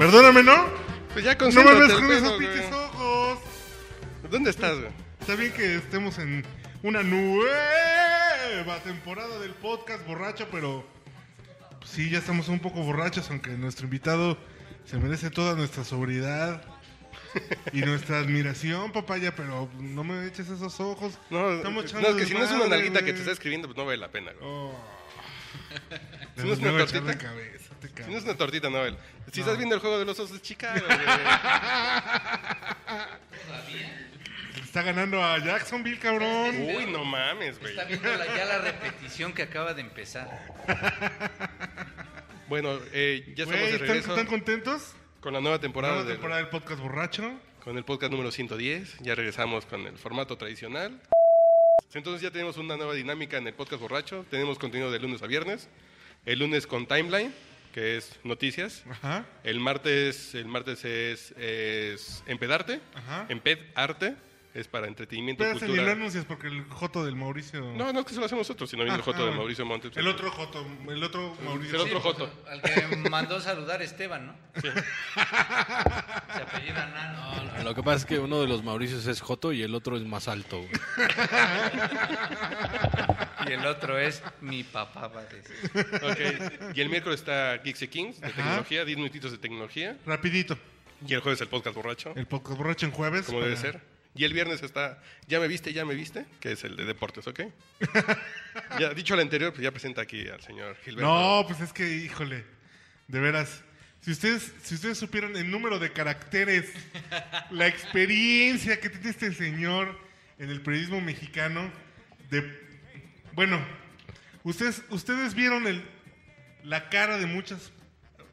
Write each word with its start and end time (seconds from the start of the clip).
Perdóname, 0.00 0.42
¿no? 0.42 0.66
Pues 1.12 1.26
ya 1.26 1.32
No 1.32 1.38
concéntrate, 1.40 1.78
mames 1.78 1.92
con 1.92 2.10
esos 2.10 2.32
pinches 2.38 2.72
ojos. 2.72 3.38
¿Dónde 4.30 4.48
estás, 4.48 4.78
güey? 4.78 4.90
Está 5.20 5.34
bien 5.34 5.52
que 5.52 5.74
estemos 5.74 6.16
en 6.16 6.42
una 6.82 7.02
nueva 7.02 8.78
temporada 8.82 9.38
del 9.40 9.50
podcast 9.50 10.06
borracho, 10.06 10.48
pero 10.50 10.86
pues, 11.80 11.90
sí, 11.90 12.08
ya 12.08 12.16
estamos 12.16 12.48
un 12.48 12.60
poco 12.60 12.82
borrachos, 12.82 13.28
aunque 13.28 13.50
nuestro 13.50 13.84
invitado 13.84 14.38
se 14.86 14.96
merece 14.96 15.28
toda 15.28 15.54
nuestra 15.54 15.84
sobriedad 15.84 16.62
y 17.74 17.80
nuestra 17.82 18.20
admiración, 18.20 18.92
papaya, 18.92 19.36
pero 19.36 19.68
no 19.78 20.02
me 20.02 20.26
eches 20.26 20.48
esos 20.48 20.80
ojos. 20.80 21.18
No, 21.28 21.50
Estamos 21.50 21.92
no, 21.92 22.00
es 22.00 22.16
que 22.16 22.24
si 22.24 22.32
no 22.32 22.42
es 22.42 22.50
una 22.52 22.68
nalguita 22.68 23.04
que 23.04 23.12
te 23.12 23.18
está 23.18 23.32
escribiendo, 23.32 23.68
pues 23.68 23.76
no 23.76 23.84
vale 23.84 23.98
la 23.98 24.10
pena, 24.10 24.32
güey. 24.32 24.50
Oh. 24.50 24.99
Si 26.36 26.46
no 26.46 26.52
es 26.54 26.58
una 26.60 26.70
tortita. 26.78 27.18
cabeza, 27.18 27.74
Si 28.06 28.10
no 28.10 28.16
es 28.18 28.24
una 28.24 28.34
tortita, 28.36 28.70
estás 29.40 29.56
viendo 29.58 29.74
el 29.74 29.80
juego 29.80 29.98
de 29.98 30.04
los 30.06 30.18
osos 30.18 30.32
de 30.36 30.40
Chicago. 30.42 30.80
Está 34.62 34.82
ganando 34.82 35.22
a 35.22 35.38
Jacksonville, 35.38 35.98
cabrón. 35.98 36.56
Uy, 36.76 36.86
no 36.86 37.04
mames, 37.04 37.58
güey. 37.58 37.72
Está 37.72 37.84
viendo 37.84 38.08
la- 38.16 38.26
ya 38.36 38.44
la 38.46 38.58
repetición 38.58 39.32
que 39.32 39.42
acaba 39.42 39.74
de 39.74 39.82
empezar. 39.82 40.28
Bueno, 42.48 42.80
eh, 42.92 43.32
ya 43.36 43.44
estamos 43.44 43.60
Güey, 43.60 43.60
de 43.60 43.70
¿están, 43.74 43.86
regreso 43.88 44.10
están 44.10 44.26
contentos? 44.26 44.92
con 45.20 45.32
la 45.32 45.40
nueva 45.40 45.60
temporada, 45.60 45.94
Nueva 45.94 46.08
del- 46.08 46.16
temporada 46.16 46.40
del 46.40 46.50
podcast 46.50 46.80
borracho. 46.80 47.32
con 47.62 47.76
el 47.78 47.84
podcast 47.84 48.10
número 48.10 48.32
110. 48.32 48.98
Ya 49.02 49.14
regresamos 49.14 49.66
con 49.66 49.86
el 49.86 49.96
formato 49.96 50.36
tradicional. 50.36 51.00
Entonces 51.94 52.22
ya 52.22 52.30
tenemos 52.30 52.56
una 52.56 52.76
nueva 52.76 52.94
dinámica 52.94 53.36
en 53.38 53.46
el 53.46 53.54
podcast 53.54 53.82
borracho. 53.82 54.24
Tenemos 54.30 54.58
contenido 54.58 54.90
de 54.90 55.00
lunes 55.00 55.22
a 55.22 55.26
viernes. 55.26 55.68
El 56.24 56.38
lunes 56.38 56.66
con 56.66 56.86
timeline, 56.86 57.34
que 57.72 57.96
es 57.96 58.18
noticias. 58.22 58.84
Ajá. 58.88 59.26
El 59.42 59.58
martes, 59.58 60.34
el 60.34 60.46
martes 60.46 60.84
es, 60.84 61.32
es 61.32 62.22
empedarte. 62.26 62.80
Ajá. 62.94 63.26
Empedarte 63.28 64.14
es 64.52 64.66
para 64.68 64.88
entretenimiento, 64.88 65.44
Espérate, 65.44 65.66
ni 65.66 65.70
cultura. 65.72 65.94
lo 65.94 66.00
anuncias 66.00 66.24
porque 66.24 66.48
el 66.48 66.64
Joto 66.64 67.04
del 67.04 67.14
Mauricio. 67.16 67.60
No, 67.76 67.92
no 67.92 68.00
es 68.00 68.06
que 68.06 68.14
se 68.14 68.20
lo 68.20 68.26
hacemos 68.26 68.48
nosotros, 68.48 68.68
sino 68.68 68.82
viene 68.82 68.96
el 68.96 69.00
Ah, 69.00 69.04
Joto 69.04 69.16
ah, 69.18 69.20
de 69.20 69.26
bueno. 69.26 69.38
Mauricio 69.42 69.64
Montes. 69.66 69.96
El 69.96 70.08
otro 70.08 70.30
Joto, 70.30 70.66
el 70.88 71.02
otro 71.04 71.36
Mauricio. 71.44 71.74
el 71.76 71.80
otro 71.82 72.00
pues, 72.02 72.14
Joto. 72.16 72.32
Al 72.48 72.60
que 72.62 72.96
mandó 73.10 73.40
saludar 73.40 73.80
Esteban, 73.82 74.26
¿no? 74.26 74.34
Se 74.60 74.68
apellida 76.42 76.86
Nano. 76.86 77.62
Lo 77.64 77.74
que 77.74 77.82
pasa 77.82 77.98
es 77.98 78.04
que 78.06 78.18
uno 78.18 78.40
de 78.40 78.48
los 78.48 78.62
Mauricios 78.64 79.06
es 79.06 79.20
Joto 79.20 79.52
y 79.52 79.62
el 79.62 79.74
otro 79.74 79.96
es 79.96 80.04
más 80.04 80.26
alto. 80.28 80.60
Y 83.48 83.52
el 83.52 83.66
otro 83.66 83.98
es 83.98 84.22
mi 84.42 84.62
papá, 84.64 85.08
va 85.08 85.20
a 85.20 85.24
decir. 85.24 85.56
Ok. 86.02 86.76
Y 86.76 86.80
el 86.80 86.88
miércoles 86.90 87.20
está 87.20 87.56
Geeks 87.58 87.82
y 87.82 87.88
Kings 87.88 88.20
de 88.20 88.26
Ajá. 88.26 88.36
tecnología, 88.36 88.84
10 88.84 88.98
minutitos 88.98 89.32
de 89.32 89.38
tecnología. 89.38 89.96
Rapidito. 90.06 90.58
Y 91.06 91.14
el 91.14 91.20
jueves 91.20 91.40
el 91.40 91.48
podcast 91.48 91.74
borracho, 91.74 92.12
El 92.14 92.26
podcast 92.26 92.58
borracho 92.58 92.84
en 92.86 92.92
jueves. 92.92 93.24
como 93.26 93.40
debe 93.40 93.56
ser. 93.56 93.80
Y 94.14 94.24
el 94.24 94.32
viernes 94.32 94.62
está 94.62 95.02
Ya 95.28 95.38
me 95.38 95.48
viste, 95.48 95.72
ya 95.72 95.84
me 95.84 95.94
viste, 95.94 96.26
que 96.40 96.52
es 96.52 96.64
el 96.64 96.76
de 96.76 96.84
deportes, 96.84 97.26
¿ok? 97.26 97.40
ya 98.80 98.92
dicho 98.94 99.14
el 99.14 99.20
anterior, 99.20 99.52
pues 99.52 99.62
ya 99.62 99.70
presenta 99.70 100.02
aquí 100.02 100.28
al 100.28 100.40
señor 100.42 100.76
Gilberto. 100.84 101.08
No, 101.08 101.44
pues 101.46 101.60
es 101.60 101.72
que, 101.72 101.88
híjole, 101.88 102.44
de 103.08 103.20
veras. 103.20 103.62
Si 104.00 104.12
ustedes, 104.12 104.52
si 104.62 104.74
ustedes 104.74 104.98
supieran 104.98 105.36
el 105.36 105.50
número 105.50 105.78
de 105.78 105.92
caracteres, 105.92 106.70
la 107.50 107.66
experiencia 107.66 108.80
que 108.80 108.88
tiene 108.88 109.10
este 109.10 109.32
señor 109.32 109.98
en 110.38 110.50
el 110.50 110.62
periodismo 110.62 111.00
mexicano, 111.00 111.70
de 112.30 112.70
bueno, 113.32 113.64
ustedes, 114.42 114.82
ustedes 114.90 115.34
vieron 115.34 115.66
el, 115.66 115.82
la 116.64 116.88
cara 116.88 117.16
de 117.18 117.26
muchas 117.26 117.70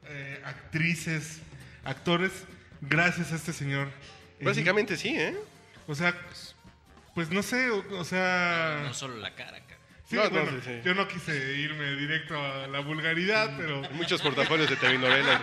eh, 0.07 0.41
actrices, 0.43 1.39
actores, 1.83 2.31
gracias 2.81 3.31
a 3.31 3.35
este 3.35 3.53
señor. 3.53 3.89
Básicamente 4.41 4.97
sí, 4.97 5.09
¿eh? 5.09 5.35
O 5.87 5.95
sea, 5.95 6.15
pues 7.15 7.29
no 7.31 7.41
sé, 7.41 7.69
o, 7.71 7.83
o 7.97 8.03
sea. 8.03 8.83
No 8.85 8.93
solo 8.93 9.17
la 9.17 9.33
cara, 9.35 9.59
cara. 9.61 9.79
Sí, 10.09 10.15
No, 10.15 10.23
no, 10.25 10.29
bueno, 10.29 10.51
sí, 10.51 10.57
sí. 10.65 10.81
yo 10.85 10.93
no 10.93 11.07
quise 11.07 11.35
irme 11.55 11.95
directo 11.95 12.39
a 12.41 12.67
la 12.67 12.79
vulgaridad, 12.79 13.55
pero 13.57 13.83
Hay 13.83 13.93
Muchos 13.93 14.21
portafolios 14.21 14.69
de 14.69 14.75
telenovelas. 14.77 15.41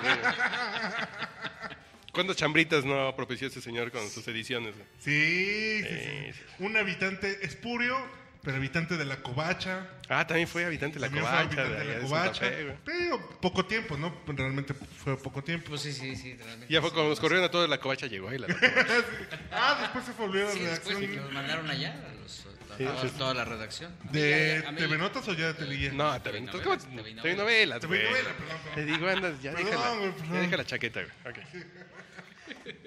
¿Cuántas 2.12 2.37
chambritas 2.37 2.84
no 2.84 3.15
propició 3.16 3.49
este 3.49 3.60
señor 3.60 3.91
con 3.91 4.09
sus 4.09 4.27
ediciones? 4.28 4.75
sí, 5.00 5.83
Sí, 5.83 6.33
sí. 6.33 6.41
Un 6.60 6.77
habitante 6.77 7.44
espurio, 7.44 7.97
pero 8.44 8.56
habitante 8.59 8.97
de 8.97 9.05
la 9.05 9.16
covacha. 9.22 9.88
Ah, 10.09 10.27
también 10.27 10.47
fue 10.47 10.65
habitante 10.65 10.99
de 10.99 11.00
la 11.00 11.10
fue 11.10 11.21
covacha. 11.21 11.38
habitante 11.41 11.62
de 11.62 11.69
de 11.77 11.81
allá 11.81 11.93
la 11.93 11.99
de 11.99 12.03
covacha. 12.05 12.34
Santa 12.34 12.56
Fe, 12.56 12.65
güey. 12.65 12.77
Pero 12.84 13.31
poco 13.41 13.65
tiempo, 13.66 13.97
¿no? 13.97 14.15
Realmente 14.27 14.75
fue 14.75 15.16
poco 15.16 15.43
tiempo. 15.43 15.71
Pues 15.71 15.81
sí, 15.81 15.93
sí, 15.93 16.15
sí. 16.15 16.34
realmente 16.37 16.72
Ya 16.72 16.81
fue 16.81 16.91
sí. 16.91 16.94
cuando 16.94 17.10
nos 17.10 17.21
corrieron 17.21 17.44
a 17.44 17.50
todos 17.50 17.69
la 17.69 17.78
covacha, 17.81 18.06
llegó 18.06 18.28
ahí 18.28 18.38
la 18.38 18.47
la 18.49 18.54
covacha. 18.54 19.04
ah, 19.50 19.78
después 19.81 20.04
se 20.04 20.12
volvió 20.12 20.47
a 20.49 20.53
Sí, 20.53 20.60
la 20.60 20.71
después 20.71 20.97
redacción 20.99 21.25
nos 21.25 21.33
mandaron 21.33 21.71
allá 21.71 21.93
a, 22.10 22.15
los- 22.22 22.47
a 22.47 22.77
Sí, 22.77 22.84
toda, 22.84 23.00
sí. 23.03 23.09
toda 23.16 23.34
la 23.34 23.44
redacción. 23.44 23.94
de 24.10 24.65
A 24.66 24.75
TV 24.75 24.99
Notas 24.99 25.28
o 25.28 25.33
ya 25.34 25.47
de 25.49 25.54
Televilla. 25.54 25.93
No, 25.93 26.21
Telenovelas, 26.21 26.62
¿cómo? 26.65 26.77
telenovelas. 26.78 27.22
Te 27.22 27.34
novelas, 27.37 27.81
TV 27.81 27.97
güey. 27.99 28.09
novela, 28.10 28.31
perdón, 28.37 28.75
Te 28.75 28.84
digo, 28.84 29.09
andas, 29.09 29.43
ya 29.43 29.53
Perdón, 29.53 29.71
deja 29.71 29.88
güey, 29.94 30.06
la, 30.09 30.12
perdón. 30.16 30.33
ya 30.34 30.41
deja 30.41 30.56
la 30.56 30.65
chaqueta, 30.66 31.00
güey. 31.03 31.12
Ok. 31.34 31.38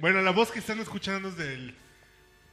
Bueno, 0.02 0.22
la 0.22 0.32
voz 0.32 0.52
que 0.52 0.60
están 0.60 0.80
escuchando 0.80 1.30
es 1.30 1.38
del. 1.38 1.76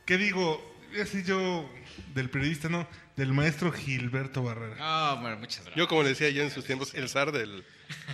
¿Qué 0.06 0.16
digo? 0.18 0.73
Así 1.02 1.22
yo. 1.22 1.70
Del 2.14 2.30
periodista, 2.30 2.68
no. 2.68 2.88
Del 3.16 3.32
maestro 3.32 3.72
Gilberto 3.72 4.42
Barrera. 4.42 4.76
Ah, 4.80 5.18
bueno, 5.20 5.36
muchas 5.36 5.60
gracias. 5.60 5.76
Yo, 5.76 5.88
como 5.88 6.02
le 6.02 6.10
decía 6.10 6.30
yo 6.30 6.42
en 6.42 6.50
sus 6.50 6.64
tiempos, 6.64 6.94
el 6.94 7.08
zar 7.08 7.32
de 7.32 7.62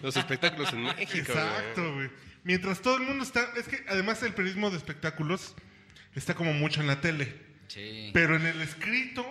los 0.03 0.17
espectáculos 0.17 0.73
en 0.73 0.85
México. 0.85 1.33
Exacto, 1.33 1.95
güey. 1.95 2.11
Mientras 2.45 2.81
todo 2.81 2.97
el 2.97 3.03
mundo 3.03 3.25
está. 3.25 3.53
Es 3.57 3.69
que 3.69 3.85
además 3.89 4.23
el 4.23 4.35
periodismo 4.35 4.71
de 4.71 4.77
espectáculos 4.77 5.55
está 6.15 6.35
como 6.35 6.53
mucho 6.53 6.81
en 6.81 6.87
la 6.87 7.01
tele. 7.01 7.35
Sí. 7.69 8.11
Pero 8.13 8.37
en 8.37 8.47
el 8.47 8.61
escrito, 8.61 9.25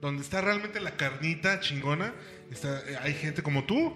donde 0.00 0.22
está 0.22 0.40
realmente 0.40 0.80
la 0.80 0.96
carnita 0.96 1.60
chingona, 1.60 2.12
está, 2.50 2.82
hay 3.02 3.14
gente 3.14 3.42
como 3.42 3.64
tú. 3.64 3.94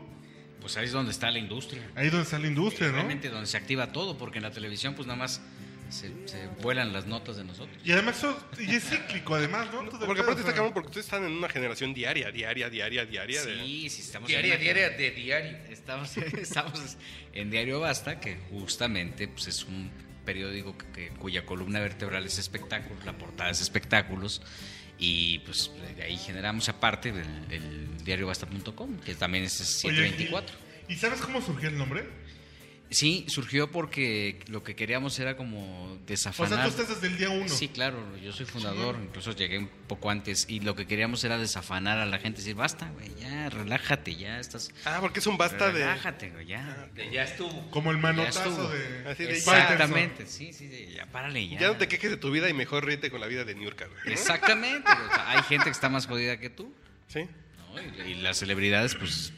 Pues 0.61 0.77
ahí 0.77 0.87
es 0.87 0.93
donde 0.93 1.13
está 1.13 1.31
la 1.31 1.39
industria. 1.39 1.89
Ahí 1.95 2.11
donde 2.11 2.25
está 2.25 2.39
la 2.39 2.49
industria, 2.49 2.89
¿no? 2.89 2.95
Realmente 2.95 3.29
donde 3.29 3.47
se 3.47 3.57
activa 3.57 3.93
todo, 3.93 4.19
porque 4.19 4.39
en 4.39 4.45
la 4.45 4.51
televisión 4.51 4.95
pues 4.95 5.07
nada 5.07 5.19
más 5.19 5.41
se, 5.91 6.09
se 6.29 6.47
vuelan 6.63 6.93
las 6.93 7.07
notas 7.07 7.37
de 7.37 7.45
nosotros. 7.45 7.77
Y 7.85 7.93
además, 7.93 8.19
eso- 8.19 8.39
y 8.59 8.75
es 8.75 8.85
cíclico, 8.89 9.35
además, 9.35 9.69
¿no? 9.73 9.89
Porque 9.89 10.21
aparte 10.23 10.41
está 10.41 10.55
cabrón, 10.55 10.73
porque 10.75 10.89
ustedes 10.89 11.07
están 11.07 11.25
en 11.25 11.33
una 11.33 11.49
generación 11.49 11.95
diaria, 11.95 12.31
diaria, 12.31 12.69
diaria, 12.71 13.05
diaria. 13.07 13.45
de- 13.45 13.57
Sí, 13.65 13.89
sí, 13.91 14.03
estamos 14.03 14.29
Diaria, 14.29 14.55
en 14.55 14.61
diaria 14.61 14.91
de 14.91 15.11
diario. 15.11 15.57
Estamos, 15.71 16.17
estamos 16.41 16.97
en 17.33 17.51
Diario 17.51 17.81
Basta, 17.81 18.21
que 18.21 18.37
justamente 18.51 19.29
pues, 19.29 19.47
es 19.49 19.65
un 19.65 19.91
periódico 20.25 20.77
que, 20.77 20.87
que- 20.93 21.09
cuya 21.11 21.47
columna 21.47 21.81
vertebral 21.81 22.25
es 22.27 22.39
espectáculos, 22.39 23.05
la 23.07 23.17
portada 23.17 23.51
es 23.51 23.61
espectáculos, 23.61 24.43
y 24.99 25.39
pues 25.41 25.71
de 25.97 26.03
ahí 26.03 26.17
generamos 26.19 26.69
aparte 26.69 27.11
el, 27.11 27.19
el 27.51 28.05
diariobasta.com, 28.05 28.99
que 29.01 29.15
también 29.15 29.45
es 29.45 29.59
Oye, 29.85 29.95
724. 29.97 30.57
¿y, 30.89 30.93
¿Y 30.93 30.97
sabes 30.97 31.21
cómo 31.21 31.41
surgió 31.41 31.69
el 31.69 31.79
nombre? 31.79 32.05
Sí, 32.91 33.27
surgió 33.29 33.71
porque 33.71 34.41
lo 34.49 34.63
que 34.63 34.75
queríamos 34.75 35.19
era 35.19 35.37
como 35.37 35.93
O 35.93 35.99
desafanar. 36.07 36.55
sea, 36.55 36.63
tú 36.65 36.71
estás 36.71 36.89
desde 36.89 37.07
el 37.09 37.19
día 37.19 37.29
uno. 37.29 37.49
Sí, 37.49 37.69
claro, 37.69 38.17
yo 38.17 38.33
soy 38.33 38.47
fundador, 38.47 38.99
incluso 39.03 39.33
llegué 39.33 39.59
un 39.59 39.69
poco 39.87 40.09
antes 40.11 40.47
y 40.49 40.61
lo 40.61 40.75
que 40.75 40.87
queríamos 40.87 41.23
era 41.23 41.37
desafanar 41.37 41.99
a 41.99 42.07
la 42.07 42.19
gente, 42.19 42.39
decir, 42.39 42.55
basta, 42.55 42.89
güey, 42.91 43.11
ya, 43.21 43.51
relájate, 43.51 44.17
ya 44.17 44.41
estás... 44.41 44.71
Ah, 44.87 44.99
porque 45.03 45.19
es 45.21 45.27
un 45.27 45.37
basta 45.37 45.67
de. 45.71 45.81
Relájate, 45.81 46.31
güey, 46.31 46.47
ya. 46.47 46.89
De 46.95 47.11
ya 47.11 47.25
estuvo. 47.25 47.71
Como 47.71 47.91
el 47.91 47.99
manotazo 47.99 48.71
de. 48.71 49.09
Así 49.11 49.25
de 49.25 49.33
ya. 49.33 49.37
Exactamente, 49.37 50.27
sí, 50.27 50.53
sí, 50.55 50.71
sí, 50.71 50.93
ya 50.95 51.05
párale, 51.07 51.47
ya. 51.47 51.59
Ya 51.61 51.69
no 51.69 51.77
te 51.77 51.89
quejes 51.89 52.11
de 52.11 52.17
tu 52.17 52.31
vida 52.31 52.49
y 52.49 52.55
mejor 52.55 52.87
ríete 52.87 53.11
con 53.11 53.21
la 53.21 53.27
vida 53.27 53.45
de 53.45 53.55
Niurka, 53.55 53.87
güey. 53.87 54.13
Exactamente, 54.15 54.91
güey, 54.91 55.07
o 55.07 55.15
sea, 55.15 55.31
hay 55.33 55.43
gente 55.43 55.65
que 55.67 55.71
está 55.73 55.91
más 55.91 56.07
jodida 56.07 56.39
que 56.41 56.49
tú, 56.49 56.73
Sí. 57.09 57.21
¿no? 57.75 58.05
Y, 58.07 58.13
y 58.13 58.15
las 58.15 58.39
celebridades, 58.39 58.95
pues, 58.95 59.33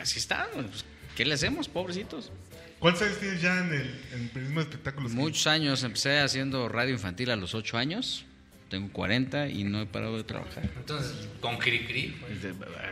así 0.00 0.18
están, 0.18 0.46
güey, 0.54 0.66
pues, 0.66 0.84
¿qué 1.16 1.24
le 1.24 1.34
hacemos, 1.34 1.68
pobrecitos? 1.68 2.32
¿Cuántos 2.82 3.02
años 3.02 3.18
tienes 3.18 3.40
ya 3.40 3.60
en 3.60 3.72
el, 3.72 4.00
en 4.12 4.22
el 4.22 4.28
periodismo 4.30 4.60
de? 4.64 5.14
Muchos 5.14 5.46
años, 5.46 5.84
empecé 5.84 6.18
haciendo 6.18 6.68
radio 6.68 6.92
infantil 6.92 7.30
a 7.30 7.36
los 7.36 7.54
8 7.54 7.78
años, 7.78 8.24
tengo 8.72 8.88
40 8.90 9.48
y 9.50 9.64
no 9.64 9.82
he 9.82 9.86
parado 9.86 10.16
de 10.16 10.24
trabajar. 10.24 10.64
Entonces, 10.76 11.28
con 11.42 11.58
Cricri. 11.58 12.16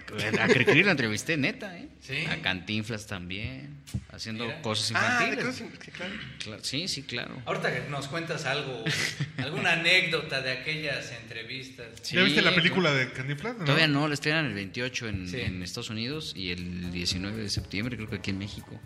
pues, 0.07 0.39
A 0.39 0.47
Cricri 0.49 0.83
la 0.83 0.91
entrevisté, 0.91 1.39
neta, 1.39 1.77
¿eh? 1.79 1.89
Sí. 2.03 2.19
A 2.29 2.37
Cantinflas 2.43 3.07
también, 3.07 3.77
haciendo 4.13 4.45
Mira. 4.45 4.61
cosas 4.61 4.93
Ah, 4.95 5.21
de 5.21 5.25
infantiles. 5.31 5.45
cosas 5.47 5.61
in- 5.63 5.73
sí, 5.83 5.91
claro. 5.91 6.15
Claro, 6.39 6.65
sí, 6.65 6.89
sí, 6.89 7.03
claro. 7.03 7.43
Ahorita 7.47 7.73
que 7.73 7.89
nos 7.89 8.09
cuentas 8.09 8.45
algo, 8.45 8.85
alguna 9.39 9.73
anécdota 9.73 10.43
de 10.43 10.53
aquellas 10.53 11.13
entrevistas. 11.13 11.87
Sí, 12.03 12.17
¿Ya 12.17 12.25
viste 12.25 12.43
la 12.43 12.55
película 12.55 12.93
de 12.93 13.11
Cantinflas? 13.13 13.57
no? 13.59 13.65
Todavía 13.65 13.89
no, 13.89 14.07
la 14.07 14.15
estrenan 14.15 14.45
el 14.47 14.53
28 14.55 15.09
en, 15.09 15.29
Sí. 15.29 15.41
en 15.41 15.63
Estados 15.63 15.89
Unidos 15.89 16.35
y 16.37 16.51
el 16.51 16.91
19 16.93 17.43
de 17.43 17.49
septiembre, 17.49 17.97
creo 17.97 18.11
que 18.11 18.17
aquí 18.17 18.31
en 18.31 18.39
México. 18.39 18.79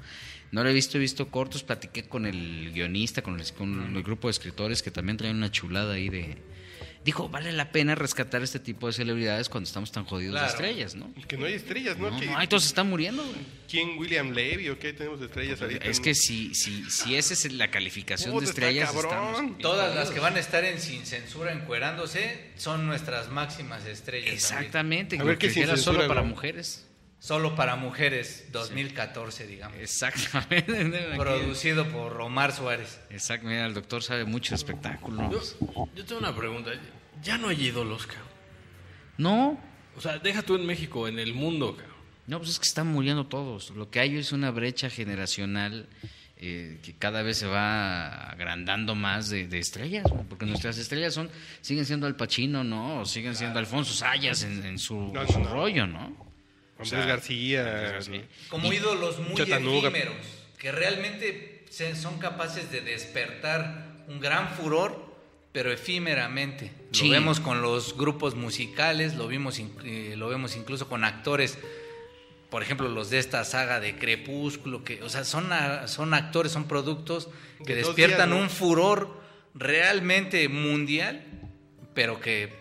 No 0.53 0.63
la 0.63 0.71
he 0.71 0.73
visto, 0.73 0.99
he 0.99 1.01
visto 1.01 1.29
cortos, 1.33 1.65
platiqué 1.65 2.05
con 2.05 2.27
el 2.27 2.71
guionista, 2.73 3.23
con 3.23 3.41
el, 3.41 3.53
con 3.55 3.97
el 3.97 4.03
grupo 4.05 4.29
de 4.29 4.33
escritores 4.33 4.83
que 4.85 4.93
también 4.93 5.17
traen 5.17 5.35
una 5.37 5.51
chulada 5.51 5.95
ahí 5.95 6.09
de, 6.09 6.37
dijo, 7.05 7.29
vale 7.29 7.53
la 7.53 7.71
pena 7.71 7.95
rescatar 7.95 8.43
este 8.43 8.59
tipo 8.59 8.87
de 8.87 8.93
celebridades 8.95 9.49
cuando 9.49 9.67
estamos 9.69 9.93
tan 9.93 10.05
jodidos 10.05 10.33
Claro. 10.33 10.47
de 10.47 10.53
estrellas, 10.53 10.95
¿no? 10.95 11.13
Que 11.29 11.37
no 11.37 11.47
hay 11.47 11.55
estrellas, 11.55 11.99
¿no? 11.99 12.11
No, 12.11 12.19
Que- 12.19 12.27
no, 12.27 12.39
ay, 12.39 12.47
todos 12.47 12.65
están 12.67 12.89
muriendo, 12.89 13.23
güey. 13.23 13.37
¿Quién? 13.69 13.99
¿William 13.99 14.31
Levy 14.33 14.69
o 14.71 14.79
qué? 14.79 14.93
Tenemos 14.93 15.21
estrellas 15.21 15.61
ahorita. 15.61 15.85
Es 15.85 16.01
que 16.01 16.15
si, 16.15 16.55
si, 16.55 16.89
si 16.91 17.17
esa 17.17 17.35
es 17.35 17.53
la 17.53 17.71
calificación 17.71 18.31
de 18.33 18.45
está 18.45 18.51
estrellas, 18.51 18.91
cabrón. 18.93 19.11
estamos... 19.13 19.59
Todas 19.59 19.95
las 19.95 20.11
que 20.11 20.21
van 20.21 20.37
a 20.37 20.41
estar 20.41 20.65
en 20.65 20.81
Sin 20.81 21.05
Censura 21.05 21.53
encuerándose 21.53 22.51
son 22.57 22.87
nuestras 22.87 23.29
máximas 23.31 23.85
estrellas. 23.87 24.33
Exactamente, 24.33 25.17
A 25.17 25.25
ver, 25.25 25.35
lo 25.35 25.39
¿qué 25.39 25.49
que 25.49 25.53
sin 25.55 25.63
era 25.65 25.75
censura, 25.77 25.97
solo 25.97 26.09
para 26.09 26.23
mujeres. 26.23 26.87
Solo 27.25 27.55
para 27.55 27.75
mujeres, 27.77 28.49
2014, 28.53 29.47
digamos. 29.47 29.79
Exactamente. 29.79 31.15
Producido 31.17 31.89
por 31.89 32.21
Omar 32.21 32.53
Suárez. 32.53 33.01
Exacto, 33.09 33.47
mira, 33.49 33.65
el 33.65 33.73
doctor 33.73 34.03
sabe 34.03 34.27
mucho 34.27 34.51
de 34.51 34.57
espectáculos. 34.57 35.57
Yo, 35.59 35.89
yo 35.97 36.05
tengo 36.05 36.19
una 36.21 36.37
pregunta. 36.37 36.73
Ya 37.23 37.39
no 37.39 37.49
hay 37.49 37.63
ídolos, 37.65 38.07
cabrón. 38.07 38.29
No, 39.17 39.59
O 39.97 40.03
sea, 40.03 40.19
deja 40.19 40.43
tú 40.43 40.55
en 40.57 40.67
México, 40.67 41.09
en 41.09 41.19
el 41.19 41.33
mundo, 41.33 41.75
cabrón. 41.79 41.97
no, 42.27 42.37
pues 42.41 42.51
es 42.51 42.59
que 42.59 42.67
están 42.67 42.89
muriendo 42.89 43.27
todos. 43.27 43.71
Lo 43.71 43.89
que 43.89 44.01
hay 44.01 44.19
es 44.19 44.33
una 44.33 44.51
brecha 44.51 44.91
generacional 44.91 45.89
eh, 46.37 46.79
que 46.83 46.93
cada 46.93 47.23
vez 47.23 47.39
se 47.39 47.47
va 47.47 48.09
agrandando 48.29 48.95
más 48.95 49.31
de, 49.31 49.47
de 49.49 49.61
estrellas, 49.61 50.05
¿no? 50.13 50.25
porque 50.29 50.45
nuestras 50.45 50.77
estrellas 50.77 51.15
son 51.15 51.31
siguen 51.63 51.87
siendo 51.87 52.07
Al 52.07 52.17
Pacino, 52.17 52.65
¿no? 52.65 53.01
O 53.01 53.05
siguen 53.07 53.35
siendo 53.35 53.59
Alfonso 53.61 53.95
Sayas 53.95 54.43
en, 54.43 54.63
en 54.67 54.79
su, 54.79 54.95
No, 55.15 55.23
en 55.23 55.27
no, 55.27 55.33
su 55.33 55.39
no. 55.41 55.49
rollo, 55.55 55.87
¿no? 55.87 56.24
Andrés 56.79 56.93
O 56.93 56.97
sea, 56.97 57.07
García. 57.07 57.61
Andrés 57.71 57.93
García. 57.93 58.23
Como 58.49 58.73
ídolos 58.73 59.19
muy 59.21 59.41
efímeros, 59.41 60.15
que 60.59 60.73
realmente 60.73 61.65
son 61.71 62.19
capaces 62.19 62.71
de 62.71 62.81
despertar 62.81 64.05
un 64.09 64.21
gran 64.21 64.51
furor, 64.51 65.13
pero 65.53 65.73
efímeramente. 65.73 66.73
Sí. 66.93 67.07
Lo 67.07 67.13
vemos 67.13 67.41
con 67.41 67.63
los 67.63 67.97
grupos 67.97 68.35
musicales, 68.35 69.15
lo, 69.15 69.29
vimos 69.29 69.61
eh, 69.85 70.15
lo 70.17 70.29
vemos 70.29 70.57
incluso 70.57 70.89
con 70.89 71.05
actores, 71.05 71.59
por 72.51 72.63
ejemplo, 72.63 72.89
los 72.89 73.11
de 73.11 73.19
esta 73.19 73.45
saga 73.45 73.81
de 73.81 73.97
Crepúsculo, 73.97 74.85
que, 74.85 75.03
o 75.03 75.09
sea, 75.09 75.25
son, 75.25 75.53
a- 75.53 75.89
son 75.89 76.15
actores, 76.15 76.53
son 76.53 76.69
productos 76.69 77.29
que 77.67 77.75
De 77.75 77.83
despiertan 77.83 78.29
días, 78.31 78.39
¿no? 78.39 78.45
un 78.45 78.51
furor 78.51 79.21
realmente 79.55 80.49
mundial, 80.49 81.25
pero 81.95 82.21
que 82.21 82.53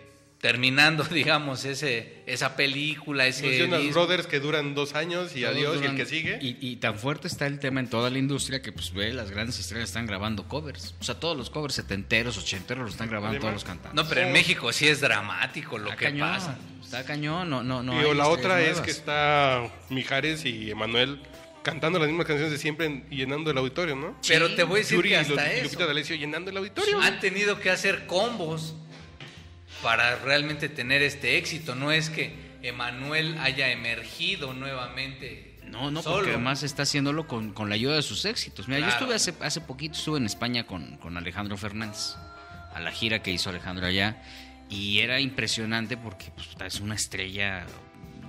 terminando, 0.44 1.04
digamos, 1.10 1.64
ese, 1.64 2.22
esa 2.26 2.54
película, 2.54 3.26
ese... 3.26 3.66
Los 3.66 3.94
Brothers 3.94 4.26
que 4.26 4.40
duran 4.40 4.74
dos 4.74 4.94
años 4.94 5.34
y 5.34 5.40
Todos 5.40 5.54
adiós 5.56 5.78
y 5.80 5.86
el 5.86 5.96
que 5.96 6.04
sigue. 6.04 6.38
Y, 6.42 6.58
y 6.60 6.76
tan 6.76 6.98
fuerte 6.98 7.28
está 7.28 7.46
el 7.46 7.58
tema 7.58 7.80
en 7.80 7.88
toda 7.88 8.10
la 8.10 8.18
industria 8.18 8.60
que 8.60 8.70
pues 8.70 8.92
ve 8.92 9.14
las 9.14 9.30
grandes 9.30 9.58
estrellas 9.58 9.88
están 9.88 10.04
grabando 10.04 10.46
covers. 10.46 10.96
O 11.00 11.04
sea, 11.04 11.18
todos 11.18 11.34
los 11.34 11.48
covers 11.48 11.76
setenteros, 11.76 12.36
ochenteros 12.36 12.84
los 12.84 12.92
están 12.92 13.08
grabando 13.08 13.38
Además- 13.38 13.40
todos 13.40 13.54
los 13.54 13.64
cantantes. 13.64 13.94
No, 13.94 14.06
pero 14.06 14.20
en 14.26 14.34
México 14.34 14.70
sí 14.70 14.86
es 14.86 15.00
dramático 15.00 15.78
lo 15.78 15.84
está 15.88 15.96
que 15.96 16.04
cañón, 16.04 16.28
pasa. 16.28 16.58
Está 16.82 17.06
cañón, 17.06 17.48
no, 17.48 17.62
no, 17.62 17.82
no. 17.82 17.94
y 17.94 18.04
hay 18.04 18.14
la 18.14 18.28
otra 18.28 18.60
es 18.60 18.82
que 18.82 18.90
está 18.90 19.66
Mijares 19.88 20.44
y 20.44 20.70
Emanuel 20.70 21.22
cantando 21.62 21.98
las 21.98 22.06
mismas 22.06 22.26
canciones 22.26 22.52
de 22.52 22.58
siempre 22.58 23.04
llenando 23.10 23.50
el 23.50 23.56
auditorio, 23.56 23.96
¿no? 23.96 24.14
Pero 24.28 24.54
te 24.54 24.62
voy 24.64 24.74
a 24.74 24.78
decir 24.80 24.98
Yuri 24.98 25.08
que 25.08 25.16
hasta 25.16 25.46
y 25.46 25.56
eso 25.56 25.64
Lupita 25.64 25.86
D'Alessio 25.86 26.16
llenando 26.16 26.50
el 26.50 26.58
auditorio. 26.58 27.00
han 27.00 27.18
tenido 27.20 27.58
que 27.58 27.70
hacer 27.70 28.06
combos 28.06 28.74
para 29.84 30.16
realmente 30.16 30.70
tener 30.70 31.02
este 31.02 31.36
éxito. 31.36 31.74
No 31.74 31.92
es 31.92 32.08
que 32.08 32.34
Emanuel 32.62 33.36
haya 33.38 33.70
emergido 33.70 34.54
nuevamente. 34.54 35.58
No, 35.62 35.90
no, 35.90 36.02
solo. 36.02 36.16
porque 36.16 36.30
además 36.30 36.62
está 36.62 36.84
haciéndolo 36.84 37.28
con, 37.28 37.52
con 37.52 37.68
la 37.68 37.74
ayuda 37.74 37.96
de 37.96 38.02
sus 38.02 38.24
éxitos. 38.24 38.66
Mira, 38.66 38.80
yo 38.80 38.88
estuve 38.88 39.14
hace, 39.14 39.34
hace 39.40 39.60
poquito, 39.60 39.96
estuve 39.96 40.18
en 40.18 40.24
España 40.24 40.66
con, 40.66 40.96
con 40.96 41.16
Alejandro 41.18 41.56
Fernández, 41.58 42.16
a 42.72 42.80
la 42.80 42.90
gira 42.92 43.22
que 43.22 43.30
hizo 43.30 43.50
Alejandro 43.50 43.86
allá, 43.86 44.22
y 44.70 45.00
era 45.00 45.20
impresionante 45.20 45.96
porque 45.98 46.32
pues, 46.34 46.48
es 46.64 46.80
una 46.80 46.94
estrella 46.94 47.66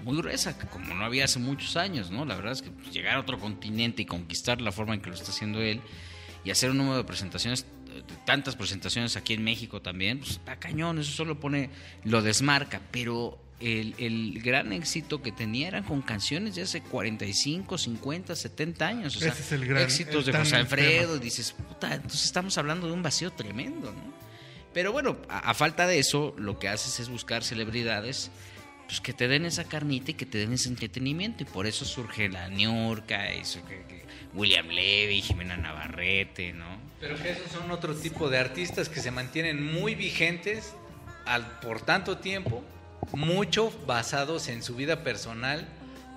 muy 0.04 0.18
gruesa, 0.18 0.58
como 0.58 0.94
no 0.94 1.06
había 1.06 1.26
hace 1.26 1.40
muchos 1.40 1.78
años, 1.78 2.12
¿no? 2.12 2.26
La 2.26 2.36
verdad 2.36 2.52
es 2.52 2.62
que 2.62 2.72
pues, 2.72 2.92
llegar 2.92 3.16
a 3.16 3.20
otro 3.20 3.40
continente 3.40 4.02
y 4.02 4.06
conquistar 4.06 4.60
la 4.60 4.72
forma 4.72 4.94
en 4.94 5.02
que 5.02 5.10
lo 5.10 5.16
está 5.16 5.32
haciendo 5.32 5.62
él, 5.62 5.82
y 6.44 6.52
hacer 6.52 6.70
un 6.72 6.78
número 6.78 6.98
de 6.98 7.04
presentaciones, 7.06 7.66
tantas 8.26 8.56
presentaciones 8.56 9.16
aquí 9.16 9.34
en 9.34 9.44
México 9.44 9.82
también, 9.82 10.20
pues 10.20 10.32
está 10.32 10.58
cañón, 10.58 11.00
eso 11.00 11.12
solo 11.12 11.40
pone, 11.40 11.70
lo 12.04 12.22
desmarca, 12.22 12.82
pero 12.92 13.40
el, 13.60 13.96
el 13.98 14.42
gran 14.42 14.74
éxito 14.74 15.22
que 15.22 15.32
tenía 15.32 15.68
eran 15.70 15.84
con 15.84 16.02
canciones 16.02 16.56
de 16.56 16.64
hace 16.64 16.82
45, 16.82 17.78
50, 17.78 18.36
70 18.36 18.88
años. 18.88 19.16
O 19.16 19.20
sea, 19.20 19.32
Ese 19.32 19.42
es 19.42 19.52
el 19.54 19.66
gran- 19.66 19.84
éxitos 19.84 20.28
el 20.28 20.34
de 20.34 20.40
José 20.40 20.56
Alfredo. 20.58 21.18
Dices, 21.20 21.54
puta, 21.54 21.96
entonces 21.96 22.26
estamos 22.26 22.58
hablando 22.58 22.88
de 22.88 22.94
un 22.94 23.02
vacío 23.04 23.32
tremendo, 23.32 23.92
¿no? 23.92 24.14
Pero 24.74 24.92
bueno, 24.92 25.18
a, 25.30 25.52
a 25.52 25.54
falta 25.54 25.88
de 25.88 26.00
eso, 26.00 26.36
lo 26.38 26.60
que 26.60 26.68
haces 26.68 27.00
es 27.00 27.08
buscar 27.10 27.44
celebridades 27.46 28.30
pues 28.88 29.02
que 29.02 29.14
te 29.14 29.28
den 29.28 29.46
esa 29.46 29.64
carnita 29.64 30.12
y 30.12 30.14
que 30.14 30.26
te 30.28 30.38
den 30.38 30.52
ese 30.54 30.68
entretenimiento. 30.70 31.44
Y 31.44 31.46
por 31.48 31.66
eso 31.66 31.86
surge 31.86 32.28
la 32.30 32.50
Niurka, 32.50 33.34
y 33.34 33.44
surge 33.46 33.84
que 33.88 33.95
William 34.36 34.68
Levy, 34.68 35.22
Jimena 35.22 35.58
Navarrete, 35.58 36.54
¿no? 36.54 36.66
Pero 37.00 37.16
que 37.22 37.32
esos 37.32 37.52
son 37.52 37.72
otro 37.72 37.96
tipo 37.96 38.30
de 38.30 38.38
artistas 38.38 38.90
que 38.90 39.00
se 39.00 39.12
mantienen 39.12 39.64
muy 39.64 39.96
vigentes 39.96 40.74
al, 41.26 41.60
por 41.60 41.82
tanto 41.82 42.18
tiempo, 42.18 42.64
mucho 43.14 43.72
basados 43.86 44.48
en 44.48 44.62
su 44.62 44.76
vida 44.76 45.04
personal, 45.04 45.68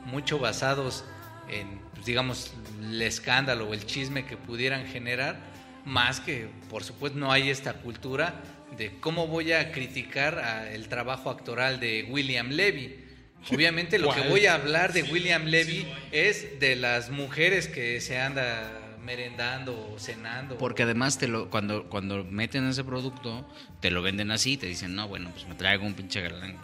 mucho 0.05 0.39
basados 0.39 1.05
en, 1.49 1.79
pues, 1.95 2.07
digamos, 2.07 2.53
el 2.83 3.01
escándalo 3.03 3.69
o 3.69 3.75
el 3.75 3.87
chisme 3.87 4.27
que 4.27 4.37
pudieran 4.37 4.87
generar, 4.87 5.39
más 5.85 6.21
que, 6.21 6.49
por 6.69 6.85
supuesto, 6.85 7.19
no 7.19 7.33
hay 7.33 7.51
esta 7.51 7.75
cultura 7.75 8.43
de 8.77 8.99
cómo 9.01 9.27
voy 9.27 9.53
a 9.53 9.73
criticar 9.73 10.69
el 10.73 10.89
trabajo 10.89 11.31
actoral 11.31 11.81
de 11.81 12.07
William 12.11 12.51
Levy. 12.51 13.08
Obviamente 13.51 13.99
lo 13.99 14.09
que 14.11 14.19
¿Cuál? 14.21 14.29
voy 14.31 14.47
a 14.47 14.55
hablar 14.55 14.93
de 14.93 15.05
William 15.05 15.45
Levy 15.47 15.87
es 16.13 16.59
de 16.61 16.77
las 16.77 17.11
mujeres 17.11 17.67
que 17.69 18.01
se 18.01 18.19
anda 18.21 18.97
merendando 19.03 19.91
o 19.95 19.99
cenando. 19.99 20.59
Porque 20.59 20.83
además 20.83 21.17
te 21.19 21.29
lo, 21.29 21.49
cuando, 21.49 21.85
cuando 21.89 22.25
meten 22.25 22.69
ese 22.69 22.85
producto, 22.85 23.49
te 23.81 23.91
lo 23.91 24.03
venden 24.03 24.31
así, 24.31 24.57
te 24.59 24.67
dicen, 24.67 24.95
no, 24.95 25.09
bueno, 25.09 25.31
pues 25.33 25.47
me 25.47 25.55
traigo 25.55 25.87
un 25.87 25.95
pinche 25.95 26.21
galán 26.21 26.57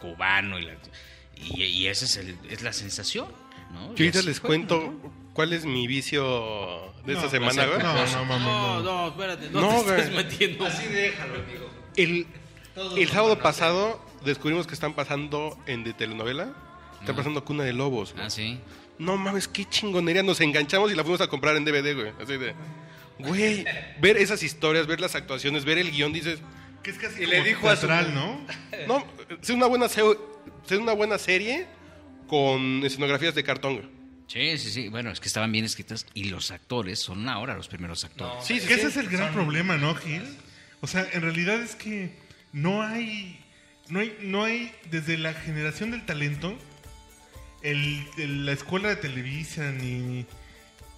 cubano 0.00 0.58
y, 0.58 0.62
la- 0.64 0.74
y, 1.36 1.64
y 1.64 1.86
esa 1.86 2.04
es, 2.06 2.16
el- 2.16 2.36
es 2.48 2.62
la 2.62 2.72
sensación, 2.72 3.26
¿no? 3.72 3.94
Yo 3.94 4.04
ahorita 4.04 4.22
les 4.22 4.40
fue, 4.40 4.48
cuento 4.48 4.80
¿no? 5.02 5.12
cuál 5.32 5.52
es 5.52 5.64
mi 5.64 5.86
vicio 5.86 6.92
de 7.06 7.12
esta 7.12 7.24
No, 7.26 7.30
semana, 7.30 7.66
güey. 7.66 7.78
No, 7.78 7.94
no, 8.06 8.24
mamá, 8.24 8.38
No, 8.38 8.82
no. 8.82 8.82
no, 8.82 9.08
espérate. 9.08 9.50
No, 9.50 9.60
No, 9.60 9.82
te 9.84 9.90
estés 10.00 10.14
metiendo. 10.14 10.66
Así 10.66 10.86
déjalo, 10.88 11.34
amigo. 11.34 11.70
El, 11.96 12.26
el 12.96 13.08
sábado 13.08 13.38
pasado 13.38 14.04
descubrimos 14.24 14.66
que 14.66 14.74
están 14.74 14.94
pasando 14.94 15.58
en 15.66 15.84
de 15.84 15.92
telenovela. 15.92 16.52
Está 17.00 17.14
pasando 17.14 17.44
Cuna 17.44 17.64
de 17.64 17.72
Lobos. 17.72 18.12
güey. 18.12 18.26
Ah, 18.26 18.30
sí. 18.30 18.58
No 18.98 19.16
mames, 19.16 19.48
qué 19.48 19.64
chingonería. 19.64 20.22
Nos 20.22 20.40
enganchamos 20.42 20.92
y 20.92 20.94
la 20.94 21.02
fuimos 21.02 21.20
a 21.22 21.28
comprar 21.28 21.56
en 21.56 21.64
DVD, 21.64 21.94
güey. 21.94 22.12
Así 22.22 22.36
de. 22.36 22.54
Güey, 23.18 23.64
ver 24.00 24.16
esas 24.18 24.42
historias, 24.42 24.86
ver 24.86 25.00
las 25.00 25.14
actuaciones, 25.14 25.64
ver 25.64 25.78
el 25.78 25.90
guion, 25.90 26.12
dices. 26.12 26.40
Que 26.82 26.90
es 26.90 26.98
casi 26.98 27.22
Y 27.22 27.26
le 27.26 27.42
dijo 27.42 27.68
a 27.68 27.76
su- 27.76 27.86
teatral, 27.86 28.14
¿no? 28.14 28.40
No, 28.86 29.04
es 29.42 29.50
una 29.50 29.66
buena, 29.66 29.88
se- 29.88 30.00
es 30.00 30.72
una 30.78 30.92
buena 30.92 31.18
serie 31.18 31.66
con 32.28 32.82
escenografías 32.84 33.34
de 33.34 33.42
cartón. 33.44 33.76
güey. 33.76 33.88
Sí, 34.26 34.58
sí, 34.58 34.70
sí. 34.70 34.88
Bueno, 34.88 35.10
es 35.10 35.20
que 35.20 35.26
estaban 35.28 35.50
bien 35.52 35.64
escritas 35.64 36.06
y 36.14 36.24
los 36.24 36.50
actores 36.50 36.98
son 37.00 37.28
ahora 37.28 37.56
los 37.56 37.68
primeros 37.68 38.04
actores. 38.04 38.34
No, 38.36 38.42
Sí, 38.42 38.60
sí, 38.60 38.66
Que 38.68 38.74
sí. 38.74 38.80
ese 38.80 38.88
es 38.88 38.96
el 38.96 39.08
gran 39.08 39.32
problema, 39.32 39.76
¿no, 39.76 39.94
Gil? 39.96 40.22
O 40.80 40.86
sea, 40.86 41.06
en 41.12 41.22
realidad 41.22 41.60
es 41.60 41.74
que 41.74 42.14
no 42.52 42.82
hay, 42.82 43.38
no 43.90 44.00
hay, 44.00 44.16
no 44.22 44.44
hay 44.44 44.72
desde 44.90 45.18
la 45.18 45.32
generación 45.34 45.90
del 45.90 46.04
talento, 46.06 46.56
el, 47.62 48.06
el- 48.18 48.46
la 48.46 48.52
escuela 48.52 48.88
de 48.88 48.96
Televisa, 48.96 49.70
ni, 49.72 50.24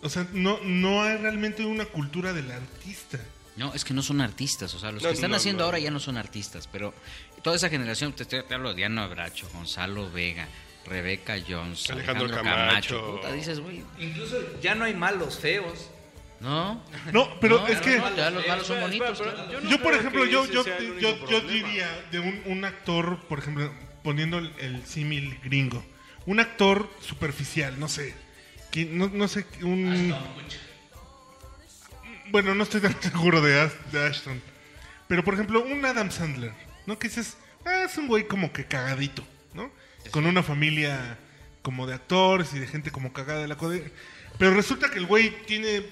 o 0.02 0.08
sea, 0.08 0.26
no, 0.32 0.58
no 0.64 1.02
hay 1.02 1.16
realmente 1.16 1.64
una 1.64 1.84
cultura 1.86 2.32
del 2.32 2.50
artista. 2.50 3.18
No, 3.56 3.74
es 3.74 3.84
que 3.84 3.92
no 3.92 4.02
son 4.02 4.20
artistas. 4.20 4.72
O 4.74 4.78
sea, 4.78 4.92
los 4.92 5.02
No, 5.02 5.08
que 5.10 5.14
están 5.14 5.30
no, 5.30 5.36
haciendo 5.36 5.60
no. 5.60 5.64
ahora 5.66 5.78
ya 5.78 5.90
no 5.90 6.00
son 6.00 6.16
artistas. 6.16 6.66
Pero 6.72 6.94
toda 7.42 7.56
esa 7.56 7.68
generación, 7.68 8.12
te, 8.14 8.24
te- 8.24 8.42
te 8.42 8.54
hablo 8.54 8.70
de 8.70 8.76
Diana 8.76 9.06
Bracho, 9.08 9.46
Gonzalo 9.52 10.10
Vega, 10.10 10.48
Rebeca 10.86 11.36
Jones, 11.46 11.90
Alejandro 11.90 12.24
Alejandro, 12.26 12.50
Camacho. 12.54 12.96
Camacho. 13.00 13.16
Puta, 13.20 13.32
dices, 13.34 13.60
güey, 13.60 13.82
Incluso 13.98 14.36
ya 14.62 14.74
no 14.74 14.84
hay 14.84 14.94
malos 14.94 15.38
feos. 15.38 15.90
¿No? 16.42 16.84
No, 17.12 17.40
pero 17.40 17.60
No, 17.60 17.66
es 17.68 17.76
no, 17.76 17.82
que 17.82 17.96
no, 17.98 18.16
ya 18.16 18.30
los 18.30 18.46
malos 18.46 18.66
son 18.66 18.76
Espera, 18.78 18.86
bonitos. 19.10 19.20
espera, 19.20 19.32
claro. 19.32 19.48
pero 19.48 19.60
no 19.62 19.70
yo, 19.70 19.82
por 19.82 19.94
ejemplo, 19.94 20.24
yo, 20.26 20.46
yo, 20.46 20.64
yo, 21.28 21.40
diría 21.42 22.04
de 22.10 22.18
un, 22.20 22.42
un 22.46 22.64
actor, 22.64 23.20
por 23.28 23.38
ejemplo, 23.38 23.72
poniendo 24.02 24.38
el, 24.38 24.52
el 24.58 24.84
símil 24.84 25.38
gringo, 25.44 25.84
un 26.26 26.40
actor 26.40 26.90
superficial, 27.00 27.78
no 27.78 27.88
sé, 27.88 28.14
que, 28.70 28.84
no, 28.84 29.08
no 29.08 29.28
sé, 29.28 29.46
un... 29.62 30.14
Bueno, 32.30 32.54
no 32.54 32.62
estoy 32.64 32.80
tan 32.80 33.00
seguro 33.02 33.40
de, 33.40 33.70
de 33.92 34.06
Ashton. 34.06 34.40
Pero, 35.06 35.22
por 35.24 35.34
ejemplo, 35.34 35.62
un 35.62 35.84
Adam 35.84 36.10
Sandler, 36.10 36.52
¿no? 36.86 36.98
Que 36.98 37.08
dices, 37.08 37.36
ah, 37.66 37.84
es 37.84 37.98
un 37.98 38.08
güey 38.08 38.26
como 38.26 38.52
que 38.52 38.64
cagadito, 38.64 39.24
¿no? 39.54 39.70
Con 40.10 40.24
una 40.26 40.42
familia 40.42 41.18
como 41.60 41.86
de 41.86 41.94
actores 41.94 42.54
y 42.54 42.58
de 42.58 42.66
gente 42.66 42.90
como 42.90 43.12
cagada 43.12 43.42
de 43.42 43.48
la 43.48 43.56
code. 43.56 43.92
Pero 44.38 44.54
resulta 44.54 44.90
que 44.90 44.98
el 44.98 45.06
güey 45.06 45.30
tiene 45.44 45.82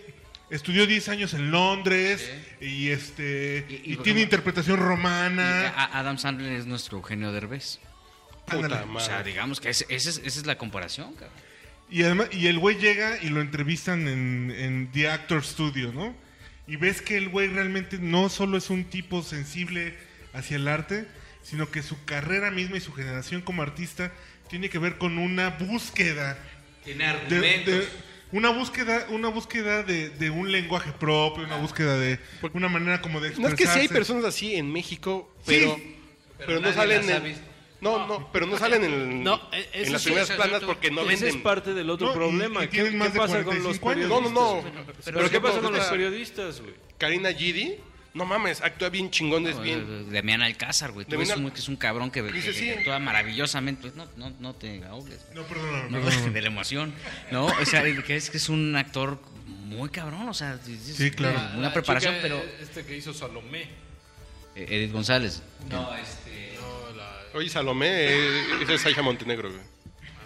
estudió 0.50 0.86
10 0.86 1.08
años 1.08 1.34
en 1.34 1.50
Londres 1.50 2.30
y 2.60 2.88
este 2.90 3.64
Y- 3.68 3.74
y, 3.90 3.92
y 3.94 3.96
tiene 3.98 4.20
interpretación 4.22 4.78
romana. 4.78 5.68
a- 5.76 5.98
Adam 5.98 6.18
Sandler 6.18 6.52
es 6.52 6.66
nuestro 6.66 6.98
Eugenio 6.98 7.32
Derbez. 7.32 7.78
Puta. 8.46 8.84
O 8.92 9.00
sea, 9.00 9.22
digamos 9.22 9.60
que 9.60 9.70
ese- 9.70 9.86
ese 9.88 10.10
es- 10.10 10.18
esa 10.24 10.40
es 10.40 10.46
la 10.46 10.58
comparación, 10.58 11.12
cabrón. 11.14 11.30
Y 11.88 12.02
además, 12.04 12.28
y 12.32 12.46
el 12.46 12.58
güey 12.58 12.76
llega 12.78 13.18
y 13.22 13.28
lo 13.30 13.40
entrevistan 13.40 14.06
en, 14.08 14.52
en 14.56 14.90
The 14.92 15.10
Actor 15.10 15.44
Studio, 15.44 15.92
¿no? 15.92 16.14
Y 16.66 16.76
ves 16.76 17.02
que 17.02 17.16
el 17.16 17.28
güey 17.28 17.48
realmente 17.48 17.98
no 17.98 18.28
solo 18.28 18.56
es 18.58 18.70
un 18.70 18.84
tipo 18.84 19.22
sensible 19.24 19.96
hacia 20.32 20.56
el 20.56 20.68
arte, 20.68 21.06
sino 21.42 21.68
que 21.70 21.82
su 21.82 22.04
carrera 22.04 22.50
misma 22.52 22.76
y 22.76 22.80
su 22.80 22.92
generación 22.92 23.40
como 23.40 23.62
artista 23.62 24.12
tiene 24.48 24.68
que 24.68 24.78
ver 24.78 24.98
con 24.98 25.18
una 25.18 25.50
búsqueda 25.50 26.38
Tiene 26.84 27.04
de, 27.04 27.10
argumentos. 27.10 27.74
de- 27.74 27.88
una 28.32 28.50
búsqueda, 28.50 29.06
una 29.10 29.28
búsqueda 29.28 29.82
de, 29.82 30.10
de 30.10 30.30
un 30.30 30.50
lenguaje 30.52 30.92
propio, 30.92 31.44
una 31.44 31.56
búsqueda 31.56 31.98
de 31.98 32.18
una 32.52 32.68
manera 32.68 33.00
como 33.00 33.20
de 33.20 33.30
No 33.30 33.48
expresarse. 33.48 33.62
es 33.64 33.68
que 33.68 33.74
sí 33.74 33.80
hay 33.80 33.88
personas 33.88 34.24
así 34.24 34.54
en 34.54 34.70
México, 34.72 35.32
pero, 35.46 35.74
Sí. 35.76 35.96
pero, 36.38 36.46
Pero 36.46 36.60
no 36.60 36.68
nadie 36.68 36.74
salen 36.76 36.98
las 37.06 37.08
ha 37.10 37.16
en, 37.16 37.24
visto. 37.24 37.42
no, 37.80 38.06
no, 38.06 38.32
pero 38.32 38.46
no 38.46 38.56
salen 38.58 38.84
en, 38.84 39.22
No, 39.24 39.40
e- 39.52 39.68
en 39.72 39.82
ese 39.82 39.90
las 39.92 40.02
sí, 40.02 40.06
primeras 40.08 40.30
ese- 40.30 40.36
planas 40.38 40.62
porque 40.64 40.90
no 40.90 41.02
Ese 41.02 41.14
es 41.14 41.20
venden. 41.22 41.42
parte 41.42 41.74
del 41.74 41.90
otro 41.90 42.06
No, 42.08 42.12
y- 42.12 42.16
problema. 42.16 42.64
y 42.64 42.68
¿Qué, 42.68 42.82
tienen 42.82 42.98
más 42.98 43.08
qué 43.08 43.14
de 43.14 43.18
pasa 43.20 43.44
con 43.44 43.62
los 43.62 43.78
45 43.78 43.88
años. 43.90 44.06
periodistas? 44.06 44.32
No, 44.32 44.54
no, 44.62 44.62
no. 44.62 44.84
Pero, 45.04 45.18
Pero 45.18 45.30
¿qué 45.30 45.40
pasa 45.40 45.60
con 45.60 45.72
los 45.74 45.86
periodistas, 45.86 46.60
güey? 46.60 46.74
Karina 46.98 47.32
Gidi, 47.32 47.76
no 48.14 48.24
mames, 48.24 48.60
actúa 48.60 48.88
bien 48.88 49.10
chingón, 49.10 49.46
es 49.46 49.56
No, 49.56 49.62
bien. 49.62 50.12
Damián 50.12 50.42
Alcázar, 50.42 50.92
güey. 50.92 51.06
Tú 51.06 51.16
ves 51.18 51.30
Al- 51.30 51.44
un- 51.44 51.50
que 51.50 51.60
es 51.60 51.68
un 51.68 51.76
cabrón 51.76 52.10
que, 52.10 52.22
Dice, 52.22 52.48
que- 52.48 52.52
sí. 52.54 52.64
que 52.66 52.78
actúa 52.78 52.98
maravillosamente. 52.98 53.82
Pues 53.82 53.94
no, 53.94 54.06
no, 54.16 54.30
no 54.40 54.54
te 54.54 54.84
ahogues. 54.84 55.20
No, 55.34 55.42
perdóname, 55.44 55.90
No, 55.90 56.00
perdóname. 56.04 56.30
de 56.32 56.40
la 56.42 56.48
emoción. 56.48 56.92
No, 57.30 57.46
o 57.46 57.64
sea, 57.66 57.82
que 57.82 58.16
es 58.16 58.30
que 58.30 58.36
es 58.38 58.48
un 58.48 58.74
actor 58.76 59.20
muy 59.66 59.88
cabrón, 59.90 60.28
o 60.28 60.34
sea, 60.34 60.58
es- 60.62 60.68
es- 60.88 60.96
Sí, 60.96 61.10
claro. 61.12 61.38
Una 61.54 61.68
La 61.68 61.72
preparación, 61.72 62.14
chica, 62.14 62.22
pero 62.22 62.42
Este 62.60 62.84
que 62.84 62.96
hizo 62.96 63.14
Salomé. 63.14 63.62
eh, 64.56 64.66
Edith 64.68 64.92
González. 64.92 65.42
No, 65.70 65.94
este. 65.94 66.56
No, 66.60 66.96
la... 66.96 67.22
Oye, 67.34 67.48
Salomé, 67.48 67.86
eh, 67.88 68.42
esa 68.62 68.74
es 68.74 68.86
Aisha 68.86 69.02
Montenegro, 69.02 69.50
güey. 69.50 69.62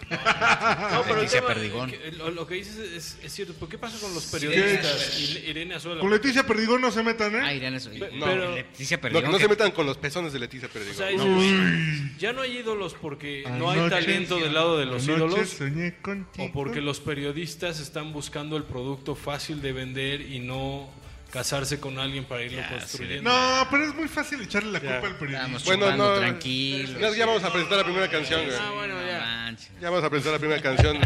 No, 0.09 1.01
pero 1.03 1.15
Leticia 1.15 1.41
tema- 1.41 1.53
Perdigón. 1.53 1.89
que- 1.91 2.11
lo, 2.13 2.31
lo 2.31 2.45
que 2.47 2.55
dices 2.55 2.77
es, 2.77 3.17
es 3.23 3.33
cierto. 3.33 3.53
¿Por 3.53 3.67
qué 3.69 3.77
pasa 3.77 3.97
con 3.99 4.13
los 4.13 4.25
periodistas? 4.25 5.19
Irene 5.19 5.75
Azuela. 5.75 5.99
Con 6.01 6.11
Leticia 6.11 6.45
Perdigón 6.45 6.81
no 6.81 6.91
se 6.91 7.01
metan, 7.03 7.35
¿eh? 7.35 7.39
Ah, 7.43 7.53
Irene, 7.53 7.77
eso- 7.77 7.89
No. 7.89 8.25
pero 8.25 8.55
Leticia 8.55 9.01
Perdigón, 9.01 9.31
no 9.31 9.37
que- 9.37 9.43
se 9.43 9.49
metan 9.49 9.71
con 9.71 9.85
los 9.85 9.97
pezones 9.97 10.33
de 10.33 10.39
Leticia 10.39 10.67
O 10.67 10.71
Perdigón. 10.71 10.95
sea, 10.95 11.11
No, 11.11 11.41
es- 11.41 12.17
ya 12.19 12.33
no 12.33 12.41
hay 12.41 12.57
ídolos 12.57 12.95
porque 13.01 13.43
no 13.57 13.71
hay 13.71 13.89
talento 13.89 14.37
del 14.37 14.53
lado 14.53 14.77
de 14.77 14.85
los 14.85 15.07
ídolos 15.07 15.49
soñé 15.49 15.95
contigo. 16.01 16.45
o 16.47 16.51
porque 16.51 16.81
los 16.81 16.99
periodistas 16.99 17.79
están 17.79 18.13
buscando 18.13 18.57
el 18.57 18.63
producto 18.63 19.15
fácil 19.15 19.61
de 19.61 19.73
vender 19.73 20.21
y 20.21 20.39
no 20.39 20.89
casarse 21.35 21.79
con 21.79 21.99
alguien 21.99 22.23
para 22.25 22.43
irlo 22.43 22.59
Ya, 22.61 22.69
construyendo. 22.69 23.29
No, 23.29 23.67
pero 23.69 23.83
es 23.85 23.93
muy 23.93 24.07
fácil 24.07 24.41
echarle 24.41 24.71
la 24.71 24.79
Ya. 24.81 24.91
culpa 25.01 25.07
al 25.07 25.15
periodista. 25.17 25.41
Estamos 25.41 25.65
Bueno, 25.65 25.83
chupando 25.85 26.13
no. 26.13 26.19
tranquilos. 26.19 26.99
Ya, 27.01 27.09
ya 27.11 27.25
vamos 27.25 27.43
a 27.43 27.51
presentar 27.51 27.77
la 27.79 27.83
primera 27.83 28.09
canción, 28.09 28.45
güey. 28.45 28.57
Ah, 28.57 28.71
bueno, 28.71 28.95
No 29.01 29.07
ya. 29.07 29.19
manches. 29.19 29.71
Ya 29.81 29.89
vamos 29.89 30.05
a 30.05 30.09
presentar 30.09 30.33
la 30.33 30.39
primera 30.39 30.61
canción 30.61 30.97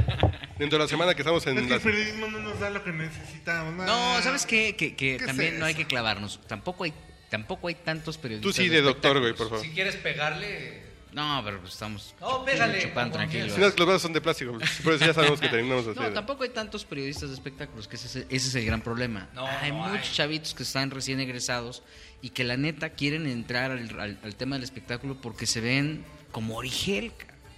dentro 0.59 0.77
de 0.77 0.83
la 0.83 0.88
semana 0.88 1.15
que 1.15 1.21
estamos 1.24 1.45
Es 1.48 1.57
en 1.57 1.67
que 1.67 1.74
el 1.74 1.81
periodismo 1.81 2.27
no 2.27 2.39
nos 2.39 2.59
da 2.59 2.69
lo 2.69 2.83
que 2.83 2.91
necesitamos. 2.91 3.86
No, 3.88 4.21
¿sabes 4.21 4.45
qué? 4.45 4.75
Que, 4.75 4.95
que 4.95 4.95
¿Qué 4.95 5.15
es 5.15 5.25
también 5.25 5.57
no 5.59 5.65
hay 5.65 5.71
eso? 5.71 5.79
que 5.79 5.88
clavarnos. 5.88 6.39
Tampoco 6.48 6.83
hay, 6.83 6.93
tampoco 7.29 7.67
hay 7.67 7.75
tantos 7.75 8.17
periodistas. 8.19 8.55
Tú 8.55 8.62
sí, 8.62 8.69
de 8.69 8.81
doctor, 8.81 9.19
güey, 9.19 9.33
por 9.33 9.50
favor. 9.50 9.65
Si 9.65 9.71
quieres 9.71 9.95
pegarle. 9.95 10.88
No, 11.12 11.42
pero 11.44 11.60
pues 11.60 11.74
estamos 11.74 12.13
No, 12.22 12.46
pégale, 12.46 12.82
chupando 12.84 13.18
tranquilos. 13.18 13.51
Si 13.54 13.60
no, 13.60 13.66
los 13.66 13.75
brazos 13.75 14.01
son 14.04 14.13
de 14.13 14.22
plástico, 14.22 14.51
güey. 14.54 14.68
por 14.84 14.94
eso 14.94 15.06
ya 15.08 15.13
sabemos 15.13 15.39
que 15.39 15.50
terminamos 15.50 15.88
así. 15.88 16.00
No, 16.00 16.12
tampoco 16.13 16.44
hay 16.44 16.50
tantos 16.50 16.86
periodistas 16.86 17.30
de 17.30 17.36
espectáculos, 17.36 17.88
que 17.88 17.96
ese, 17.96 18.06
es- 18.20 18.25
ese 18.30 18.48
es 18.50 18.56
el 18.56 18.66
gran 18.66 18.82
problema. 18.82 19.28
No, 19.34 19.48
hay 19.48 19.72
no 19.72 19.80
muchos 19.80 20.08
hay. 20.10 20.13
chavitos 20.13 20.54
que 20.54 20.62
están 20.63 20.92
recién 20.92 21.20
egresados 21.20 21.82
y 22.22 22.30
que 22.30 22.44
la 22.44 22.58
neta 22.58 22.92
quieren 22.92 23.25
entrar 23.25 23.72
al, 23.72 24.00
al- 24.00 24.20
al 24.24 24.36
tema 24.36 24.56
del 24.56 24.63
espectáculo 24.63 25.20
porque 25.20 25.48
se 25.48 25.62
ven 25.62 26.06
como 26.32 26.58
Origel. 26.58 27.12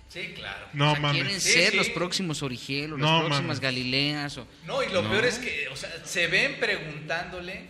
Sí, 0.07 0.33
claro. 0.35 0.67
No 0.73 0.93
o 0.93 0.95
sea, 0.95 1.11
quieren. 1.11 1.39
Sí, 1.41 1.51
ser 1.51 1.71
sí. 1.71 1.77
los 1.77 1.89
próximos 1.89 2.43
Origel 2.43 2.93
o 2.93 2.97
las 2.97 3.09
No 3.09 3.19
próximas 3.19 3.41
mames. 3.43 3.59
Galileas. 3.59 4.37
O... 4.37 4.47
No, 4.65 4.81
y 4.83 4.87
lo 4.89 5.01
No. 5.01 5.09
peor 5.11 5.25
es 5.25 5.39
que, 5.39 5.67
o 5.69 5.75
sea, 5.75 5.89
se 6.05 6.27
ven 6.27 6.57
preguntándole 6.59 7.65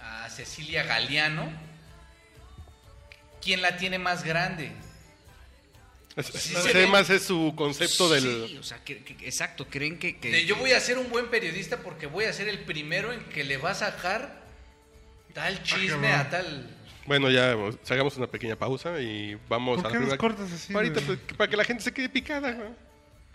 a 0.00 0.28
Cecilia 0.30 0.84
Galeano 0.84 1.50
quién 3.42 3.62
la 3.62 3.76
tiene 3.76 3.98
más 3.98 4.24
grande. 4.24 4.72
Sí. 6.22 6.54
Además 6.56 7.10
es 7.10 7.24
su 7.24 7.52
concepto 7.54 8.08
del... 8.08 8.22
Sí, 8.48 8.56
o 8.58 8.62
sea, 8.62 8.82
que- 8.82 9.04
que- 9.04 9.26
exacto, 9.26 9.66
creen 9.68 9.98
que... 9.98 10.16
que- 10.18 10.30
De, 10.30 10.46
yo 10.46 10.56
voy 10.56 10.72
a 10.72 10.80
ser 10.80 10.96
un 10.98 11.10
buen 11.10 11.26
periodista 11.28 11.78
porque 11.82 12.06
voy 12.06 12.24
a 12.24 12.32
ser 12.32 12.48
el 12.48 12.60
primero 12.60 13.12
en 13.12 13.20
que 13.24 13.44
le 13.44 13.58
va 13.58 13.72
a 13.72 13.74
sacar 13.74 14.42
tal 15.34 15.62
chisme 15.62 15.88
cabrón. 16.08 16.14
a 16.14 16.30
tal. 16.30 16.76
Bueno, 17.04 17.30
ya 17.30 17.54
hagamos 17.90 18.16
una 18.16 18.26
pequeña 18.28 18.56
pausa 18.56 18.98
y 19.00 19.36
vamos 19.48 19.76
¿Por 19.82 19.86
a 19.86 19.88
qué 19.90 19.94
la 19.94 20.00
primera... 20.00 20.16
cortas 20.18 20.50
así, 20.52 20.72
güey? 20.72 20.90
pues, 20.90 21.18
para 21.36 21.50
que 21.50 21.56
la 21.58 21.64
gente 21.64 21.82
se 21.84 21.92
quede 21.92 22.08
picada, 22.08 22.50
güey. 22.52 22.68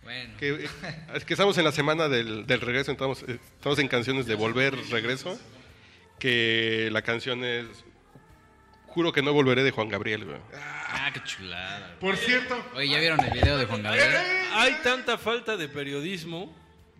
Bueno, 0.03 0.33
Que, 0.39 0.49
eh, 0.65 0.69
es 1.13 1.23
que 1.23 1.33
estamos 1.35 1.55
en 1.59 1.63
la 1.65 1.71
semana 1.71 2.09
del, 2.09 2.47
del 2.47 2.59
regreso, 2.61 2.91
estamos, 2.91 3.21
eh, 3.27 3.37
estamos 3.57 3.77
en 3.77 3.87
canciones 3.87 4.25
de 4.25 4.33
volver, 4.33 4.75
regreso, 4.89 5.39
que 6.17 6.89
la 6.91 7.03
canción 7.03 7.43
es 7.43 7.67
Juro 8.87 9.13
que 9.13 9.21
no 9.21 9.31
volveré 9.31 9.63
de 9.63 9.71
Juan 9.71 9.87
Gabriel, 9.87 10.25
güey. 10.25 10.37
Ah, 10.93 11.11
qué 11.13 11.23
chulada. 11.23 11.95
Por 11.99 12.17
cierto, 12.17 12.63
Oye, 12.75 12.89
¿ya 12.89 12.99
vieron 12.99 13.19
el 13.23 13.31
video 13.31 13.57
de 13.57 13.65
Juan 13.65 13.83
Gabriel? 13.83 14.09
Hay 14.53 14.73
tanta 14.83 15.17
falta 15.17 15.57
de 15.57 15.67
periodismo. 15.67 16.53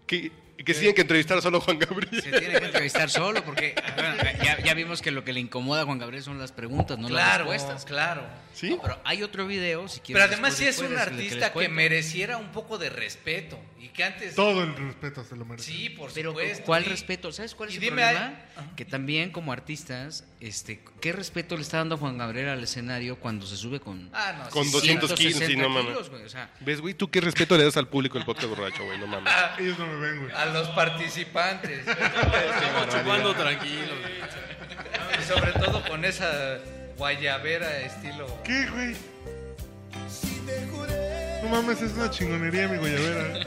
Que, 0.08 0.32
que 0.64 0.74
sí 0.74 0.80
tienen 0.82 0.96
que 0.96 1.02
entrevistar 1.02 1.42
solo 1.42 1.58
a 1.58 1.62
Juan 1.62 1.80
Gabriel. 1.80 2.22
Se 2.22 2.30
tiene 2.32 2.60
que 2.60 2.66
entrevistar 2.66 3.10
solo 3.10 3.44
porque 3.44 3.76
bueno, 3.96 4.16
ya, 4.44 4.60
ya 4.64 4.74
vimos 4.74 5.02
que 5.02 5.12
lo 5.12 5.24
que 5.24 5.34
le 5.34 5.40
incomoda 5.40 5.82
a 5.82 5.86
Juan 5.86 6.00
Gabriel 6.00 6.24
son 6.24 6.40
las 6.40 6.52
preguntas, 6.52 6.98
no 6.98 7.08
claro, 7.08 7.46
las 7.46 7.58
respuestas. 7.58 7.86
claro. 7.86 8.24
¿Sí? 8.54 8.72
No, 8.72 8.82
pero 8.82 9.00
hay 9.06 9.24
otro 9.24 9.48
video, 9.48 9.88
si 9.88 10.02
Pero 10.02 10.06
quieres. 10.08 10.26
además 10.26 10.54
sí 10.56 10.68
es 10.68 10.80
un 10.80 10.96
artista 10.98 11.54
que 11.54 11.70
mereciera 11.70 12.38
un 12.38 12.52
poco 12.52 12.78
de 12.78 12.90
respeto 12.90 13.58
y 13.80 13.88
que 13.88 14.04
antes 14.04 14.36
todo 14.36 14.64
el 14.64 14.76
respeto 14.76 15.24
se 15.24 15.36
lo 15.38 15.46
merece. 15.46 15.72
sí, 15.72 15.90
por 15.90 16.12
Pero 16.14 16.32
supuesto. 16.32 16.64
¿cuál 16.66 16.84
respeto? 16.86 17.32
¿Sabes 17.32 17.56
cuál 17.56 17.70
es 17.70 17.76
Y 17.76 17.78
el 17.80 17.88
problema? 17.88 18.34
Que 18.76 18.84
también 18.86 19.32
como 19.32 19.54
artistas, 19.54 20.26
este, 20.42 20.84
¿qué 21.00 21.14
respeto 21.14 21.56
le 21.56 21.62
está 21.62 21.78
dando 21.78 21.98
Juan 21.98 22.18
Gabriel 22.18 22.50
al 22.50 22.62
escenario 22.64 23.16
cuando 23.20 23.48
se 23.48 23.56
sube 23.56 23.80
con 23.80 24.10
Ah, 24.14 24.36
no, 24.44 24.50
Con 24.50 24.66
sí, 24.66 24.72
200 24.74 25.14
kilos, 25.14 25.38
160 25.38 25.48
sí, 25.48 25.56
no 25.56 25.70
mames. 25.70 25.98
O 26.10 26.30
sea, 26.30 26.52
¿Ves, 26.60 26.82
güey? 26.82 26.94
¿Tú 26.94 27.10
qué 27.10 27.22
respeto 27.22 27.58
le 27.58 27.64
das 27.64 27.78
al 27.78 27.88
público 27.88 28.18
del 28.18 28.26
podcast 28.26 28.48
borracho, 28.50 28.84
güey? 28.86 29.00
No 29.00 29.08
mames. 29.08 29.32
Ellos 29.60 29.80
no 29.80 29.88
me 29.88 29.96
ven, 29.96 30.20
güey. 30.20 30.32
Los 30.54 30.68
participantes. 30.70 31.80
Estamos 31.88 32.90
chupando 32.90 33.34
tranquilos. 33.34 33.98
y 35.20 35.24
sobre 35.24 35.54
todo 35.54 35.84
con 35.88 36.06
esa 36.06 36.60
guayabera 36.98 37.80
estilo 37.80 38.28
¿Qué, 38.44 38.68
güey? 38.68 38.96
No 41.44 41.50
mames, 41.50 41.82
es 41.82 41.94
una 41.94 42.10
chingonería, 42.10 42.68
mi 42.68 42.78
guayabera. 42.78 43.40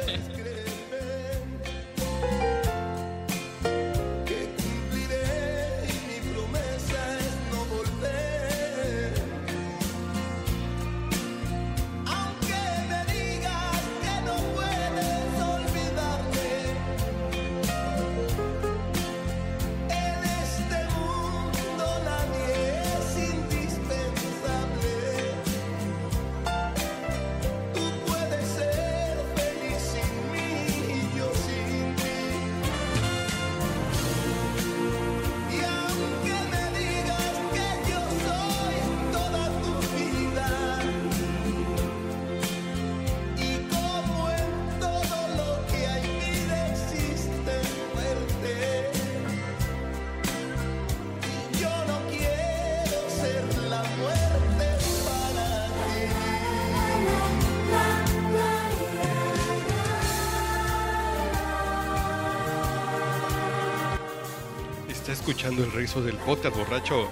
Escuchando 65.26 65.64
el 65.64 65.73
rezo 65.73 66.02
del 66.02 66.19
podcast 66.19 66.54
borracho 66.54 67.09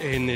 en. 0.00 0.30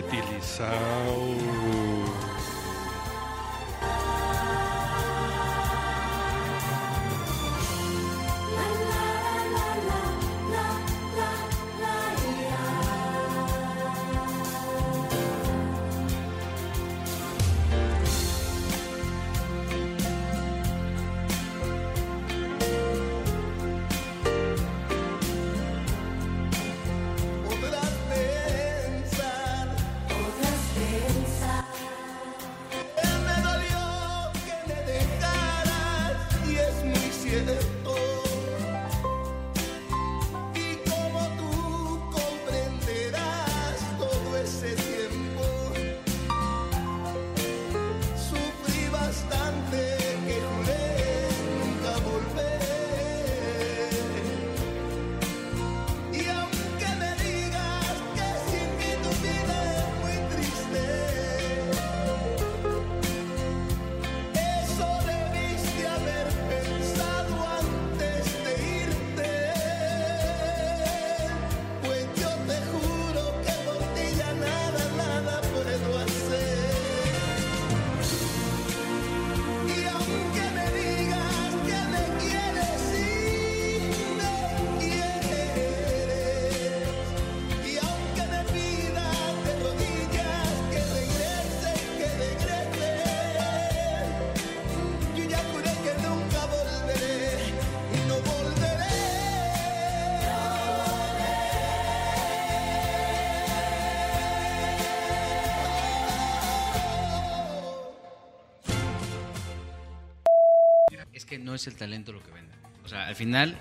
Es 111.57 111.67
el 111.67 111.77
talento 111.77 112.13
lo 112.13 112.23
que 112.23 112.31
vende. 112.31 112.55
O 112.85 112.89
sea, 112.89 113.07
al 113.09 113.15
final, 113.17 113.57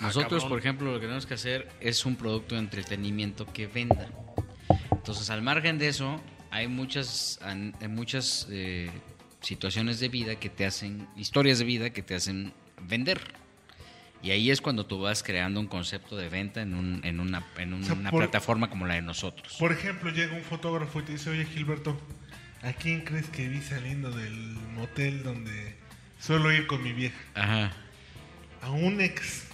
nosotros, 0.00 0.42
cabrón. 0.42 0.48
por 0.50 0.58
ejemplo, 0.58 0.86
lo 0.92 0.98
que 1.00 1.06
tenemos 1.06 1.26
que 1.26 1.34
hacer 1.34 1.68
es 1.80 2.04
un 2.04 2.16
producto 2.16 2.54
de 2.54 2.60
entretenimiento 2.60 3.46
que 3.46 3.66
venda. 3.66 4.08
Entonces, 4.92 5.30
al 5.30 5.42
margen 5.42 5.78
de 5.78 5.88
eso, 5.88 6.20
hay 6.50 6.68
muchas, 6.68 7.38
hay 7.42 7.88
muchas 7.88 8.46
eh, 8.50 8.90
situaciones 9.40 10.00
de 10.00 10.08
vida 10.08 10.36
que 10.36 10.48
te 10.50 10.66
hacen, 10.66 11.06
historias 11.16 11.58
de 11.58 11.64
vida 11.64 11.90
que 11.90 12.02
te 12.02 12.14
hacen 12.14 12.52
vender. 12.82 13.20
Y 14.22 14.30
ahí 14.30 14.50
es 14.50 14.60
cuando 14.60 14.86
tú 14.86 15.00
vas 15.00 15.22
creando 15.22 15.60
un 15.60 15.66
concepto 15.68 16.16
de 16.16 16.28
venta 16.28 16.60
en, 16.62 16.74
un- 16.74 17.00
en 17.04 17.20
una, 17.20 17.46
en 17.58 17.84
sea, 17.84 17.94
una 17.94 18.10
por- 18.10 18.22
plataforma 18.22 18.68
como 18.68 18.86
la 18.86 18.94
de 18.94 19.02
nosotros. 19.02 19.56
Por 19.58 19.70
ejemplo, 19.72 20.10
llega 20.10 20.34
un 20.34 20.42
fotógrafo 20.42 21.00
y 21.00 21.02
te 21.04 21.12
dice, 21.12 21.30
oye 21.30 21.44
Gilberto, 21.44 22.00
¿a 22.62 22.72
quién 22.72 23.02
crees 23.02 23.28
que 23.28 23.48
vi 23.48 23.60
saliendo 23.60 24.10
del 24.10 24.34
motel 24.74 25.22
donde 25.22 25.76
suelo 26.18 26.52
ir 26.52 26.66
con 26.66 26.82
mi 26.82 26.92
vieja? 26.92 27.16
Ajá. 27.34 27.72
A 28.62 28.70
un 28.70 29.00
ex 29.00 29.44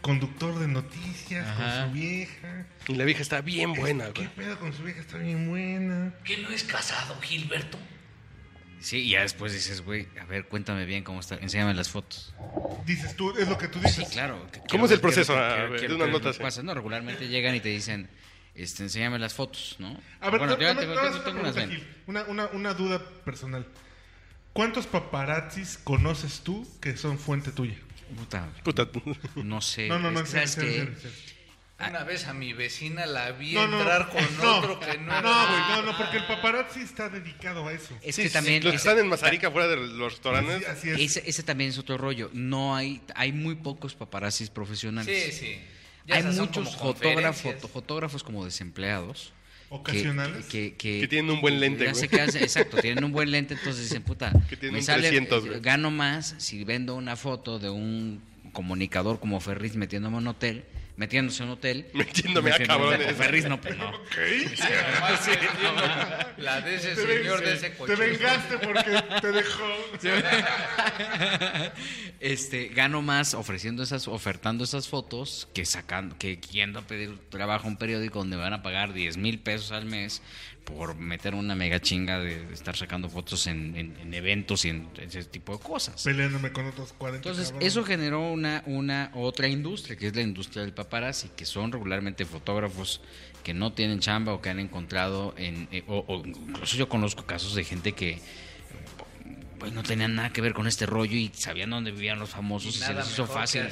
conductor 0.00 0.58
de 0.58 0.68
noticias 0.68 1.46
Ajá. 1.46 1.82
con 1.84 1.88
su 1.88 1.94
vieja. 2.00 2.66
Y 2.88 2.94
la 2.94 3.04
vieja 3.04 3.22
está 3.22 3.40
bien 3.40 3.72
buena, 3.74 4.12
¿Qué 4.12 4.26
güey. 4.26 4.34
pedo 4.34 4.58
con 4.58 4.72
su 4.72 4.82
vieja? 4.82 5.00
Está 5.00 5.18
bien 5.18 5.48
buena. 5.48 6.14
¿Que 6.24 6.38
no 6.38 6.50
es 6.50 6.64
casado, 6.64 7.20
Gilberto? 7.20 7.78
Sí, 8.80 8.98
y 8.98 9.10
ya 9.10 9.20
después 9.22 9.52
dices, 9.52 9.82
güey, 9.84 10.08
a 10.20 10.24
ver, 10.24 10.46
cuéntame 10.46 10.84
bien 10.86 11.04
cómo 11.04 11.20
está, 11.20 11.36
enséñame 11.36 11.72
las 11.72 11.88
fotos. 11.88 12.34
Dices 12.84 13.14
tú, 13.14 13.30
es 13.38 13.46
lo 13.48 13.56
que 13.56 13.68
tú 13.68 13.78
dices. 13.78 14.08
Sí, 14.08 14.12
claro. 14.12 14.44
que 14.50 14.60
¿Cómo 14.68 14.86
es 14.86 14.90
el 14.92 15.00
proceso? 15.00 15.34
quiero- 15.34 15.70
ver, 15.70 15.78
quiero 15.78 15.88
de 15.90 15.94
una 15.94 16.04
ver 16.06 16.12
nota 16.14 16.24
qué 16.24 16.30
así. 16.30 16.42
pasa. 16.42 16.62
No, 16.64 16.74
regularmente 16.74 17.28
llegan 17.28 17.54
y 17.54 17.60
te 17.60 17.68
dicen, 17.68 18.08
este, 18.56 18.82
enséñame 18.82 19.20
las 19.20 19.34
fotos, 19.34 19.76
¿no? 19.78 19.96
A 20.20 20.30
ver, 20.30 20.40
bueno, 20.40 20.54
no- 20.56 20.60
yo 20.60 20.74
no- 20.74 20.80
tengo, 20.80 20.94
no, 20.96 21.00
tengo- 21.00 21.14
una 21.40 21.52
tengo 21.52 21.70
unas. 21.70 21.80
Una, 22.08 22.22
una, 22.24 22.46
una 22.48 22.74
duda 22.74 23.00
personal. 23.24 23.64
¿Cuántos 24.52 24.86
paparazzis 24.86 25.78
conoces 25.82 26.40
tú 26.40 26.66
que 26.80 26.96
son 26.96 27.18
fuente 27.18 27.52
tuya? 27.52 27.76
Puta, 28.16 28.48
Puta. 28.62 28.86
no 29.36 29.60
sé. 29.62 29.88
No, 29.88 29.98
no, 29.98 30.10
no, 30.10 30.20
es 30.20 30.30
que, 30.30 30.46
serio. 30.46 30.90
Una 31.88 32.04
vez 32.04 32.26
a 32.28 32.32
mi 32.34 32.52
vecina 32.52 33.06
la 33.06 33.32
vi 33.32 33.54
No, 33.54 33.66
no, 33.66 33.78
entrar 33.80 34.08
con 34.10 34.22
no. 34.38 34.58
otro 34.58 34.78
que 34.78 34.98
no 34.98 35.10
era. 35.18 35.22
No, 35.22 35.46
güey, 35.48 35.60
no, 35.68 35.82
no, 35.92 35.96
porque 35.98 36.18
el 36.18 36.26
paparazzi 36.26 36.80
está 36.80 37.08
dedicado 37.08 37.66
a 37.66 37.72
eso. 37.72 37.96
Es 38.02 38.14
Sí, 38.14 38.22
que 38.22 38.28
sí, 38.28 38.32
también... 38.34 38.62
Los 38.62 38.72
que 38.72 38.76
ese- 38.76 38.88
están 38.90 39.02
en 39.02 39.08
Mazarica, 39.10 39.50
fuera 39.50 39.66
de 39.66 39.76
los 39.78 40.12
restaurantes. 40.12 40.68
Así, 40.68 40.90
así 40.90 41.02
es. 41.04 41.16
ese, 41.16 41.28
ese 41.28 41.42
también 41.42 41.70
es 41.70 41.78
otro 41.78 41.96
rollo. 41.98 42.30
No 42.34 42.76
hay, 42.76 43.00
hay 43.16 43.32
muy 43.32 43.56
pocos 43.56 43.94
paparazzis 43.94 44.50
profesionales. 44.50 45.24
Sí, 45.24 45.32
sí. 45.32 45.60
Ya 46.06 46.16
Hay 46.16 46.20
esas 46.20 46.36
son 46.36 46.46
muchos 46.46 46.76
como 46.76 46.92
fotógrafos, 46.94 47.54
fotógrafos 47.72 48.22
como 48.22 48.44
desempleados. 48.44 49.32
Que- 49.82 49.90
Ocasionales. 49.92 50.46
Que, 50.46 50.74
que, 50.74 51.00
Que 51.00 51.08
tienen 51.08 51.30
un 51.30 51.40
buen 51.40 51.58
lente, 51.60 51.84
ya 51.84 51.94
sé 51.94 52.06
güey. 52.06 52.10
que 52.10 52.20
hace- 52.20 52.42
exacto, 52.42 52.76
tienen 52.78 53.02
un 53.04 53.12
buen 53.12 53.30
lente, 53.30 53.54
entonces 53.54 53.84
dicen, 53.84 54.02
puta, 54.02 54.30
Que 54.50 54.56
tienen 54.56 54.74
me 54.74 54.78
un 54.80 54.84
sale, 54.84 55.08
300, 55.08 55.44
eh, 55.46 55.60
gano 55.60 55.90
más 55.90 56.34
si 56.38 56.64
vendo 56.64 56.94
una 56.94 57.16
foto 57.16 57.58
de 57.58 57.70
un 57.70 58.20
comunicador 58.52 59.18
como 59.18 59.40
Ferris 59.40 59.76
metiéndome 59.76 60.16
en 60.18 60.22
un 60.24 60.28
hotel, 60.28 60.64
metiéndose 60.96 61.42
en 61.42 61.48
un 61.48 61.54
hotel. 61.54 61.86
Metiéndome 61.94 62.50
a 62.50 62.58
metiéndome- 62.58 62.66
cabrones. 62.66 63.16
Ferris 63.16 63.44
no, 63.48 63.60
pues 63.60 63.76
no. 63.76 63.88
Además, 63.88 65.28
entiendo 65.28 65.82
La 66.38 66.60
de 66.60 66.74
ese 66.76 66.94
Te, 66.94 67.04
ven- 67.06 67.18
señor 67.18 67.40
de 67.44 67.52
ese 67.54 67.70
te 67.70 67.76
coche. 67.76 67.94
vengaste 67.96 68.58
porque 68.58 69.02
te 69.20 69.32
dejó. 69.32 69.64
este, 72.20 72.68
gano 72.68 73.02
más 73.02 73.34
ofreciendo 73.34 73.82
esas, 73.82 74.08
ofertando 74.08 74.64
esas 74.64 74.88
fotos 74.88 75.48
que 75.54 75.64
sacando, 75.64 76.16
que 76.18 76.36
yendo 76.50 76.78
a 76.80 76.82
pedir 76.82 77.18
trabajo 77.30 77.66
a 77.66 77.70
un 77.70 77.76
periódico 77.76 78.18
donde 78.20 78.36
me 78.36 78.42
van 78.42 78.52
a 78.52 78.62
pagar 78.62 78.92
10 78.92 79.16
mil 79.16 79.38
pesos 79.40 79.72
al 79.72 79.84
mes 79.86 80.22
por 80.64 80.94
meter 80.94 81.34
una 81.34 81.54
mega 81.54 81.80
chinga 81.80 82.20
de 82.20 82.52
estar 82.52 82.76
sacando 82.76 83.08
fotos 83.08 83.46
en, 83.48 83.76
en- 83.76 83.96
en 84.00 84.14
eventos 84.14 84.64
y 84.64 84.68
en 84.70 84.88
ese 84.98 85.24
tipo 85.24 85.56
de 85.56 85.62
cosas. 85.62 86.02
Peleándome 86.04 86.52
con 86.52 86.66
otros 86.66 86.92
40 86.94 87.16
Entonces, 87.18 87.46
cabrones. 87.50 87.68
eso 87.68 87.84
generó 87.84 88.20
una, 88.32 88.62
una 88.66 89.10
otra 89.14 89.48
industria, 89.48 89.96
que 89.96 90.06
es 90.06 90.14
la 90.16 90.22
industria 90.22 90.62
del 90.62 90.72
paparazzi, 90.72 91.28
que 91.36 91.44
son 91.46 91.72
regularmente 91.72 92.24
fotógrafos 92.24 93.00
que 93.42 93.52
no 93.54 93.72
tienen 93.72 93.98
chamba 93.98 94.32
o 94.32 94.40
que 94.40 94.50
han 94.50 94.60
encontrado 94.60 95.34
en... 95.36 95.66
eh, 95.72 95.82
o, 95.88 96.04
o 96.06 96.24
incluso 96.24 96.76
yo 96.76 96.88
conozco 96.88 97.26
casos 97.26 97.54
de 97.56 97.64
gente 97.64 97.92
que 97.92 98.20
pues, 99.58 99.72
no 99.72 99.82
tenían 99.82 100.14
nada 100.14 100.30
que 100.32 100.40
ver 100.40 100.54
con 100.54 100.66
este 100.66 100.86
rollo 100.86 101.16
y 101.16 101.30
sabían 101.34 101.70
dónde 101.70 101.90
vivían 101.90 102.18
los 102.18 102.30
famosos 102.30 102.74
y, 102.76 102.78
Y 102.78 102.82
se 102.82 102.94
les 102.94 103.10
hizo 103.10 103.26
fácil 103.26 103.62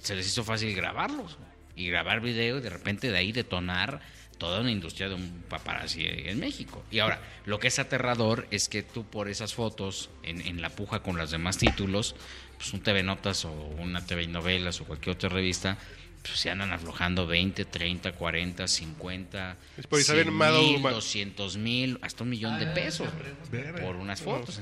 se 0.00 0.14
les 0.14 0.26
hizo 0.28 0.44
fácil 0.44 0.74
grabarlos 0.76 1.38
y 1.74 1.88
grabar 1.88 2.20
video 2.20 2.58
y 2.58 2.60
de 2.60 2.70
repente 2.70 3.10
de 3.10 3.18
ahí 3.18 3.32
detonar 3.32 4.00
toda 4.38 4.60
una 4.60 4.70
industria 4.70 5.08
de 5.08 5.16
un 5.16 5.42
paparazzi 5.48 6.06
en 6.06 6.38
México. 6.40 6.82
Y 6.90 7.00
ahora, 7.00 7.20
lo 7.44 7.58
que 7.58 7.68
es 7.68 7.78
aterrador 7.78 8.46
es 8.50 8.68
que 8.68 8.82
tú 8.82 9.04
por 9.04 9.28
esas 9.28 9.54
fotos, 9.54 10.10
en, 10.22 10.40
en 10.40 10.62
la 10.62 10.70
puja 10.70 11.00
con 11.00 11.16
los 11.18 11.30
demás 11.30 11.58
títulos, 11.58 12.14
pues 12.56 12.72
un 12.72 12.80
TV 12.80 13.02
Notas 13.02 13.44
o 13.44 13.52
una 13.52 14.04
TV 14.06 14.26
Novelas 14.28 14.80
o 14.80 14.84
cualquier 14.84 15.16
otra 15.16 15.28
revista, 15.28 15.76
pues 16.22 16.38
se 16.40 16.50
andan 16.50 16.72
aflojando 16.72 17.26
20, 17.26 17.64
30, 17.64 18.12
40, 18.12 18.66
50, 18.68 19.56
Es 19.76 19.86
por 19.86 20.00
Isabel 20.00 20.24
100 20.24 20.34
Mado- 20.34 20.62
mil, 20.62 20.80
Ma- 20.80 20.90
200 20.90 21.56
mil, 21.56 21.98
hasta 22.02 22.24
un 22.24 22.30
millón 22.30 22.58
de 22.58 22.66
pesos 22.66 23.08
Verga. 23.50 23.80
por 23.84 23.96
unas 23.96 24.20
fotos. 24.20 24.60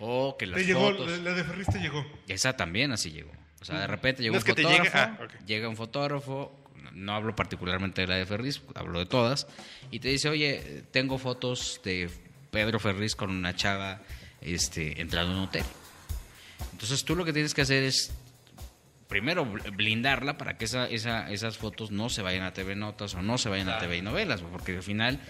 O 0.00 0.36
que 0.38 0.46
las 0.46 0.60
Te 0.60 0.66
llegó, 0.66 0.90
fotos... 0.92 1.18
la, 1.20 1.32
de 1.34 1.44
Ferris 1.44 1.66
te 1.66 1.78
llegó. 1.80 2.06
Esa 2.28 2.56
también 2.56 2.92
así 2.92 3.10
llegó. 3.10 3.32
O 3.60 3.64
sea, 3.64 3.80
de 3.80 3.86
repente 3.88 4.22
llegó 4.22 4.36
No 4.36 4.40
un 4.40 4.46
fotógrafo, 4.46 4.90
ah, 4.98 5.18
llega 5.44 5.68
un 5.68 5.76
fotógrafo, 5.76 6.52
no 6.92 7.14
hablo 7.14 7.34
particularmente 7.36 8.00
de 8.02 8.06
la 8.06 8.16
de 8.16 8.26
Ferris, 8.26 8.62
hablo 8.74 8.98
de 8.98 9.06
todas, 9.06 9.46
y 9.90 10.00
te 10.00 10.08
dice, 10.08 10.28
oye, 10.28 10.84
tengo 10.90 11.18
fotos 11.18 11.80
de 11.84 12.08
Pedro 12.50 12.78
Ferris 12.80 13.14
con 13.16 13.30
una 13.30 13.54
chava 13.54 14.00
este, 14.40 15.00
entrando 15.00 15.32
en 15.32 15.38
un 15.38 15.44
hotel. 15.44 15.64
Entonces 16.72 17.04
tú 17.04 17.14
lo 17.16 17.24
que 17.24 17.32
tienes 17.32 17.54
que 17.54 17.62
hacer 17.62 17.82
es, 17.84 18.12
primero, 19.08 19.44
bl- 19.46 19.74
blindarla 19.76 20.36
para 20.38 20.56
que 20.58 20.64
esa, 20.66 20.86
esa- 20.88 21.30
esas 21.30 21.56
fotos 21.58 21.90
no 21.90 22.08
se 22.08 22.22
vayan 22.22 22.42
a 22.42 22.52
TV 22.52 22.76
Notas 22.76 23.14
o 23.14 23.22
no 23.22 23.38
se 23.38 23.48
vayan 23.48 23.68
a 23.68 23.78
TV 23.78 24.02
Novelas, 24.02 24.42
porque 24.42 24.76
al 24.76 24.82
final 24.82 25.20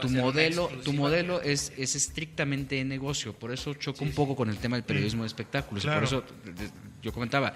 tu 0.00 0.08
modelo, 0.08 0.68
tu 0.84 0.92
modelo 0.92 1.40
es, 1.42 1.72
es 1.76 1.94
estrictamente 1.94 2.74
de 2.76 2.84
negocio, 2.84 3.32
por 3.32 3.52
eso 3.52 3.74
choca 3.74 4.02
un 4.04 4.12
poco 4.12 4.34
con 4.34 4.50
el 4.50 4.58
tema 4.58 4.76
del 4.76 4.84
periodismo 4.84 5.22
de 5.22 5.28
espectáculos. 5.28 5.84
Claro. 5.84 6.00
Por 6.00 6.04
eso 6.08 6.24
yo 7.02 7.12
comentaba, 7.12 7.54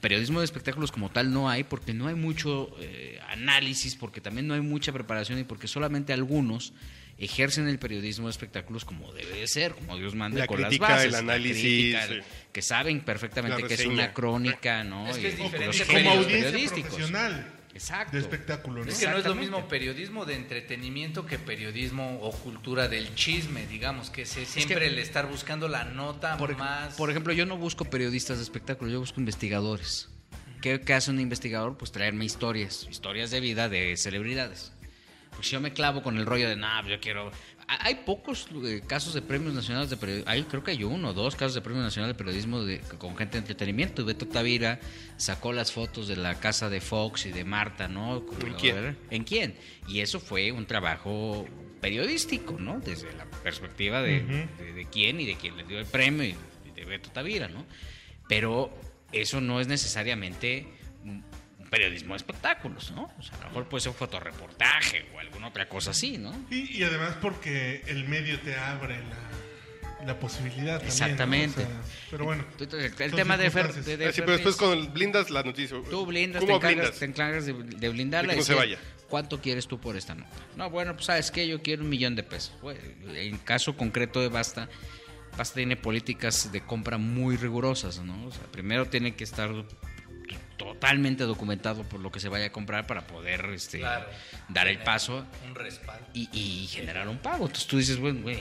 periodismo 0.00 0.40
de 0.40 0.44
espectáculos 0.44 0.92
como 0.92 1.10
tal 1.10 1.32
no 1.32 1.48
hay, 1.50 1.64
porque 1.64 1.92
no 1.94 2.06
hay 2.08 2.14
mucho 2.14 2.74
eh, 2.80 3.18
análisis, 3.28 3.94
porque 3.96 4.20
también 4.20 4.46
no 4.46 4.54
hay 4.54 4.60
mucha 4.60 4.92
preparación 4.92 5.38
y 5.38 5.44
porque 5.44 5.68
solamente 5.68 6.12
algunos 6.12 6.72
ejercen 7.18 7.68
el 7.68 7.78
periodismo 7.78 8.28
de 8.28 8.30
espectáculos 8.30 8.84
como 8.86 9.12
debe 9.12 9.40
de 9.40 9.46
ser, 9.46 9.72
como 9.74 9.98
Dios 9.98 10.14
manda, 10.14 10.38
La 10.38 10.46
con 10.46 10.56
crítica, 10.56 10.88
las 10.88 10.96
bases, 10.96 11.04
el 11.06 11.12
la 11.12 11.18
análisis, 11.18 11.62
crítica, 11.62 12.06
sí. 12.06 12.12
el- 12.14 12.24
que 12.52 12.62
saben 12.62 13.00
perfectamente 13.00 13.62
que 13.64 13.74
es 13.74 13.84
una 13.86 14.12
crónica, 14.14 14.84
¿no? 14.84 15.06
Es 15.08 15.18
que 15.18 15.28
es 15.28 15.36
diferente 15.36 15.66
los 15.78 15.86
Como 15.86 16.10
audiencia 16.10 16.50
periodísticos. 16.50 16.94
profesional 16.94 17.52
Exacto. 17.74 18.16
de 18.16 18.22
espectáculo, 18.22 18.84
¿no? 18.84 18.90
Es 18.90 18.98
que 18.98 19.06
no 19.08 19.18
es 19.18 19.24
lo 19.24 19.34
mismo 19.34 19.68
periodismo 19.68 20.24
de 20.24 20.34
entretenimiento 20.34 21.26
que 21.26 21.38
periodismo 21.38 22.18
o 22.20 22.32
cultura 22.32 22.88
del 22.88 23.14
chisme, 23.14 23.66
digamos, 23.66 24.10
que 24.10 24.22
es 24.22 24.30
siempre 24.30 24.86
el 24.86 24.98
estar 24.98 25.28
buscando 25.28 25.68
la 25.68 25.84
nota 25.84 26.36
Por, 26.36 26.56
más... 26.56 26.94
por 26.94 27.10
ejemplo, 27.10 27.32
yo 27.32 27.46
no 27.46 27.56
busco 27.56 27.84
periodistas 27.84 28.38
de 28.38 28.42
espectáculo, 28.42 28.90
yo 28.90 29.00
busco 29.00 29.20
investigadores. 29.20 30.08
¿Qué, 30.60 30.80
qué 30.80 30.94
hace 30.94 31.10
un 31.10 31.20
investigador? 31.20 31.78
Pues 31.78 31.92
traerme 31.92 32.24
historias, 32.24 32.86
historias 32.90 33.30
de 33.30 33.40
vida 33.40 33.68
de 33.68 33.96
celebridades. 33.96 34.72
Pues 35.34 35.46
si 35.46 35.52
yo 35.52 35.60
me 35.60 35.72
clavo 35.72 36.02
con 36.02 36.18
el 36.18 36.26
rollo 36.26 36.48
de, 36.48 36.56
nah, 36.56 36.86
yo 36.86 37.00
quiero... 37.00 37.30
Ha- 37.70 37.86
Hay 37.86 37.94
pocos 38.06 38.48
eh, 38.64 38.82
casos 38.86 39.14
de 39.14 39.22
premios 39.22 39.54
nacionales 39.54 39.90
de 39.90 39.96
periodismo. 39.96 40.30
Hay, 40.30 40.42
creo 40.44 40.64
que 40.64 40.72
hay 40.72 40.82
uno 40.84 41.10
o 41.10 41.12
dos 41.12 41.36
casos 41.36 41.54
de 41.54 41.60
premios 41.60 41.84
nacionales 41.84 42.16
de 42.16 42.18
periodismo 42.18 42.62
de- 42.64 42.80
con 42.98 43.16
gente 43.16 43.34
de 43.34 43.38
entretenimiento. 43.40 44.04
Beto 44.04 44.26
Tavira 44.26 44.80
sacó 45.16 45.52
las 45.52 45.70
fotos 45.72 46.08
de 46.08 46.16
la 46.16 46.34
casa 46.40 46.68
de 46.68 46.80
Fox 46.80 47.26
y 47.26 47.32
de 47.32 47.44
Marta, 47.44 47.86
¿no? 47.88 48.24
¿En 48.44 48.54
quién? 48.54 48.98
¿En 49.10 49.24
quién? 49.24 49.54
Y 49.88 50.00
eso 50.00 50.18
fue 50.20 50.50
un 50.52 50.66
trabajo 50.66 51.46
periodístico, 51.80 52.56
¿no? 52.58 52.80
Desde 52.80 53.12
la 53.14 53.24
perspectiva 53.24 54.02
de, 54.02 54.20
de, 54.58 54.72
de 54.72 54.84
quién 54.90 55.20
y 55.20 55.26
de 55.26 55.36
quién 55.36 55.56
le 55.56 55.64
dio 55.64 55.78
el 55.78 55.86
premio 55.86 56.24
y, 56.24 56.34
y 56.68 56.70
de 56.74 56.84
Beto 56.84 57.10
Tavira, 57.10 57.48
¿no? 57.48 57.64
Pero 58.28 58.70
eso 59.12 59.40
no 59.40 59.60
es 59.60 59.66
necesariamente 59.68 60.66
periodismo 61.70 62.14
de 62.14 62.18
espectáculos, 62.18 62.90
¿no? 62.90 63.12
O 63.18 63.22
sea, 63.22 63.36
a 63.36 63.42
lo 63.44 63.48
mejor 63.48 63.68
puede 63.68 63.82
ser 63.82 63.90
un 63.90 63.96
fotoreportaje 63.96 65.06
o 65.14 65.20
alguna 65.20 65.48
otra 65.48 65.68
cosa 65.68 65.92
así, 65.92 66.18
¿no? 66.18 66.34
Y, 66.50 66.78
y 66.78 66.82
además 66.82 67.16
porque 67.22 67.82
el 67.86 68.08
medio 68.08 68.40
te 68.40 68.56
abre 68.56 68.98
la, 68.98 70.04
la 70.06 70.18
posibilidad 70.18 70.78
también, 70.80 70.88
¿no? 70.88 71.04
Exactamente. 71.04 71.62
O 71.62 71.66
sea, 71.66 71.80
pero 72.10 72.24
bueno. 72.24 72.44
El 72.98 73.12
tema 73.12 73.36
de, 73.36 73.50
Fer, 73.50 73.72
de, 73.72 73.96
de 73.96 74.06
Ah, 74.06 74.12
sí, 74.12 74.20
pero 74.20 74.32
después 74.32 74.56
con 74.56 74.92
blindas 74.92 75.30
la 75.30 75.42
noticia. 75.42 75.76
Tú 75.88 76.06
blindas, 76.06 76.40
te 76.40 76.46
¿Cómo 76.46 76.56
encargas, 76.56 76.76
blindas? 76.76 76.98
te 76.98 77.04
encargas 77.04 77.46
de, 77.46 77.52
de 77.52 77.88
blindarla 77.88 78.32
De 78.32 78.38
que 78.38 78.40
y 78.40 78.42
no 78.42 78.46
se 78.46 78.54
vaya. 78.54 78.78
¿Cuánto 79.08 79.40
quieres 79.40 79.66
tú 79.66 79.80
por 79.80 79.96
esta 79.96 80.14
nota? 80.14 80.30
No, 80.56 80.70
bueno, 80.70 80.94
pues 80.94 81.06
sabes 81.06 81.30
que 81.30 81.46
yo 81.46 81.60
quiero 81.62 81.82
un 81.82 81.88
millón 81.88 82.14
de 82.14 82.22
pesos. 82.22 82.52
Bueno, 82.62 82.80
en 83.14 83.38
caso 83.38 83.76
concreto 83.76 84.20
de 84.20 84.28
Basta, 84.28 84.68
Basta 85.36 85.56
tiene 85.56 85.76
políticas 85.76 86.52
de 86.52 86.60
compra 86.60 86.96
muy 86.96 87.36
rigurosas, 87.36 87.98
¿no? 88.00 88.26
O 88.26 88.30
sea, 88.30 88.44
primero 88.52 88.86
tiene 88.86 89.14
que 89.16 89.24
estar 89.24 89.50
totalmente 90.64 91.24
documentado 91.24 91.82
por 91.84 92.00
lo 92.00 92.10
que 92.12 92.20
se 92.20 92.28
vaya 92.28 92.46
a 92.46 92.52
comprar 92.52 92.86
para 92.86 93.06
poder 93.06 93.46
este, 93.46 93.78
Claro. 93.78 94.06
dar 94.48 94.68
el 94.68 94.78
paso 94.78 95.24
Un 95.48 95.54
respaldo. 95.54 96.06
y, 96.12 96.28
y 96.32 96.66
generar 96.68 97.08
un 97.08 97.18
pago. 97.18 97.46
Entonces 97.46 97.66
tú 97.66 97.78
dices, 97.78 97.98
bueno, 97.98 98.20
güey, 98.22 98.38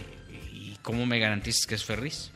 ¿y 0.52 0.78
cómo 0.82 1.06
me 1.06 1.20
garantizas 1.20 1.66
que 1.66 1.76
es 1.76 1.84
Ferris? 1.84 2.32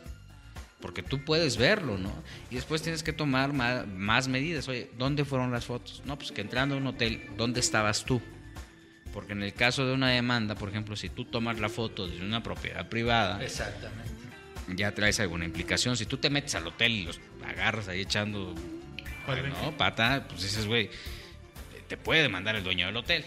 porque 0.80 1.02
tú 1.02 1.24
puedes 1.24 1.56
verlo, 1.56 1.98
¿no? 1.98 2.12
Y 2.52 2.56
después 2.56 2.82
tienes 2.82 3.04
que 3.04 3.14
tomar 3.14 3.54
ma- 3.54 3.86
más, 3.88 4.28
medidas. 4.28 4.68
Oye, 4.68 4.92
¿dónde 4.98 5.24
fueron 5.24 5.50
las 5.50 5.64
fotos? 5.64 6.02
No, 6.06 6.18
pues 6.18 6.34
que 6.34 6.42
entrando 6.42 6.76
a 6.76 6.78
un 6.78 6.86
hotel, 6.88 7.30
¿dónde 7.38 7.62
estabas 7.62 8.04
tú? 8.04 8.22
Porque 9.14 9.32
en 9.32 9.44
el 9.44 9.54
caso 9.54 9.88
de 9.88 9.94
una 9.94 10.10
demanda, 10.10 10.56
por 10.56 10.68
ejemplo, 10.68 10.98
si 10.98 11.08
tú 11.08 11.24
tomas 11.24 11.58
la 11.62 11.70
foto 11.70 12.06
desde 12.06 12.26
una 12.26 12.44
propiedad 12.44 12.90
privada, 12.90 13.42
Exactamente. 13.42 14.12
ya 14.76 14.94
traes 14.94 15.22
alguna 15.22 15.46
implicación. 15.46 15.96
Si 15.96 16.06
tú 16.06 16.18
te 16.18 16.30
metes 16.30 16.54
al 16.56 16.68
hotel 16.68 16.92
y 16.92 17.06
los 17.06 17.22
agarras 17.48 17.88
ahí 17.88 18.02
echando 18.02 18.54
¿no? 19.28 19.78
pata, 19.78 20.26
pues 20.28 20.44
dices, 20.44 20.66
güey, 20.68 20.90
te 21.88 21.98
puede 21.98 22.22
demandar 22.24 22.56
el 22.56 22.64
dueño 22.64 22.86
del 22.88 22.98
hotel. 22.98 23.24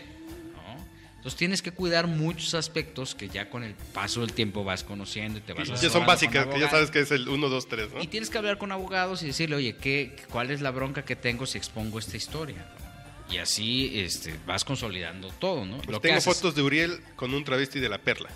¿no? 0.55 0.77
Entonces 1.17 1.37
tienes 1.37 1.63
que 1.63 1.73
cuidar 1.73 2.07
muchos 2.07 2.55
aspectos 2.55 3.15
que 3.15 3.29
ya 3.29 3.49
con 3.51 3.63
el 3.65 3.75
paso 3.75 4.21
del 4.21 4.33
tiempo 4.33 4.65
vas 4.65 4.85
conociendo 4.85 5.39
y 5.39 5.43
te 5.43 5.53
vas 5.53 5.81
Ya 5.81 5.91
son 5.91 6.07
básicas, 6.07 6.47
que 6.47 6.61
ya 6.61 6.71
sabes 6.71 6.91
que 6.91 7.01
es 7.01 7.11
el 7.11 7.29
1, 7.29 7.49
2, 7.49 7.69
3, 7.69 7.93
¿no? 7.95 8.03
Y 8.03 8.07
tienes 8.07 8.31
que 8.31 8.39
hablar 8.39 8.59
con 8.59 8.73
abogados 8.73 9.23
y 9.23 9.27
decirle, 9.27 9.57
oye, 9.57 9.77
¿qué, 9.77 10.17
¿cuál 10.31 10.51
es 10.51 10.61
la 10.61 10.71
bronca 10.71 11.05
que 11.05 11.17
tengo 11.17 11.47
si 11.47 11.59
expongo 11.59 11.99
esta 11.99 12.17
historia? 12.17 12.67
Y 13.29 13.39
así 13.39 13.99
este, 13.99 14.39
vas 14.47 14.65
consolidando 14.65 15.31
todo, 15.31 15.65
¿no? 15.65 15.79
Pues 15.79 15.89
Lo 15.89 16.01
que 16.01 16.09
tengo 16.09 16.19
haces- 16.21 16.37
fotos 16.37 16.55
de 16.55 16.63
Uriel 16.63 17.01
con 17.17 17.35
un 17.35 17.43
travesti 17.45 17.81
de 17.81 17.89
la 17.89 17.99
perla. 17.99 18.29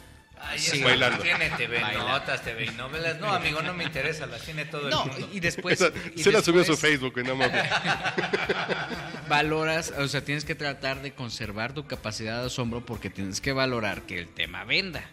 Ay, 0.42 0.58
Sí. 0.58 0.82
Bailando. 0.82 1.22
Tiene 1.22 1.50
TV 1.50 1.80
Baila. 1.80 2.04
notas, 2.04 2.42
TV 2.42 2.70
novelas. 2.72 3.18
No, 3.20 3.32
amigo, 3.32 3.62
no 3.62 3.72
me 3.74 3.84
interesa, 3.84 4.26
las 4.26 4.42
tiene 4.42 4.64
todo 4.64 4.84
el 4.84 4.90
No, 4.90 5.04
mundo. 5.06 5.28
y 5.32 5.40
después... 5.40 5.80
Esa- 5.80 5.92
y 6.16 6.22
se 6.22 6.32
la 6.32 6.42
subió 6.42 6.62
a 6.62 6.64
su 6.64 6.72
después 6.72 6.90
Facebook, 6.92 7.12
güey, 7.14 7.26
no 7.26 7.36
mames. 7.36 7.62
Valoras, 9.28 9.92
o 9.96 10.08
sea, 10.08 10.24
tienes 10.24 10.44
que 10.44 10.54
tratar 10.54 11.02
de 11.02 11.12
conservar 11.12 11.72
tu 11.72 11.86
capacidad 11.86 12.40
de 12.40 12.46
asombro 12.46 12.84
porque 12.84 13.10
tienes 13.10 13.40
que 13.40 13.52
valorar 13.52 14.02
que 14.02 14.18
el 14.18 14.28
tema 14.28 14.64
venda. 14.64 15.04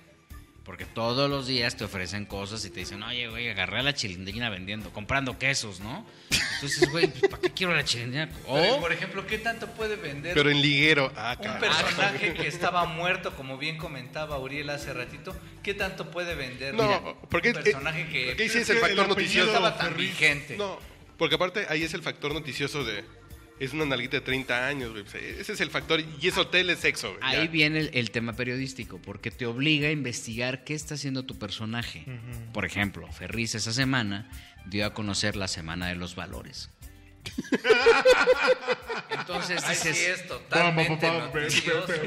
Porque 0.68 0.84
todos 0.86 1.30
los 1.30 1.48
días 1.48 1.78
te 1.78 1.86
ofrecen 1.86 2.26
cosas 2.26 2.64
y 2.66 2.70
te 2.70 2.82
dicen, 2.82 3.02
oye, 3.02 3.30
güey, 3.30 3.48
agarré 3.50 3.80
a 3.80 3.84
la 3.84 3.94
chilindrina 3.94 4.50
vendiendo, 4.50 4.92
comprando 4.92 5.40
quesos, 5.40 5.80
¿no? 5.80 6.06
Entonces, 6.56 6.92
güey, 6.92 7.08
pues, 7.08 7.32
¿para 7.32 7.42
qué 7.42 7.52
quiero 7.52 7.74
la 7.74 7.86
chilindrina? 7.86 8.28
Pero, 8.46 8.76
O, 8.76 8.82
por 8.82 8.92
ejemplo, 8.92 9.26
¿qué 9.26 9.38
tanto 9.38 9.68
puede 9.68 9.96
vender 9.96 10.34
Pero 10.34 10.50
en 10.52 10.62
liguero. 10.62 11.10
Ah, 11.16 11.38
un 11.40 11.60
personaje 11.62 12.34
que 12.34 12.48
estaba 12.48 12.84
muerto, 12.86 13.34
como 13.36 13.58
bien 13.58 13.78
comentaba 13.78 14.38
Uriel 14.40 14.70
hace 14.70 14.92
ratito? 14.94 15.34
¿Qué 15.64 15.74
tanto 15.74 16.12
puede 16.12 16.36
vender 16.36 16.74
No, 16.76 16.84
Mira, 16.84 17.02
porque, 17.30 17.50
un 17.52 17.64
personaje 17.64 18.02
eh, 18.02 18.10
que 18.12 18.26
porque 18.28 18.44
ahí 18.44 18.50
sí 18.50 18.58
Es 18.58 18.64
es 18.64 18.70
el 18.72 18.76
que 18.76 18.82
factor 18.82 19.08
noticioso. 19.08 19.48
estaba 19.48 19.78
tan 19.78 19.88
Ferriz. 19.92 20.10
vigente? 20.20 20.58
No, 20.58 20.80
porque 21.18 21.36
aparte 21.36 21.66
ahí 21.70 21.84
es 21.84 21.94
el 21.94 22.02
factor 22.04 22.34
noticioso 22.34 22.84
de... 22.84 23.06
Es 23.60 23.74
una 23.74 23.86
nalguita 23.86 24.18
de 24.18 24.22
30 24.22 24.68
años, 24.68 24.92
güey. 24.92 25.04
Ese 25.40 25.54
es 25.54 25.62
el 25.62 25.70
factor. 25.72 26.00
Y 26.22 26.28
es 26.28 26.38
hotel, 26.38 26.70
es 26.70 26.80
sexo, 26.80 27.10
güey. 27.10 27.20
ahí 27.24 27.46
ya. 27.46 27.52
viene 27.52 27.80
el, 27.80 27.90
el 27.94 28.12
tema 28.12 28.34
periodístico, 28.34 29.00
porque 29.00 29.32
te 29.32 29.46
obliga 29.46 29.88
a 29.88 29.92
investigar 29.92 30.64
qué 30.64 30.76
está 30.76 30.94
haciendo 30.96 31.24
tu 31.24 31.38
personaje. 31.40 32.06
Por 32.54 32.66
ejemplo, 32.66 33.12
Ferriz 33.12 33.56
esa 33.56 33.74
semana 33.74 34.30
dio 34.68 34.86
a 34.86 34.94
conocer 34.94 35.36
la 35.36 35.48
Semana 35.48 35.88
de 35.88 35.96
los 35.96 36.16
Valores. 36.16 36.70
Entonces 39.10 39.64
Ahí 39.64 39.76
dices... 39.76 39.98
sí 39.98 40.06
es 40.06 40.28
totalmente 40.28 41.10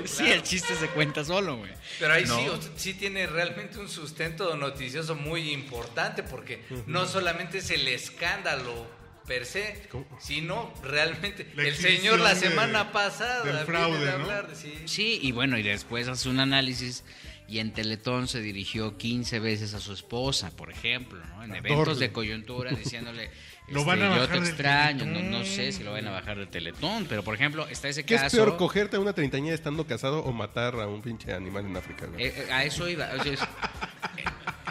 Sí, 0.07 0.27
el 0.31 0.43
chiste 0.43 0.75
se 0.77 0.89
cuenta 0.89 1.25
solo, 1.25 1.59
güey. 1.59 1.71
Pero 1.99 2.15
ahí 2.15 2.25
No. 2.25 2.39
sí, 2.39 2.49
o 2.49 2.63
sea, 2.63 2.73
sí 2.77 2.95
tiene 2.95 3.27
realmente 3.27 3.79
un 3.79 3.89
sustento 3.89 4.57
noticioso 4.57 5.15
muy 5.15 5.51
importante 5.53 6.23
porque 6.23 6.63
no 6.87 7.07
solamente 7.07 7.59
es 7.59 7.71
el 7.71 7.87
escándalo 7.89 8.87
per 9.31 9.47
se, 9.47 9.77
sino 10.19 10.75
realmente 10.83 11.47
La 11.55 11.63
el 11.69 11.77
señor 11.77 12.19
la 12.19 12.33
exhibición 12.33 12.35
de- 12.35 12.49
semana 12.65 12.91
pasada 12.91 13.65
fraude, 13.65 14.01
de 14.01 14.07
¿no? 14.07 14.13
hablar 14.25 14.49
sí. 14.55 14.75
Sí, 14.87 15.21
y 15.23 15.31
bueno, 15.31 15.57
y 15.57 15.63
después 15.63 16.09
hace 16.09 16.29
un 16.29 16.41
análisis 16.41 17.05
y 17.47 17.61
en 17.61 17.73
Teletón 17.73 18.27
se 18.27 18.41
dirigió 18.41 18.99
15 18.99 19.39
veces 19.39 19.75
a 19.75 19.79
su 19.79 19.93
esposa, 19.93 20.51
por 20.57 20.69
ejemplo, 20.73 21.21
¿no? 21.37 21.45
En 21.45 21.55
eventos 21.55 22.01
de 22.01 22.11
coyuntura 22.11 22.73
diciéndole, 22.73 23.31
Lo 23.71 23.81
este, 23.81 23.89
van 23.91 24.03
a 24.03 24.05
yo 24.05 24.11
bajar 24.21 24.29
te 24.29 24.41
del 24.41 24.49
extraño, 24.49 25.05
no, 25.07 25.21
no 25.39 25.45
sé 25.45 25.73
si 25.73 25.83
lo 25.85 25.93
van 25.93 26.07
a 26.07 26.11
bajar 26.11 26.37
del 26.39 26.49
Teletón, 26.49 27.07
pero 27.09 27.23
por 27.23 27.35
ejemplo, 27.35 27.67
está 27.69 27.89
ese 27.89 28.05
¿Qué 28.05 28.15
caso... 28.17 28.27
es 28.27 28.33
peor, 28.33 28.57
cogerte 28.57 28.97
a 28.97 29.01
una 29.01 29.13
treintañera 29.13 29.55
estando 29.55 29.87
casado 29.87 30.21
o 30.25 30.33
matar 30.33 30.75
a 30.75 30.87
un 30.87 31.01
pinche 31.03 31.33
animal 31.33 31.67
en 31.67 31.77
África? 31.77 32.07
Eh, 32.19 32.35
eh, 32.49 32.53
a 32.53 32.65
eso 32.65 32.89
iba. 32.89 33.09
o 33.19 33.23
sea, 33.23 33.33
es- 33.33 33.41
eh, 33.41 34.25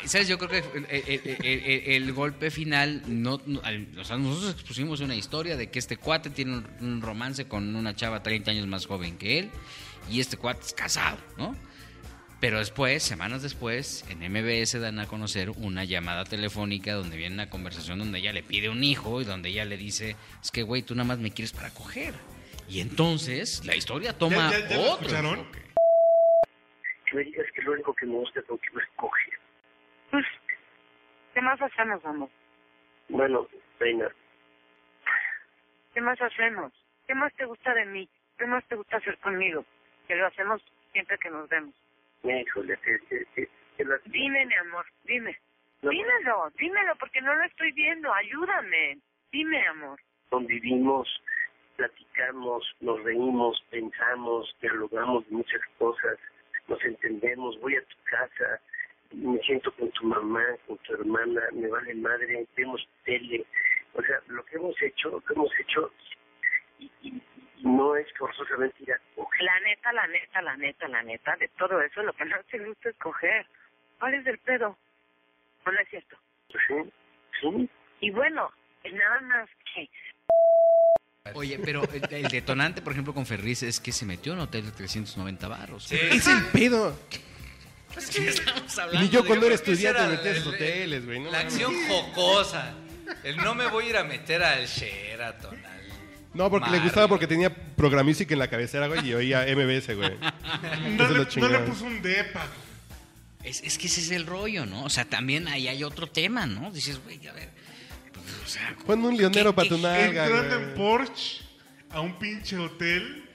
¿Sabes? 0.05 0.27
Yo 0.27 0.37
creo 0.39 0.49
que 0.49 1.85
el 1.95 2.13
golpe 2.13 2.49
final, 2.51 3.03
no, 3.07 3.41
no- 3.45 3.61
al- 3.63 3.87
o 3.99 4.03
sea, 4.03 4.17
nosotros 4.17 4.53
expusimos 4.53 5.01
una 5.01 5.15
historia 5.15 5.55
de 5.57 5.69
que 5.69 5.79
este 5.79 5.97
cuate 5.97 6.29
tiene 6.29 6.53
un, 6.57 6.67
un 6.81 7.01
romance 7.01 7.45
con 7.47 7.75
una 7.75 7.95
chava 7.95 8.23
30 8.23 8.51
años 8.51 8.67
más 8.67 8.85
joven 8.85 9.17
que 9.17 9.39
él 9.39 9.49
y 10.09 10.19
este 10.19 10.37
cuate 10.37 10.65
es 10.65 10.73
casado, 10.73 11.17
¿no? 11.37 11.55
Pero 12.39 12.59
después, 12.59 13.03
semanas 13.03 13.41
después, 13.41 14.05
en 14.09 14.19
MBS 14.31 14.79
dan 14.79 14.99
a 14.99 15.07
conocer 15.07 15.49
una 15.49 15.83
llamada 15.83 16.23
telefónica 16.23 16.93
donde 16.93 17.17
viene 17.17 17.35
una 17.35 17.49
conversación 17.49 17.99
donde 17.99 18.19
ella 18.19 18.31
le 18.31 18.43
pide 18.43 18.69
un 18.69 18.81
hijo 18.83 19.19
y 19.21 19.25
donde 19.25 19.49
ella 19.49 19.65
le 19.65 19.75
dice, 19.75 20.15
es 20.41 20.49
que 20.51 20.63
güey, 20.63 20.81
tú 20.81 20.95
nada 20.95 21.07
más 21.07 21.19
me 21.19 21.31
quieres 21.31 21.51
para 21.51 21.69
coger. 21.71 22.13
Y 22.69 22.79
entonces 22.79 23.65
la 23.65 23.75
historia 23.75 24.17
toma 24.17 24.51
¿Ya- 24.51 24.59
ya- 24.59 24.67
ya 24.69 24.75
lo 24.77 24.81
otro 24.83 25.07
escucharon? 25.07 25.51
que 27.05 27.15
me 27.17 27.23
digas 27.23 27.45
que 27.53 27.61
lo 27.63 27.71
único 27.73 27.93
que 27.93 28.05
me 28.05 28.13
gusta 28.13 28.39
es 28.39 28.45
coger. 28.95 29.39
Pues, 30.11 30.25
¿qué 31.33 31.41
más 31.41 31.59
hacemos, 31.61 32.03
amor? 32.05 32.29
Bueno, 33.09 33.47
reina, 33.79 34.07
¿Qué 35.93 36.01
más 36.01 36.21
hacemos? 36.21 36.71
¿Qué 37.07 37.15
más 37.15 37.33
te 37.35 37.43
gusta 37.45 37.73
de 37.73 37.85
mí? 37.85 38.07
¿Qué 38.37 38.45
más 38.45 38.63
te 38.67 38.75
gusta 38.75 38.97
hacer 38.97 39.17
conmigo? 39.17 39.65
Que 40.07 40.15
lo 40.15 40.27
hacemos 40.27 40.61
siempre 40.93 41.17
que 41.17 41.29
nos 41.31 41.49
vemos. 41.49 41.73
Híjole, 42.23 42.77
Dime, 44.05 44.45
mi 44.45 44.53
amor, 44.55 44.85
dime. 45.05 45.37
No, 45.81 45.91
Dímelo, 45.91 46.49
dímelo, 46.57 46.95
porque 46.97 47.21
no 47.21 47.33
lo 47.33 47.43
estoy 47.45 47.71
viendo. 47.71 48.13
Ayúdame. 48.13 48.97
Dime, 49.31 49.65
amor. 49.67 49.99
convivimos, 50.29 51.07
platicamos, 51.77 52.75
nos 52.81 53.01
reímos, 53.03 53.63
pensamos, 53.69 54.53
dialogamos 54.61 55.25
de 55.29 55.35
muchas 55.37 55.61
cosas, 55.77 56.17
nos 56.67 56.83
entendemos, 56.83 57.59
voy 57.61 57.75
a 57.77 57.81
tu 57.83 57.95
casa, 58.03 58.59
me 59.13 59.39
siento 59.39 59.71
con 59.75 59.89
tu 59.91 60.05
mamá, 60.05 60.43
con 60.67 60.77
tu 60.79 60.93
hermana, 60.93 61.41
me 61.53 61.67
vale 61.67 61.95
madre, 61.95 62.45
vemos 62.57 62.87
tele, 63.05 63.45
o 63.93 64.01
sea, 64.03 64.19
lo 64.27 64.43
que 64.45 64.57
hemos 64.57 64.79
hecho, 64.81 65.09
lo 65.09 65.21
que 65.21 65.33
hemos 65.33 65.51
hecho, 65.59 65.91
y- 66.79 66.91
y 67.01 67.21
no 67.63 67.95
es 67.95 68.07
forzosamente 68.17 68.83
ir 68.83 68.93
a 68.93 68.99
coger. 69.15 69.41
La 69.43 69.59
neta, 69.61 69.93
la 69.93 70.07
neta, 70.07 70.41
la 70.41 70.57
neta, 70.57 70.87
la 70.87 71.03
neta, 71.03 71.35
de 71.37 71.47
todo 71.49 71.81
eso 71.81 72.03
lo 72.03 72.13
que 72.13 72.25
no 72.25 72.37
te 72.49 72.59
gusta 72.59 72.89
es 72.89 72.95
coger. 72.97 73.45
¿Cuál 73.99 74.13
es 74.15 74.25
el 74.27 74.37
pedo? 74.39 74.77
No, 75.65 75.71
no 75.71 75.79
es 75.79 75.89
cierto. 75.89 76.17
Sí, 76.49 76.91
sí, 77.41 77.69
Y 78.01 78.11
bueno, 78.11 78.51
nada 78.91 79.21
más 79.21 79.49
que 79.73 79.89
Oye, 81.35 81.59
pero 81.63 81.83
el, 81.93 82.01
el 82.11 82.27
detonante, 82.27 82.81
por 82.81 82.93
ejemplo, 82.93 83.13
con 83.13 83.25
Ferriz 83.25 83.61
es 83.63 83.79
que 83.79 83.91
se 83.91 84.05
metió 84.05 84.33
en 84.33 84.39
un 84.39 84.45
hotel 84.45 84.65
de 84.65 84.71
390 84.71 85.47
barros. 85.47 85.83
Sí. 85.83 85.95
Es 85.95 86.27
el 86.27 86.43
pedo. 86.45 86.97
Estamos 87.95 88.77
hablando 88.77 89.01
Ni 89.01 89.09
yo 89.09 89.25
cuando 89.25 89.45
era 89.45 89.55
estudiante 89.55 90.01
me 90.01 90.07
metía 90.09 90.31
esos 90.31 90.53
hoteles, 90.53 91.05
güey. 91.05 91.19
no 91.19 91.31
la 91.31 91.39
acción 91.39 91.73
jocosa. 91.87 92.75
El 93.23 93.37
no 93.37 93.55
me 93.55 93.67
voy 93.67 93.85
a 93.85 93.89
ir 93.89 93.97
a 93.97 94.03
meter 94.03 94.43
al 94.43 94.65
Sheraton. 94.65 95.59
No, 96.33 96.49
porque 96.49 96.69
le 96.69 96.79
gustaba 96.79 97.07
porque 97.07 97.25
tenía 97.27 97.53
Programmusic 97.75 98.29
en 98.31 98.39
la 98.39 98.47
cabecera, 98.49 98.87
güey, 98.87 99.07
y 99.07 99.13
oía 99.13 99.41
MBS, 99.47 99.95
güey. 99.95 100.11
No, 100.97 101.09
le, 101.09 101.25
no 101.59 101.65
puso 101.65 101.85
un 101.85 102.01
depa. 102.01 102.45
Es, 103.43 103.61
es 103.63 103.77
que 103.77 103.87
ese 103.87 104.01
es 104.01 104.11
el 104.11 104.25
rollo, 104.27 104.65
¿no? 104.65 104.83
O 104.83 104.89
sea, 104.89 105.05
también 105.05 105.47
ahí 105.47 105.67
hay 105.67 105.83
otro 105.83 106.07
tema, 106.07 106.45
¿no? 106.45 106.71
Dices, 106.71 107.01
güey, 107.03 107.25
a 107.27 107.33
ver. 107.33 107.49
pues, 108.13 108.25
o 108.45 108.47
sea, 108.47 108.75
Pon 108.85 109.03
un 109.03 109.17
leonero 109.17 109.51
¿Qué- 109.51 109.55
para 109.55 109.69
tu 109.69 109.77
nalga, 109.77 110.25
Entrando 110.25 110.55
güey. 110.59 110.69
en 110.69 110.75
Porsche 110.75 111.41
a 111.89 112.01
un 112.01 112.19
pinche 112.19 112.57
hotel. 112.57 113.25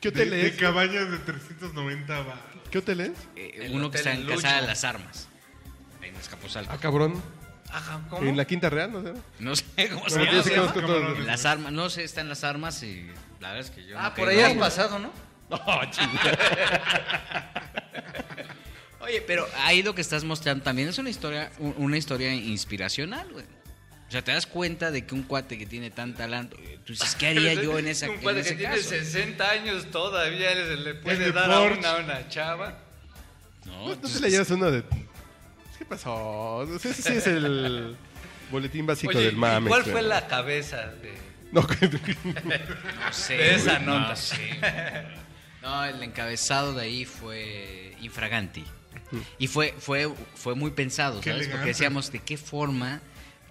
¿Qué 0.00 0.08
hotel 0.10 0.30
de, 0.30 0.46
es? 0.46 0.52
De 0.52 0.58
cabañas 0.62 1.10
de 1.10 1.18
390 1.18 2.18
baros. 2.20 2.38
¿Qué 2.70 2.78
hotel 2.78 3.00
es? 3.00 3.12
eh, 3.36 3.70
uno 3.72 3.90
que 3.90 3.96
está 3.98 4.12
en 4.12 4.26
Lucho. 4.26 4.42
Casa 4.42 4.60
de 4.60 4.66
las 4.66 4.84
Armas. 4.84 5.28
En 6.02 6.14
Escaposalco. 6.16 6.70
Ah, 6.72 6.78
cabrón. 6.78 7.20
Ajá, 7.74 8.00
¿cómo? 8.08 8.28
En 8.28 8.36
la 8.36 8.44
Quinta 8.44 8.70
Real, 8.70 8.92
no 8.92 9.02
sé. 9.02 9.12
No 9.40 9.56
sé 9.56 9.64
cómo 9.90 10.08
se 10.08 10.24
llama. 10.24 10.42
se. 10.44 10.54
En 10.54 11.26
Las 11.26 11.44
armas, 11.44 11.72
no 11.72 11.90
sé, 11.90 12.04
está 12.04 12.20
en 12.20 12.28
las 12.28 12.44
armas 12.44 12.82
y 12.84 13.06
la 13.40 13.48
verdad 13.52 13.66
es 13.66 13.70
que 13.70 13.84
yo. 13.86 13.98
Ah, 13.98 14.10
no 14.10 14.14
por 14.14 14.28
ahí 14.28 14.40
has 14.40 14.54
pasado, 14.54 14.98
¿no? 14.98 15.10
Oye, 19.00 19.20
pero 19.26 19.46
ahí 19.58 19.82
lo 19.82 19.94
que 19.94 20.00
estás 20.00 20.24
mostrando 20.24 20.64
también 20.64 20.88
es 20.88 20.98
una 20.98 21.10
historia, 21.10 21.50
un- 21.58 21.74
una 21.76 21.98
historia 21.98 22.32
inspiracional, 22.32 23.28
güey. 23.32 23.44
O 24.08 24.10
sea, 24.10 24.22
te 24.22 24.32
das 24.32 24.46
cuenta 24.46 24.90
de 24.90 25.04
que 25.04 25.14
un 25.14 25.24
cuate 25.24 25.58
que 25.58 25.66
tiene 25.66 25.90
tan 25.90 26.14
talento, 26.14 26.56
eh, 26.58 26.78
tú 26.86 26.92
dices, 26.92 27.14
¿qué 27.16 27.28
haría 27.28 27.54
yo 27.62 27.78
en, 27.78 27.88
esa, 27.88 28.08
Un 28.08 28.14
en 28.16 28.20
padre 28.22 28.40
ese 28.40 28.50
que 28.50 28.56
tiene 28.56 28.76
caso? 28.76 28.88
60 28.90 29.50
años 29.50 29.90
todavía 29.90 30.54
se 30.54 30.76
le 30.76 30.94
puede 30.94 31.32
dar 31.32 31.50
a 31.50 31.60
una, 31.60 31.90
a 31.90 31.96
una 31.96 32.28
chava. 32.28 32.78
No, 33.66 33.72
¿No, 33.72 33.86
no 33.88 33.92
entonces- 33.94 34.18
se 34.20 34.24
le 34.24 34.30
llevas 34.30 34.50
uno 34.50 34.70
de... 34.70 34.82
¿Qué 35.78 35.84
pasó? 35.84 36.62
Ese 36.74 36.94
sí 36.94 37.12
es 37.12 37.26
el 37.26 37.96
boletín 38.50 38.86
básico 38.86 39.10
Oye, 39.16 39.26
del 39.26 39.36
mame. 39.36 39.68
¿cuál 39.68 39.84
fue 39.84 40.02
la 40.02 40.26
cabeza 40.26 40.86
de...? 41.02 41.14
No, 41.52 41.60
No 43.06 43.12
sé. 43.12 43.36
de 43.36 43.54
esa 43.54 43.78
no 43.78 44.00
nota? 44.00 44.16
sé. 44.16 44.38
No, 45.62 45.84
el 45.84 46.02
encabezado 46.02 46.74
de 46.74 46.82
ahí 46.82 47.04
fue 47.04 47.96
Infraganti. 48.00 48.64
Y 49.38 49.46
fue, 49.46 49.74
fue, 49.78 50.12
fue 50.34 50.54
muy 50.54 50.72
pensado, 50.72 51.22
¿sabes? 51.22 51.48
Porque 51.48 51.66
decíamos 51.66 52.10
de 52.10 52.18
qué 52.20 52.36
forma 52.36 53.00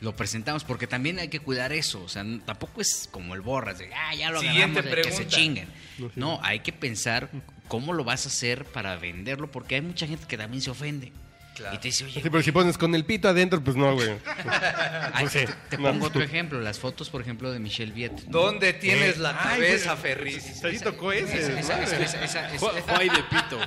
lo 0.01 0.13
presentamos, 0.15 0.65
porque 0.65 0.85
también 0.85 1.19
hay 1.19 1.29
que 1.29 1.39
cuidar 1.39 1.71
eso. 1.71 2.03
O 2.03 2.09
sea, 2.09 2.25
tampoco 2.45 2.81
es 2.81 3.07
como 3.09 3.35
el 3.35 3.41
borras, 3.41 3.79
de, 3.79 3.89
ah, 3.93 4.13
ya 4.15 4.31
lo 4.31 4.41
Siguiente 4.41 4.79
agarramos, 4.79 5.05
que 5.07 5.11
se 5.13 5.27
chinguen. 5.27 5.67
No, 6.15 6.39
hay 6.43 6.59
que 6.59 6.73
pensar 6.73 7.29
cómo 7.69 7.93
lo 7.93 8.03
vas 8.03 8.25
a 8.25 8.29
hacer 8.29 8.65
para 8.65 8.97
venderlo, 8.97 9.49
porque 9.49 9.75
hay 9.75 9.81
mucha 9.81 10.05
gente 10.05 10.25
que 10.27 10.37
también 10.37 10.61
se 10.61 10.71
ofende. 10.71 11.13
Claro. 11.55 11.75
Y 11.75 11.79
te 11.79 11.87
dice, 11.89 12.05
oye, 12.05 12.21
Sí, 12.21 12.29
pero 12.29 12.41
si 12.41 12.51
pones 12.51 12.77
con 12.77 12.95
el 12.95 13.05
pito 13.05 13.27
adentro, 13.29 13.63
pues 13.63 13.75
no, 13.75 13.93
güey. 13.93 14.09
Ay, 15.13 15.27
sí. 15.27 15.39
te, 15.45 15.53
te 15.69 15.77
No, 15.77 15.89
pongo 15.91 16.07
otro 16.07 16.23
ejemplo, 16.23 16.59
las 16.59 16.79
fotos, 16.79 17.09
por 17.11 17.21
ejemplo, 17.21 17.51
de 17.51 17.59
Michelle 17.59 17.91
Viet. 17.91 18.13
¿Dónde 18.27 18.73
tienes 18.73 19.19
la 19.19 19.37
cabeza. 19.37 19.95
Ferris? 19.95 20.63
Ahí 20.63 20.79
tocó 20.79 21.11
ese. 21.11 21.37
Esa- 21.39 21.59
esa- 21.59 21.77
madre. 21.77 22.03
esa- 22.05 22.23
esa- 22.23 22.53
esa- 22.53 22.57
Ju- 22.57 22.81
Juay 22.81 23.09
de 23.09 23.23
pito. 23.29 23.59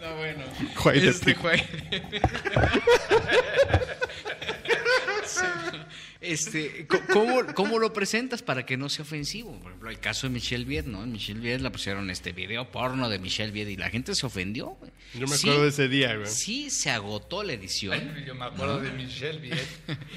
No, 0.00 0.16
bueno. 0.16 0.44
Juay 0.76 1.00
de 1.00 1.08
Este 1.08 1.26
pito. 1.34 1.40
Juay. 1.40 1.58
Sí. 1.58 2.00
Este, 6.22 6.86
¿cómo, 7.12 7.40
¿Cómo 7.54 7.78
lo 7.78 7.92
presentas 7.92 8.42
para 8.42 8.64
que 8.64 8.76
no 8.76 8.88
sea 8.88 9.04
ofensivo? 9.04 9.58
Por 9.58 9.70
ejemplo, 9.72 9.90
el 9.90 9.98
caso 9.98 10.28
de 10.28 10.32
Michelle 10.32 10.64
Viet, 10.64 10.86
¿no? 10.86 11.02
En 11.02 11.10
Michelle 11.12 11.40
Viet 11.40 11.60
la 11.60 11.70
pusieron 11.72 12.08
este 12.10 12.32
video 12.32 12.70
porno 12.70 13.08
de 13.08 13.18
Michelle 13.18 13.50
Viet 13.50 13.68
y 13.68 13.76
la 13.76 13.90
gente 13.90 14.14
se 14.14 14.24
ofendió. 14.24 14.66
güey. 14.78 14.90
Yo 15.14 15.26
me 15.26 15.36
Sí, 15.36 15.48
acuerdo 15.48 15.64
de 15.64 15.68
ese 15.70 15.88
día, 15.88 16.14
güey. 16.14 16.28
Sí, 16.28 16.70
se 16.70 16.90
agotó 16.90 17.42
la 17.42 17.54
edición. 17.54 17.94
Ay, 18.14 18.24
Yo 18.26 18.34
me 18.36 18.44
acuerdo 18.44 18.80
de 18.80 18.92
Michelle 18.92 19.40
Viet. 19.40 19.66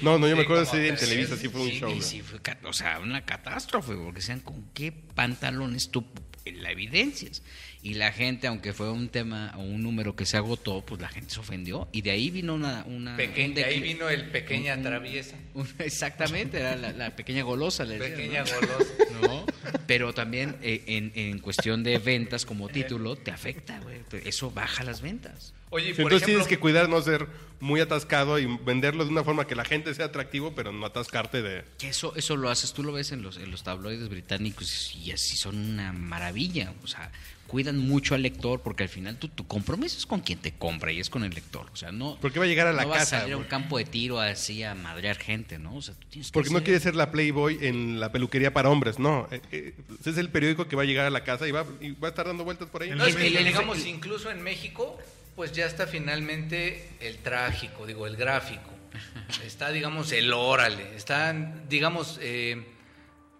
No, 0.00 0.18
no, 0.18 0.28
yo 0.28 0.36
me 0.36 0.42
Sí, 0.42 0.44
acuerdo 0.44 0.62
de 0.62 0.68
ese 0.68 0.78
día 0.80 0.88
en 0.90 0.96
Televisa, 0.96 1.36
sí, 1.36 1.48
fue 1.48 1.60
un 1.62 1.70
Sí, 1.70 1.78
show, 1.78 2.02
sí 2.02 2.22
fue 2.22 2.38
o 2.64 2.72
sea, 2.72 3.00
una 3.00 3.24
catástrofe, 3.24 3.94
porque 3.94 4.20
decían 4.20 4.40
con 4.40 4.70
qué 4.74 4.92
pantalones 4.92 5.90
tú 5.90 6.04
la 6.44 6.70
evidencias. 6.70 7.42
Y 7.86 7.94
la 7.94 8.10
gente, 8.10 8.48
aunque 8.48 8.72
fue 8.72 8.90
un 8.90 9.08
tema 9.10 9.54
o 9.56 9.60
un 9.60 9.80
número 9.80 10.16
que 10.16 10.26
se 10.26 10.36
agotó, 10.36 10.84
pues 10.84 11.00
la 11.00 11.08
gente 11.08 11.32
se 11.32 11.38
ofendió. 11.38 11.88
Y 11.92 12.02
de 12.02 12.10
ahí 12.10 12.30
vino 12.30 12.52
una... 12.54 12.82
una 12.84 13.16
Peque- 13.16 13.44
un 13.46 13.54
de 13.54 13.64
ahí 13.64 13.78
vino 13.78 14.08
el 14.08 14.28
pequeña 14.30 14.74
un- 14.74 14.82
traviesa. 14.82 15.36
un- 15.54 15.68
exactamente, 15.78 16.58
era 16.58 16.74
la, 16.74 16.90
la 16.92 17.14
pequeña 17.14 17.44
golosa. 17.44 17.84
le 17.84 17.96
Pequeña 17.98 18.42
¿no? 18.42 18.50
golosa. 18.56 18.92
¿no? 19.22 19.46
Pero 19.86 20.12
también 20.12 20.56
eh, 20.62 20.82
en, 20.88 21.12
en 21.14 21.38
cuestión 21.38 21.84
de 21.84 21.98
ventas 21.98 22.44
como 22.44 22.68
título, 22.68 23.14
te 23.14 23.30
afecta, 23.30 23.78
güey. 23.78 23.98
Eso 24.24 24.50
baja 24.50 24.82
las 24.82 25.00
ventas. 25.00 25.54
Oye, 25.70 25.90
por 25.94 26.02
entonces 26.02 26.22
ejemplo, 26.22 26.26
tienes 26.26 26.48
que 26.48 26.58
cuidar 26.58 26.88
no 26.88 27.00
ser 27.02 27.28
muy 27.60 27.80
atascado 27.80 28.40
y 28.40 28.46
venderlo 28.64 29.04
de 29.04 29.10
una 29.10 29.22
forma 29.22 29.46
que 29.46 29.54
la 29.54 29.64
gente 29.64 29.94
sea 29.94 30.06
atractivo, 30.06 30.56
pero 30.56 30.72
no 30.72 30.84
atascarte 30.86 31.40
de... 31.40 31.64
Que 31.78 31.88
eso, 31.90 32.14
eso 32.16 32.36
lo 32.36 32.50
haces, 32.50 32.72
tú 32.72 32.82
lo 32.82 32.92
ves 32.92 33.12
en 33.12 33.22
los, 33.22 33.36
en 33.36 33.50
los 33.52 33.62
tabloides 33.62 34.08
británicos 34.08 34.92
y 34.96 35.12
así 35.12 35.36
son 35.36 35.56
una 35.56 35.92
maravilla. 35.92 36.72
O 36.82 36.86
sea, 36.88 37.10
cuidan 37.46 37.78
mucho 37.78 38.14
al 38.14 38.22
lector 38.22 38.60
porque 38.60 38.82
al 38.82 38.88
final 38.88 39.16
tu, 39.18 39.28
tu 39.28 39.46
compromiso 39.46 39.96
es 39.98 40.06
con 40.06 40.20
quien 40.20 40.38
te 40.38 40.52
compra 40.52 40.92
y 40.92 41.00
es 41.00 41.08
con 41.10 41.24
el 41.24 41.30
lector. 41.32 41.68
O 41.72 41.76
sea, 41.76 41.92
no. 41.92 42.18
Porque 42.20 42.38
va 42.38 42.44
a 42.44 42.48
llegar 42.48 42.66
a 42.66 42.72
la 42.72 42.82
no 42.82 42.88
vas 42.88 42.98
casa, 43.00 43.16
a 43.16 43.20
salir 43.20 43.34
a 43.34 43.36
un 43.38 43.44
campo 43.44 43.78
de 43.78 43.84
tiro 43.84 44.20
así 44.20 44.62
a 44.62 44.74
madrear 44.74 45.16
gente, 45.16 45.58
¿no? 45.58 45.76
O 45.76 45.82
sea, 45.82 45.94
tú 45.94 46.06
tienes 46.08 46.28
que 46.28 46.32
Porque 46.32 46.50
no 46.50 46.62
quieres 46.62 46.82
ser 46.82 46.94
la 46.96 47.10
Playboy 47.10 47.58
en 47.62 48.00
la 48.00 48.10
peluquería 48.12 48.52
para 48.52 48.68
hombres, 48.70 48.98
no. 48.98 49.28
Eh, 49.30 49.40
eh, 49.52 49.74
ese 50.00 50.10
es 50.10 50.16
el 50.18 50.28
periódico 50.28 50.66
que 50.68 50.76
va 50.76 50.82
a 50.82 50.86
llegar 50.86 51.06
a 51.06 51.10
la 51.10 51.24
casa 51.24 51.46
y 51.46 51.52
va, 51.52 51.64
y 51.80 51.92
va 51.92 52.08
a 52.08 52.10
estar 52.10 52.26
dando 52.26 52.44
vueltas 52.44 52.68
por 52.68 52.82
ahí. 52.82 52.90
No, 52.90 53.04
es 53.06 53.14
que, 53.16 53.26
el- 53.26 53.44
digamos, 53.44 53.84
incluso 53.86 54.30
en 54.30 54.42
México, 54.42 54.98
pues 55.34 55.52
ya 55.52 55.66
está 55.66 55.86
finalmente 55.86 56.88
el 57.00 57.18
trágico, 57.18 57.86
digo, 57.86 58.06
el 58.06 58.16
gráfico. 58.16 58.70
Está, 59.44 59.70
digamos, 59.72 60.10
el 60.12 60.32
órale. 60.32 60.96
Están, 60.96 61.64
digamos, 61.68 62.18
eh, 62.22 62.64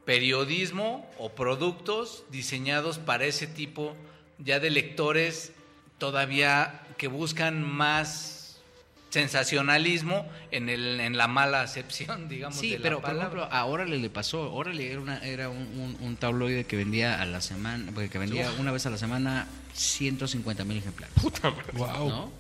periodismo 0.07 1.07
o 1.19 1.33
productos 1.35 2.25
diseñados 2.31 2.99
para 2.99 3.27
ese 3.27 3.47
tipo 3.47 3.95
ya 4.39 4.59
de 4.61 4.71
lectores 4.71 5.53
todavía 5.99 6.81
que 6.97 7.09
buscan 7.09 7.63
más 7.63 8.59
sensacionalismo 9.11 10.27
en, 10.51 10.69
el, 10.69 11.01
en 11.01 11.17
la 11.17 11.27
mala 11.27 11.63
acepción, 11.63 12.29
digamos, 12.31 12.59
Sí, 12.59 12.71
de 12.71 12.79
la 12.79 12.83
pero 12.83 13.01
por 13.01 13.17
ejemplo, 13.17 13.45
a 13.51 13.65
Órale 13.65 13.99
le 13.99 14.11
pasó. 14.11 14.53
Órale 14.53 14.91
era, 14.93 15.01
una, 15.01 15.19
era 15.25 15.49
un, 15.49 15.59
un- 15.59 15.97
un 16.01 16.17
tabloide 16.17 16.65
que 16.65 16.77
vendía 16.77 17.21
a 17.21 17.25
la 17.25 17.41
semana, 17.41 17.91
porque 17.95 18.09
que 18.11 18.19
vendía 18.19 18.51
una 18.59 18.73
vez 18.73 18.85
a 18.87 18.91
la 18.91 18.99
semana 18.99 19.49
150 19.75 20.65
mil 20.65 20.79
ejemplares. 20.79 21.15
Wow. 21.75 22.09
¿no? 22.09 22.33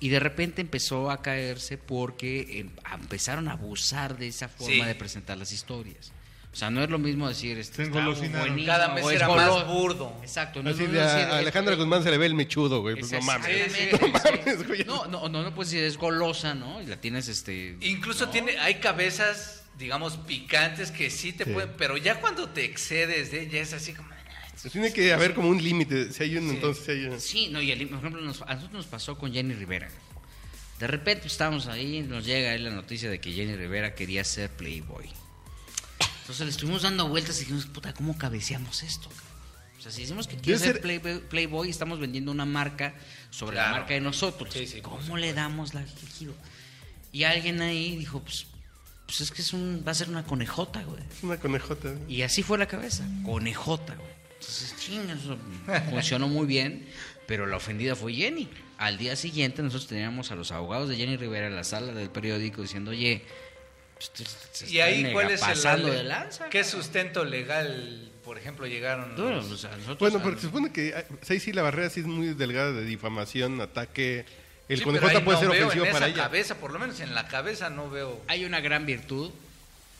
Y 0.00 0.08
de 0.08 0.18
repente 0.20 0.60
empezó 0.60 1.10
a 1.10 1.22
caerse 1.22 1.78
porque 1.78 2.58
em- 2.60 2.70
empezaron 2.92 3.48
a 3.48 3.52
abusar 3.52 4.18
de 4.18 4.28
esa 4.28 4.48
forma 4.48 4.74
Sí. 4.74 4.80
de 4.82 4.94
presentar 4.94 5.38
las 5.38 5.52
historias. 5.52 6.12
O 6.54 6.56
sea, 6.56 6.70
no 6.70 6.82
es 6.84 6.88
lo 6.88 7.00
mismo 7.00 7.28
decir 7.28 7.58
este, 7.58 7.82
está 7.82 8.04
buenísimo, 8.06 8.38
Cada 8.64 8.94
vez 8.94 9.04
o 9.04 9.10
es 9.10 9.16
era 9.16 9.28
más 9.28 9.66
burdo. 9.66 10.16
Exacto. 10.22 10.62
No 10.62 10.70
es 10.70 10.76
lo 10.78 10.82
de 10.84 10.88
mismo 10.88 11.04
decir, 11.04 11.18
a 11.18 11.28
es- 11.28 11.34
Alejandra 11.34 11.74
Guzmán 11.74 12.02
se 12.04 12.10
le 12.12 12.16
ve 12.16 12.26
el 12.26 12.34
mechudo, 12.34 12.80
güey. 12.80 12.94
Pues 12.96 13.10
no 13.10 13.20
mames. 13.22 13.48
Exactamente, 13.48 13.98
No 14.00 14.08
mames, 14.08 14.66
güey. 14.68 14.84
No, 14.84 15.06
no, 15.06 15.28
no, 15.28 15.42
no 15.42 15.52
puedes 15.54 15.72
decir 15.72 15.84
es 15.84 15.96
golosa, 15.98 16.54
¿no? 16.54 16.80
Y 16.80 16.86
la 16.86 16.96
tienes 17.00 17.26
este. 17.26 17.76
Incluso 17.80 18.26
no. 18.26 18.30
tiene, 18.30 18.56
hay 18.60 18.76
cabezas, 18.76 19.64
digamos, 19.78 20.16
picantes 20.18 20.92
que 20.92 21.10
sí 21.10 21.32
te 21.32 21.44
Sí. 21.44 21.50
pueden, 21.50 21.72
pero 21.76 21.96
ya 21.96 22.20
cuando 22.20 22.48
te 22.48 22.64
excedes 22.64 23.32
de 23.32 23.42
ella 23.42 23.60
es 23.60 23.72
así 23.72 23.92
como... 23.92 24.08
Tiene 24.72 24.92
que 24.92 25.12
haber 25.12 25.34
como 25.34 25.48
un 25.48 25.62
límite. 25.62 26.12
Si 26.12 26.22
hay 26.22 26.36
un, 26.36 26.48
Sí. 26.48 26.54
entonces 26.54 26.84
si 26.84 26.90
hay 26.92 27.04
un- 27.06 27.20
Sí, 27.20 27.48
no, 27.50 27.60
y 27.60 27.72
el- 27.72 27.88
por 27.88 27.98
ejemplo, 27.98 28.22
nos- 28.22 28.42
a 28.42 28.46
nosotros 28.54 28.72
nos 28.72 28.86
pasó 28.86 29.18
con 29.18 29.32
Jenny 29.32 29.54
Rivera. 29.54 29.88
De 30.78 30.86
repente 30.86 31.22
pues, 31.22 31.32
estábamos 31.32 31.66
ahí, 31.66 32.00
nos 32.02 32.24
llega 32.24 32.52
ahí 32.52 32.58
la 32.60 32.70
noticia 32.70 33.10
de 33.10 33.20
que 33.20 33.32
Jenny 33.32 33.56
Rivera 33.56 33.94
quería 33.96 34.22
ser 34.22 34.50
Playboy. 34.50 35.10
Entonces 36.24 36.46
le 36.46 36.50
estuvimos 36.52 36.80
dando 36.80 37.06
vueltas 37.06 37.36
y 37.36 37.40
dijimos, 37.40 37.66
puta, 37.66 37.92
¿cómo 37.92 38.16
cabeceamos 38.16 38.82
esto? 38.82 39.10
O 39.78 39.82
sea, 39.82 39.92
si 39.92 40.00
decimos 40.00 40.26
que 40.26 40.38
quiere 40.38 40.58
ser 40.58 40.80
Playboy, 40.80 41.20
Playboy, 41.28 41.68
estamos 41.68 42.00
vendiendo 42.00 42.32
una 42.32 42.46
marca 42.46 42.94
sobre 43.28 43.56
la 43.56 43.70
marca 43.70 43.92
de 43.92 44.00
nosotros. 44.00 44.54
Sí, 44.54 44.66
sí, 44.66 44.80
¿Cómo 44.80 45.18
le 45.18 45.34
damos 45.34 45.74
la 45.74 45.82
el 45.82 46.08
giro? 46.16 46.34
Y 47.12 47.24
alguien 47.24 47.60
ahí 47.60 47.94
dijo, 47.96 48.20
pues, 48.20 48.46
pues 49.04 49.20
es 49.20 49.30
que 49.32 49.42
es 49.42 49.52
un, 49.52 49.84
va 49.86 49.90
a 49.92 49.94
ser 49.94 50.08
una 50.08 50.24
conejota, 50.24 50.82
güey. 50.84 51.02
Es 51.14 51.22
una 51.22 51.36
conejota. 51.36 51.92
Y 52.08 52.22
así 52.22 52.42
fue 52.42 52.56
la 52.56 52.64
cabeza, 52.64 53.04
conejota, 53.22 53.94
güey. 53.94 54.08
Entonces, 54.30 54.74
chinga, 54.78 55.12
eso 55.12 55.36
funcionó 55.90 56.26
muy 56.26 56.46
bien, 56.46 56.88
pero 57.26 57.44
la 57.44 57.58
ofendida 57.58 57.94
fue 57.96 58.14
Jenny. 58.14 58.48
Al 58.78 58.96
día 58.96 59.14
siguiente 59.14 59.62
nosotros 59.62 59.88
teníamos 59.88 60.30
a 60.30 60.36
los 60.36 60.52
abogados 60.52 60.88
de 60.88 60.96
Jenny 60.96 61.18
Rivera 61.18 61.48
en 61.48 61.56
la 61.56 61.64
sala 61.64 61.92
del 61.92 62.08
periódico 62.08 62.62
diciendo, 62.62 62.92
oye, 62.92 63.26
¿Y 64.68 64.78
ahí 64.80 65.12
cuál 65.12 65.30
es 65.30 65.42
el 65.42 65.82
de 65.86 66.04
lanza? 66.04 66.48
¿Qué 66.48 66.64
sustento 66.64 67.24
legal, 67.24 68.10
por 68.24 68.38
ejemplo, 68.38 68.66
llegaron? 68.66 69.14
Duro, 69.16 69.36
los- 69.36 69.50
o 69.50 69.56
sea, 69.56 69.70
nosotros- 69.76 69.98
Bueno, 69.98 70.22
porque 70.22 70.40
se 70.40 70.46
supone 70.46 70.72
que 70.72 70.94
ah, 70.96 71.04
sí, 71.22 71.40
sí, 71.40 71.52
la 71.52 71.62
barrera 71.62 71.90
sí 71.90 72.00
es 72.00 72.06
muy 72.06 72.34
delgada 72.34 72.72
de 72.72 72.84
difamación, 72.84 73.60
ataque. 73.60 74.24
El 74.68 74.78
Sí, 74.78 74.84
ahí 74.84 74.84
puede 74.86 75.00
no 75.02 75.08
ser 75.40 75.48
veo 75.50 75.66
ofensivo 75.66 75.84
en 75.84 75.92
para 75.92 76.06
esa 76.06 76.14
ella. 76.14 76.22
cabeza, 76.24 76.54
por 76.56 76.72
lo 76.72 76.78
menos 76.78 76.98
en 77.00 77.14
la 77.14 77.28
cabeza 77.28 77.68
no 77.68 77.90
veo... 77.90 78.22
Hay 78.28 78.46
una 78.46 78.60
gran 78.60 78.86
virtud, 78.86 79.30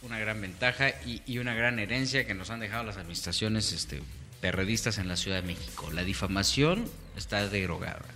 una 0.01 0.19
gran 0.19 0.41
ventaja 0.41 0.89
y, 1.05 1.21
y 1.27 1.37
una 1.39 1.55
gran 1.55 1.79
herencia 1.79 2.27
que 2.27 2.33
nos 2.35 2.49
han 2.51 2.61
dejado 2.61 2.83
las 2.85 2.97
administraciones 2.97 3.73
este, 3.73 4.03
perredistas 4.41 4.97
en 4.97 5.07
la 5.09 5.17
Ciudad 5.17 5.43
de 5.43 5.47
México. 5.47 5.91
La 5.93 6.03
difamación 6.03 6.89
está 7.15 7.47
derogada. 7.47 8.07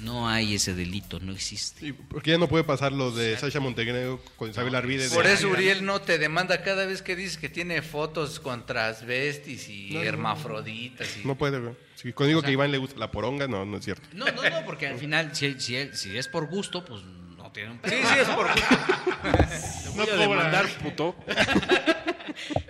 No 0.00 0.28
hay 0.28 0.54
ese 0.54 0.74
delito, 0.74 1.18
no 1.18 1.32
existe. 1.32 1.80
Sí, 1.80 1.92
porque 1.92 2.30
ya 2.30 2.38
no 2.38 2.48
puede 2.48 2.62
pasar 2.62 2.92
lo 2.92 3.10
de 3.10 3.36
Sasha 3.36 3.58
Montenegro 3.58 4.22
con 4.36 4.48
Isabel 4.50 4.74
Arvide. 4.76 5.08
de- 5.08 5.14
Por 5.14 5.26
eso 5.26 5.48
Uriel 5.48 5.84
no 5.84 6.00
te 6.00 6.18
demanda 6.18 6.62
cada 6.62 6.86
vez 6.86 7.02
que 7.02 7.16
dices 7.16 7.36
que 7.36 7.48
tiene 7.48 7.82
fotos 7.82 8.38
con 8.38 8.64
transvestis 8.64 9.68
y 9.68 9.88
No, 9.90 9.94
no, 9.98 10.04
no. 10.04 10.08
hermafroditas. 10.08 11.16
Y... 11.16 11.26
No 11.26 11.36
puede, 11.36 11.58
güey. 11.58 11.74
Si 11.96 12.12
cuando 12.12 12.28
digo 12.28 12.38
O 12.38 12.42
sea- 12.42 12.46
que 12.46 12.50
a 12.50 12.52
Iván 12.52 12.70
le 12.70 12.78
gusta 12.78 12.96
la 12.98 13.10
poronga, 13.10 13.48
no, 13.48 13.64
no 13.64 13.78
es 13.78 13.84
cierto. 13.84 14.06
No, 14.14 14.26
no, 14.26 14.42
no, 14.48 14.64
porque 14.64 14.86
al 14.86 14.98
final, 14.98 15.34
si, 15.34 15.58
si, 15.60 15.88
si 15.94 16.16
es 16.16 16.28
por 16.28 16.46
gusto, 16.46 16.84
pues 16.84 17.02
no 17.48 17.52
tiene 17.52 17.70
un 17.70 17.80
Sí, 17.84 17.90
pedo. 17.90 18.08
sí, 18.08 18.18
es 18.20 18.28
por 18.28 18.46
No 18.48 19.92
Voy 19.94 20.02
a 20.02 20.06
cobra. 20.06 20.16
demandar, 20.16 20.68
puto. 20.82 21.16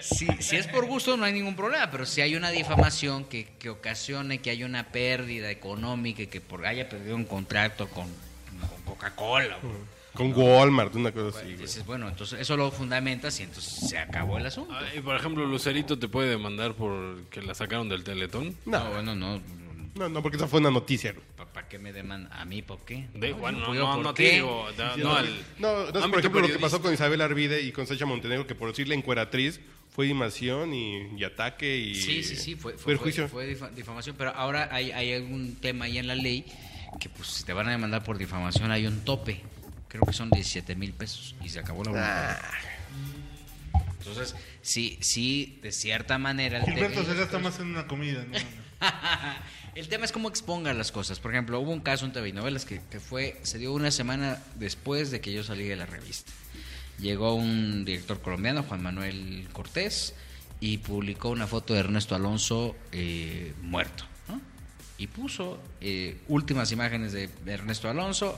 Si, 0.01 0.27
si 0.41 0.57
es 0.57 0.67
por 0.67 0.87
gusto, 0.87 1.17
no 1.17 1.25
hay 1.25 1.33
ningún 1.33 1.55
problema, 1.57 1.91
pero 1.91 2.07
si 2.07 2.21
hay 2.23 2.37
una 2.37 2.51
difamación 2.51 3.25
que, 3.25 3.49
que 3.59 3.69
ocasione 3.69 4.39
que 4.39 4.51
haya 4.51 4.65
una 4.67 4.85
pérdida 4.89 5.51
económica 5.51 6.23
y 6.23 6.27
que 6.29 6.41
por, 6.41 6.65
haya 6.67 6.89
perdido 6.89 7.17
un 7.17 7.25
contrato 7.25 7.89
con, 7.89 8.07
con 8.07 8.83
Coca-Cola, 8.85 9.59
o- 9.63 10.17
Con 10.17 10.33
Walmart, 10.35 10.95
una 10.95 11.13
cosa 11.13 11.39
así, 11.41 11.49
güey. 11.49 11.59
dices, 11.59 11.85
bueno, 11.85 12.09
entonces 12.09 12.41
eso 12.41 12.57
lo 12.57 12.71
fundamentas 12.71 13.39
y 13.41 13.43
entonces 13.43 13.89
se 13.91 13.99
acabó 13.99 14.39
el 14.39 14.47
asunto. 14.47 14.73
Ah, 14.75 14.83
y 14.97 15.01
por 15.01 15.15
ejemplo, 15.17 15.45
Lucerito 15.45 15.99
te 15.99 16.09
puede 16.09 16.31
demandar 16.31 16.73
por 16.75 17.25
que 17.25 17.43
la 17.43 17.55
sacaron 17.55 17.89
del 17.89 18.05
Teletón. 18.05 18.57
No, 18.65 18.79
No, 18.85 18.91
bueno, 18.93 19.15
no. 19.15 19.41
no, 19.97 20.09
no, 20.09 20.23
porque 20.23 20.39
esa 20.39 20.47
fue 20.49 20.61
una 20.61 20.71
noticia. 20.71 21.15
¿Para 21.59 21.69
qué 21.69 21.81
me 21.81 21.93
demandan? 21.93 22.33
¿A 22.33 22.45
mí 22.45 22.63
por 22.63 22.85
qué? 22.85 23.09
De, 23.15 23.31
yo, 23.31 23.51
no, 23.51 23.75
no, 23.75 23.95
¿por 23.97 24.05
no 24.05 24.15
qué? 24.15 24.29
te 24.29 24.33
digo, 24.35 24.69
da- 24.77 24.97
no, 24.97 25.17
al 25.17 25.45
No, 25.59 25.87
no 25.91 26.09
por 26.09 26.21
ejemplo 26.21 26.41
lo 26.41 26.47
que 26.47 26.59
pasó 26.61 26.81
con 26.81 26.95
Isabel 26.95 27.21
Arvide 27.21 27.63
y 27.63 27.73
con 27.73 27.85
Sasha 27.85 28.07
Montenegro, 28.07 28.47
que 28.47 28.55
por 28.55 28.69
decirle 28.69 28.95
encueratriz 28.95 29.59
fue 29.91 30.07
dimación 30.07 30.73
y, 30.73 31.19
y 31.19 31.25
ataque 31.25 31.77
y 31.77 31.97
Sí, 31.97 32.23
sí, 32.23 32.37
sí, 32.37 32.55
fue, 32.55 32.79
fue 32.79 32.97
fue, 32.97 33.57
difamación, 33.75 34.15
pero 34.17 34.31
ahora 34.37 34.69
hay, 34.71 34.93
hay 34.93 35.15
algún 35.15 35.57
tema 35.57 35.87
ahí 35.87 35.99
en 35.99 36.07
la 36.07 36.15
ley 36.15 36.45
que 37.01 37.09
pues 37.09 37.27
si 37.27 37.43
te 37.43 37.53
van 37.53 37.67
a 37.67 37.73
demandar 37.73 38.05
por 38.05 38.19
difamación 38.19 38.71
hay 38.71 38.87
un 38.87 39.05
tope, 39.05 39.41
creo 39.89 40.05
que 40.05 40.13
son 40.13 40.31
17 40.31 40.77
mil 40.77 40.93
pesos 40.93 41.35
y 41.43 41.49
se 41.49 41.59
acabó 41.59 41.83
la 41.83 41.91
bronca. 41.91 42.41
Entonces, 43.99 44.37
sí, 44.63 44.97
sí, 45.01 45.59
de 45.61 45.73
cierta 45.73 46.19
manera... 46.19 46.59
el 46.59 46.67
Gilberto 46.67 47.03
se 47.03 47.15
gasta 47.15 47.41
más 47.41 47.59
en 47.59 47.67
una 47.67 47.89
comida. 47.89 48.25
¿no? 48.31 48.39
el 49.79 49.87
tema 49.87 50.05
es 50.05 50.11
cómo 50.11 50.29
exponga 50.29 50.75
las 50.75 50.91
cosas. 50.91 51.21
Por 51.21 51.31
ejemplo, 51.31 51.61
hubo 51.61 51.71
un 51.71 51.79
caso 51.79 52.05
en 52.05 52.13
TV 52.13 52.33
que, 52.67 52.99
fue, 52.99 53.39
se 53.43 53.59
dio 53.59 53.73
una 53.73 53.93
semana 53.93 54.43
después 54.57 55.13
de 55.13 55.21
que 55.21 55.33
yo 55.33 55.45
salí 55.45 55.69
de 55.69 55.77
la 55.77 55.87
revista. 55.87 56.33
llegó 56.99 57.35
un 57.35 57.85
director 57.85 58.21
colombiano, 58.21 58.65
Juan 58.65 58.83
Manuel 58.83 59.47
Cortés, 59.53 60.15
y 60.59 60.79
publicó 60.79 61.29
una 61.29 61.47
foto 61.47 61.75
de 61.75 61.81
Ernesto 61.81 62.17
Alonso 62.17 62.75
eh, 62.91 63.55
muerto. 63.63 64.05
Y 65.01 65.07
puso 65.07 65.61
eh, 65.81 66.17
últimas 66.27 66.73
imágenes 66.73 67.13
de 67.13 67.31
Ernesto 67.47 67.89
Alonso 67.89 68.37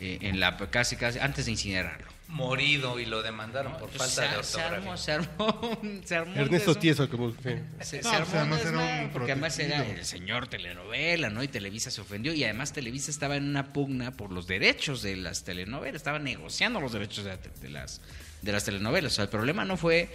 eh, 0.00 0.18
en 0.22 0.40
la 0.40 0.56
casi 0.56 0.96
casi 0.96 1.20
antes 1.20 1.44
de 1.44 1.52
incinerarlo. 1.52 2.19
Morido 2.30 2.98
y 3.00 3.06
lo 3.06 3.22
demandaron 3.22 3.76
por 3.76 3.90
falta 3.90 4.22
de 4.36 4.42
Se- 4.44 4.52
se 4.52 4.60
armó, 4.62 4.92
ortografía. 4.92 4.96
se 4.96 5.12
armó, 5.12 5.78
un- 5.82 6.02
se 6.04 6.16
armó 6.16 6.34
Ernesto 6.36 6.74
Tieso, 6.76 7.08
como... 7.10 7.30
sí. 7.32 7.36
se, 7.80 8.02
No, 8.02 8.10
se 8.10 8.16
armó 8.16 8.30
un 8.32 8.36
además 8.38 8.60
era 8.60 8.70
un 8.70 8.76
desmadre, 8.78 9.10
porque 9.12 9.32
además 9.32 9.58
era 9.58 9.86
el 9.86 10.04
señor 10.04 10.46
telenovela, 10.48 11.28
¿no? 11.30 11.42
Y 11.42 11.48
Televisa 11.48 11.90
se 11.90 12.00
ofendió 12.00 12.32
y 12.32 12.44
además 12.44 12.72
Televisa 12.72 13.10
estaba 13.10 13.36
en 13.36 13.48
una 13.48 13.72
pugna 13.72 14.12
por 14.12 14.32
los 14.32 14.46
derechos 14.46 15.02
de 15.02 15.16
las 15.16 15.44
telenovelas, 15.44 15.96
estaba 15.96 16.18
negociando 16.18 16.80
los 16.80 16.92
derechos 16.92 17.24
de, 17.24 17.68
las 17.70 18.00
de 18.42 18.52
las 18.52 18.64
telenovelas. 18.64 19.12
O 19.12 19.14
sea, 19.16 19.24
el 19.24 19.30
problema 19.30 19.64
no 19.64 19.76
fue 19.76 20.08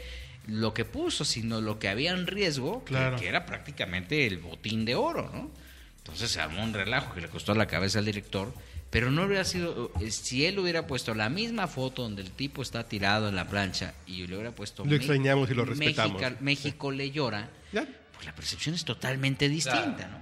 lo 0.47 0.73
que 0.73 0.85
puso, 0.85 1.25
sino 1.25 1.59
lo 1.59 1.79
que 1.79 1.89
había 1.89 2.11
en 2.11 2.27
riesgo, 2.27 2.85
que- 2.85 3.13
que, 3.19 3.27
era 3.27 3.45
prácticamente 3.45 4.25
el 4.25 4.37
botín 4.37 4.85
de 4.85 4.95
oro, 4.95 5.29
¿no? 5.33 5.51
Entonces 5.97 6.31
se 6.31 6.39
armó 6.39 6.63
un 6.63 6.73
relajo 6.73 7.13
que 7.15 7.21
le 7.21 7.27
costó 7.29 7.53
la 7.55 7.65
cabeza 7.65 7.97
al 7.99 8.05
director, 8.05 8.53
pero 8.95 9.11
no 9.11 9.23
hubiera 9.23 9.43
sido, 9.43 9.91
eh, 9.99 10.09
si 10.09 10.45
él 10.45 10.57
hubiera 10.57 10.87
puesto 10.87 11.13
la 11.13 11.27
misma 11.27 11.67
foto 11.67 12.03
donde 12.03 12.21
el 12.21 12.31
tipo 12.31 12.61
está 12.61 12.87
tirado 12.87 13.27
en 13.27 13.35
la 13.35 13.45
plancha 13.45 13.93
y 14.07 14.25
le 14.25 14.35
hubiera 14.35 14.51
puesto 14.51 14.85
Lo 14.85 14.95
extrañamos 14.95 15.51
y 15.51 15.53
lo 15.53 15.65
respetamos. 15.65 16.21
México, 16.21 16.37
México 16.39 16.91
le 16.93 17.11
llora, 17.11 17.49
Ya. 17.73 17.85
pues 18.13 18.25
la 18.25 18.33
percepción 18.33 18.73
es 18.73 18.85
totalmente 18.85 19.49
distinta, 19.49 20.07
¿no? 20.07 20.17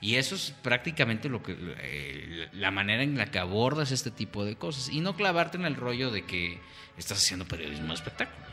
Y 0.00 0.14
eso 0.14 0.34
es 0.34 0.54
prácticamente 0.62 1.28
lo 1.28 1.42
que 1.42 1.54
eh, 1.60 2.48
la 2.54 2.70
manera 2.70 3.02
en 3.02 3.18
la 3.18 3.30
que 3.30 3.38
abordas 3.38 3.90
este 3.90 4.10
tipo 4.10 4.46
de 4.46 4.56
cosas 4.56 4.88
y 4.88 5.02
no 5.02 5.14
clavarte 5.14 5.58
en 5.58 5.66
el 5.66 5.76
rollo 5.76 6.10
de 6.10 6.24
que 6.24 6.58
estás 6.96 7.18
haciendo 7.18 7.44
periodismo 7.44 7.88
de 7.88 7.94
espectáculo. 7.96 8.46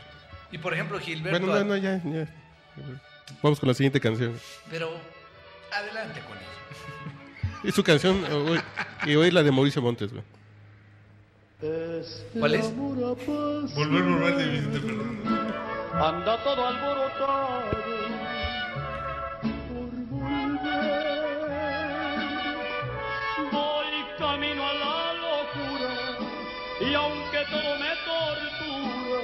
Y 0.52 0.58
por 0.58 0.74
ejemplo, 0.74 1.00
Gilberto. 1.00 1.46
Bueno, 1.46 1.58
no, 1.60 1.64
no, 1.64 1.76
ya, 1.78 2.02
ya. 2.04 2.28
Vamos 3.42 3.58
con 3.60 3.68
la 3.70 3.74
siguiente 3.74 3.98
canción. 3.98 4.38
Pero 4.68 4.90
adelante 5.72 6.20
con 6.20 6.36
ella. 6.36 7.18
Y 7.64 7.72
su 7.72 7.82
canción, 7.82 8.22
hoy- 8.32 8.60
y 9.06 9.14
hoy 9.16 9.30
la 9.30 9.42
de 9.42 9.50
Mauricio 9.50 9.82
Montes, 9.82 10.10
güey. 10.12 10.22
¿Cuál 12.38 12.54
es? 12.54 12.72
Volver, 12.76 13.16
volver 13.74 14.36
de 14.36 14.46
Vicente 14.46 14.78
Fernández. 14.78 15.26
Anda 15.92 16.44
todo 16.44 16.66
alborotado 16.66 17.70
por 19.68 19.90
volver. 20.08 21.08
Voy 23.50 23.86
camino 24.18 24.62
a 24.64 24.74
la 24.74 25.14
locura 25.14 25.92
y 26.80 26.94
aunque 26.94 27.38
todo 27.50 27.70
me 27.82 27.92
tortura. 28.06 29.22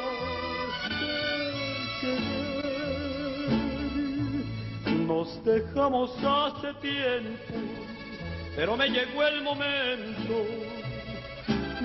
Nos 5.06 5.44
dejamos 5.44 6.10
hace 6.24 6.74
tiempo, 6.80 7.54
pero 8.56 8.76
me 8.76 8.88
llegó 8.88 9.24
el 9.24 9.42
momento 9.42 10.46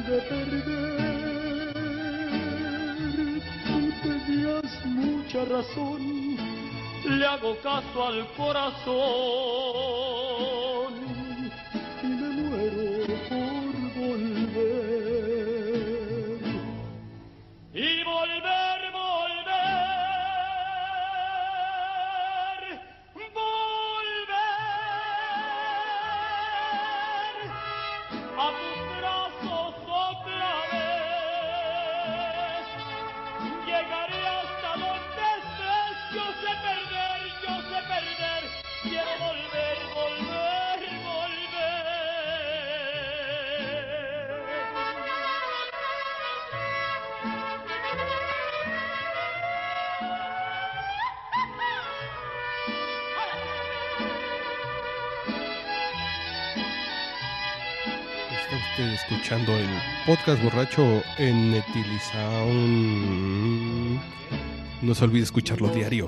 de 0.08 0.22
perder. 0.30 1.00
Tú 3.66 3.92
tenías 4.04 4.86
mucha 4.86 5.46
razón, 5.46 6.38
le 7.06 7.26
hago 7.26 7.58
caso 7.62 8.08
al 8.08 8.28
corazón 8.34 9.70
Escuchando 58.80 59.52
el 59.58 59.68
podcast 60.06 60.42
borracho 60.42 61.04
en 61.18 61.52
Netilizaun. 61.52 62.40
No 64.82 64.96
se 64.96 65.04
olvide 65.04 65.24
escucharlo 65.24 65.68
diario. 65.68 66.08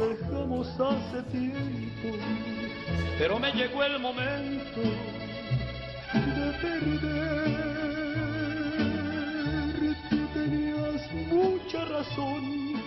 pero 3.18 3.40
me 3.40 3.52
llegó 3.52 3.84
el 3.84 4.00
momento 4.00 4.80
de 6.14 6.54
perder. 6.62 7.52
Tú 10.10 10.28
tenías 10.34 11.12
mucha 11.30 11.84
razón, 11.84 12.82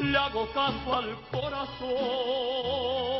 le 0.00 0.16
hago 0.16 0.48
caso 0.54 0.94
al 0.94 1.14
corazón 1.30 3.15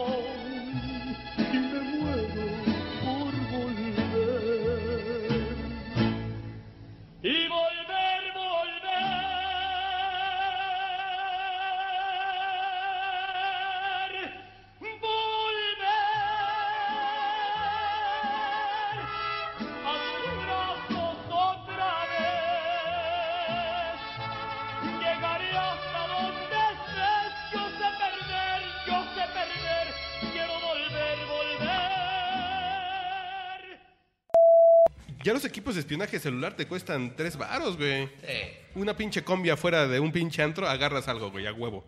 Equipos 35.66 35.74
de 35.74 35.80
espionaje 35.80 36.20
celular 36.20 36.54
te 36.54 36.68
cuestan 36.68 37.16
tres 37.16 37.36
varos, 37.36 37.76
güey. 37.76 38.06
Sí. 38.06 38.56
Una 38.76 38.96
pinche 38.96 39.24
combi 39.24 39.50
afuera 39.50 39.88
de 39.88 39.98
un 39.98 40.12
pinche 40.12 40.40
antro, 40.40 40.68
agarras 40.68 41.08
algo, 41.08 41.32
güey, 41.32 41.44
a 41.48 41.52
huevo. 41.52 41.84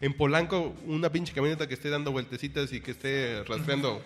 En 0.00 0.14
Polanco, 0.14 0.74
una 0.86 1.12
pinche 1.12 1.34
camioneta 1.34 1.68
que 1.68 1.74
esté 1.74 1.90
dando 1.90 2.12
vueltecitas 2.12 2.72
y 2.72 2.80
que 2.80 2.92
esté 2.92 3.44
rastreando 3.44 4.02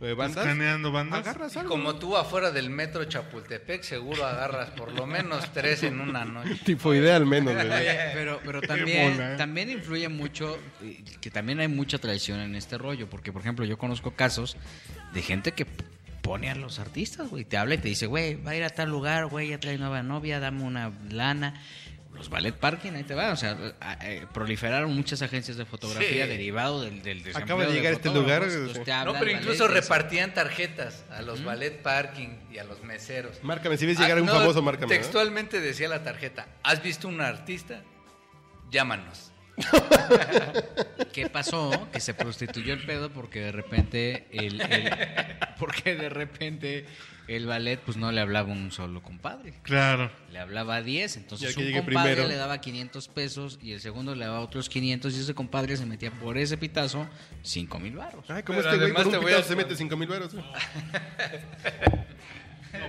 eh, 0.00 0.14
bandas. 0.14 0.46
Escaneando 0.46 0.92
bandas. 0.92 1.26
Agarras 1.26 1.56
algo. 1.56 1.70
Como 1.70 1.96
tú 1.96 2.16
afuera 2.16 2.52
del 2.52 2.70
metro 2.70 3.04
Chapultepec, 3.04 3.82
seguro 3.82 4.24
agarras 4.24 4.70
por 4.70 4.92
lo 4.92 5.08
menos 5.08 5.52
tres 5.52 5.82
en 5.82 6.00
una 6.00 6.24
noche. 6.24 6.60
Tipo 6.64 6.94
idea 6.94 7.16
al 7.16 7.26
menos, 7.26 7.54
güey. 7.54 7.68
Pero, 8.14 8.40
pero 8.44 8.62
también, 8.62 9.16
bola, 9.16 9.34
¿eh? 9.34 9.36
también 9.36 9.70
influye 9.70 10.08
mucho, 10.08 10.56
eh, 10.84 11.02
que 11.20 11.32
también 11.32 11.58
hay 11.58 11.66
mucha 11.66 11.98
tradición 11.98 12.38
en 12.38 12.54
este 12.54 12.78
rollo, 12.78 13.10
porque 13.10 13.32
por 13.32 13.42
ejemplo 13.42 13.64
yo 13.64 13.76
conozco 13.76 14.12
casos 14.12 14.56
de 15.12 15.20
gente 15.20 15.50
que 15.50 15.66
pone 16.22 16.48
a 16.50 16.54
los 16.54 16.78
artistas, 16.78 17.28
güey, 17.28 17.44
te 17.44 17.56
habla 17.56 17.74
y 17.74 17.78
te 17.78 17.88
dice, 17.88 18.06
güey, 18.06 18.36
va 18.42 18.52
a 18.52 18.56
ir 18.56 18.64
a 18.64 18.70
tal 18.70 18.88
lugar, 18.90 19.26
güey, 19.26 19.48
ya 19.48 19.58
trae 19.60 19.76
nueva 19.78 20.02
novia, 20.02 20.40
dame 20.40 20.62
una 20.62 20.92
lana. 21.10 21.60
Los 22.14 22.28
ballet 22.28 22.54
parking, 22.54 22.92
ahí 22.92 23.04
te 23.04 23.14
van, 23.14 23.32
o 23.32 23.36
sea, 23.36 23.56
a- 23.80 23.94
eh, 24.06 24.26
proliferaron 24.34 24.94
muchas 24.94 25.22
agencias 25.22 25.56
de 25.56 25.64
fotografía 25.64 26.24
Sí. 26.24 26.28
derivado 26.30 26.82
del, 26.82 27.02
del 27.02 27.22
desempleo 27.22 27.44
Acaba 27.44 27.64
de 27.66 27.72
llegar 27.72 27.94
a 27.94 27.96
este 27.96 28.10
lugar, 28.12 28.42
Entonces, 28.42 28.78
te 28.78 28.84
sí. 28.84 28.90
hablan, 28.90 29.14
No, 29.14 29.18
pero 29.18 29.30
incluso 29.32 29.66
repartían 29.66 30.34
tarjetas 30.34 31.04
a 31.10 31.22
los 31.22 31.42
ballet 31.42 31.80
parking 31.82 32.28
y 32.52 32.58
a 32.58 32.64
los 32.64 32.82
meseros. 32.84 33.42
Márcame, 33.42 33.78
si 33.78 33.86
ves 33.86 33.98
llegar 33.98 34.18
Ah, 34.18 34.20
un 34.20 34.26
no, 34.26 34.34
famoso, 34.34 34.60
márcame. 34.62 34.94
¿no? 34.94 35.00
Textualmente 35.00 35.60
decía 35.60 35.88
la 35.88 36.04
tarjeta, 36.04 36.46
¿has 36.62 36.82
visto 36.82 37.08
un 37.08 37.20
artista? 37.22 37.80
Llámanos. 38.70 39.31
¿Qué 41.12 41.28
pasó? 41.28 41.88
Que 41.92 42.00
se 42.00 42.14
prostituyó 42.14 42.72
el 42.74 42.84
pedo 42.86 43.10
porque 43.10 43.40
de 43.40 43.52
repente 43.52 44.26
el, 44.32 44.60
el- 44.60 44.90
porque 45.58 45.94
de 45.94 46.08
repente 46.08 46.86
el 47.28 47.46
ballet 47.46 47.78
pues 47.78 47.96
no 47.96 48.10
le 48.12 48.20
hablaba 48.20 48.50
un 48.52 48.72
solo 48.72 49.02
compadre. 49.02 49.54
Claro. 49.62 50.10
Le 50.30 50.38
hablaba 50.38 50.76
a 50.76 50.82
10, 50.82 51.16
entonces 51.18 51.56
un 51.56 51.72
compadre 51.72 52.12
primero. 52.14 52.28
le 52.28 52.36
daba 52.36 52.60
500 52.60 53.08
pesos 53.08 53.58
y 53.62 53.72
el 53.72 53.80
segundo 53.80 54.14
le 54.14 54.24
daba 54.24 54.40
otros 54.40 54.68
500 54.68 55.14
y 55.16 55.20
ese 55.20 55.34
compadre 55.34 55.76
se 55.76 55.84
metía 55.86 56.10
por 56.10 56.38
ese 56.38 56.56
pitazo 56.56 57.06
5 57.42 57.78
mil 57.78 57.94
barros. 57.96 58.24
Ay, 58.30 58.42
como 58.42 58.58
Pero 58.60 58.70
este 58.70 58.78
güey 58.78 58.90
además 58.90 59.02
por 59.04 59.12
te 59.12 59.18
un 59.18 59.24
voy 59.24 59.32
a- 59.34 59.42
se 59.42 59.54
mete 59.56 59.76
cinco 59.76 59.96
mil 59.96 60.08
varos. 60.08 60.32
güey. 60.34 60.44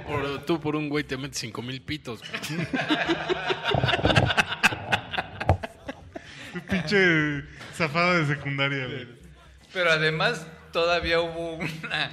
Por- 0.07 0.45
tú 0.45 0.59
por 0.61 0.75
un 0.77 0.87
güey 0.89 1.03
te 1.03 1.17
metes 1.17 1.39
cinco 1.39 1.61
mil 1.61 1.81
pitos. 1.81 2.21
Pinche 6.69 7.43
zafada 7.75 8.19
de 8.19 8.25
secundaria. 8.35 8.87
Pero 9.73 9.91
además 9.91 10.45
todavía 10.71 11.19
hubo 11.21 11.55
una 11.55 12.11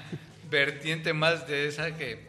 vertiente 0.51 1.13
más 1.13 1.47
de 1.47 1.69
esa 1.69 1.97
que 1.97 2.29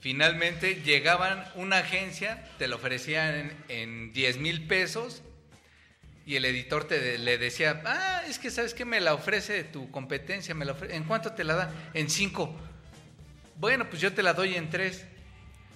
finalmente 0.00 0.82
llegaban 0.84 1.44
una 1.54 1.78
agencia, 1.78 2.42
te 2.58 2.66
lo 2.68 2.76
ofrecían 2.76 3.34
en, 3.34 3.56
en 3.68 4.12
10 4.12 4.38
mil 4.38 4.66
pesos 4.66 5.22
y 6.24 6.36
el 6.36 6.44
editor 6.44 6.84
te 6.84 7.18
le 7.18 7.38
decía, 7.38 7.82
ah, 7.84 8.22
es 8.28 8.38
que 8.38 8.50
sabes 8.50 8.74
que 8.74 8.84
me 8.84 9.00
la 9.00 9.14
ofrece 9.14 9.64
tu 9.64 9.90
competencia, 9.90 10.54
me 10.54 10.64
la 10.64 10.74
ofre- 10.76 10.92
¿en 10.92 11.04
cuánto 11.04 11.32
te 11.32 11.44
la 11.44 11.54
da? 11.54 11.70
En 11.94 12.08
5. 12.08 12.56
Bueno, 13.56 13.88
pues 13.90 14.00
yo 14.00 14.12
te 14.12 14.22
la 14.22 14.32
doy 14.32 14.54
en 14.54 14.70
3. 14.70 15.04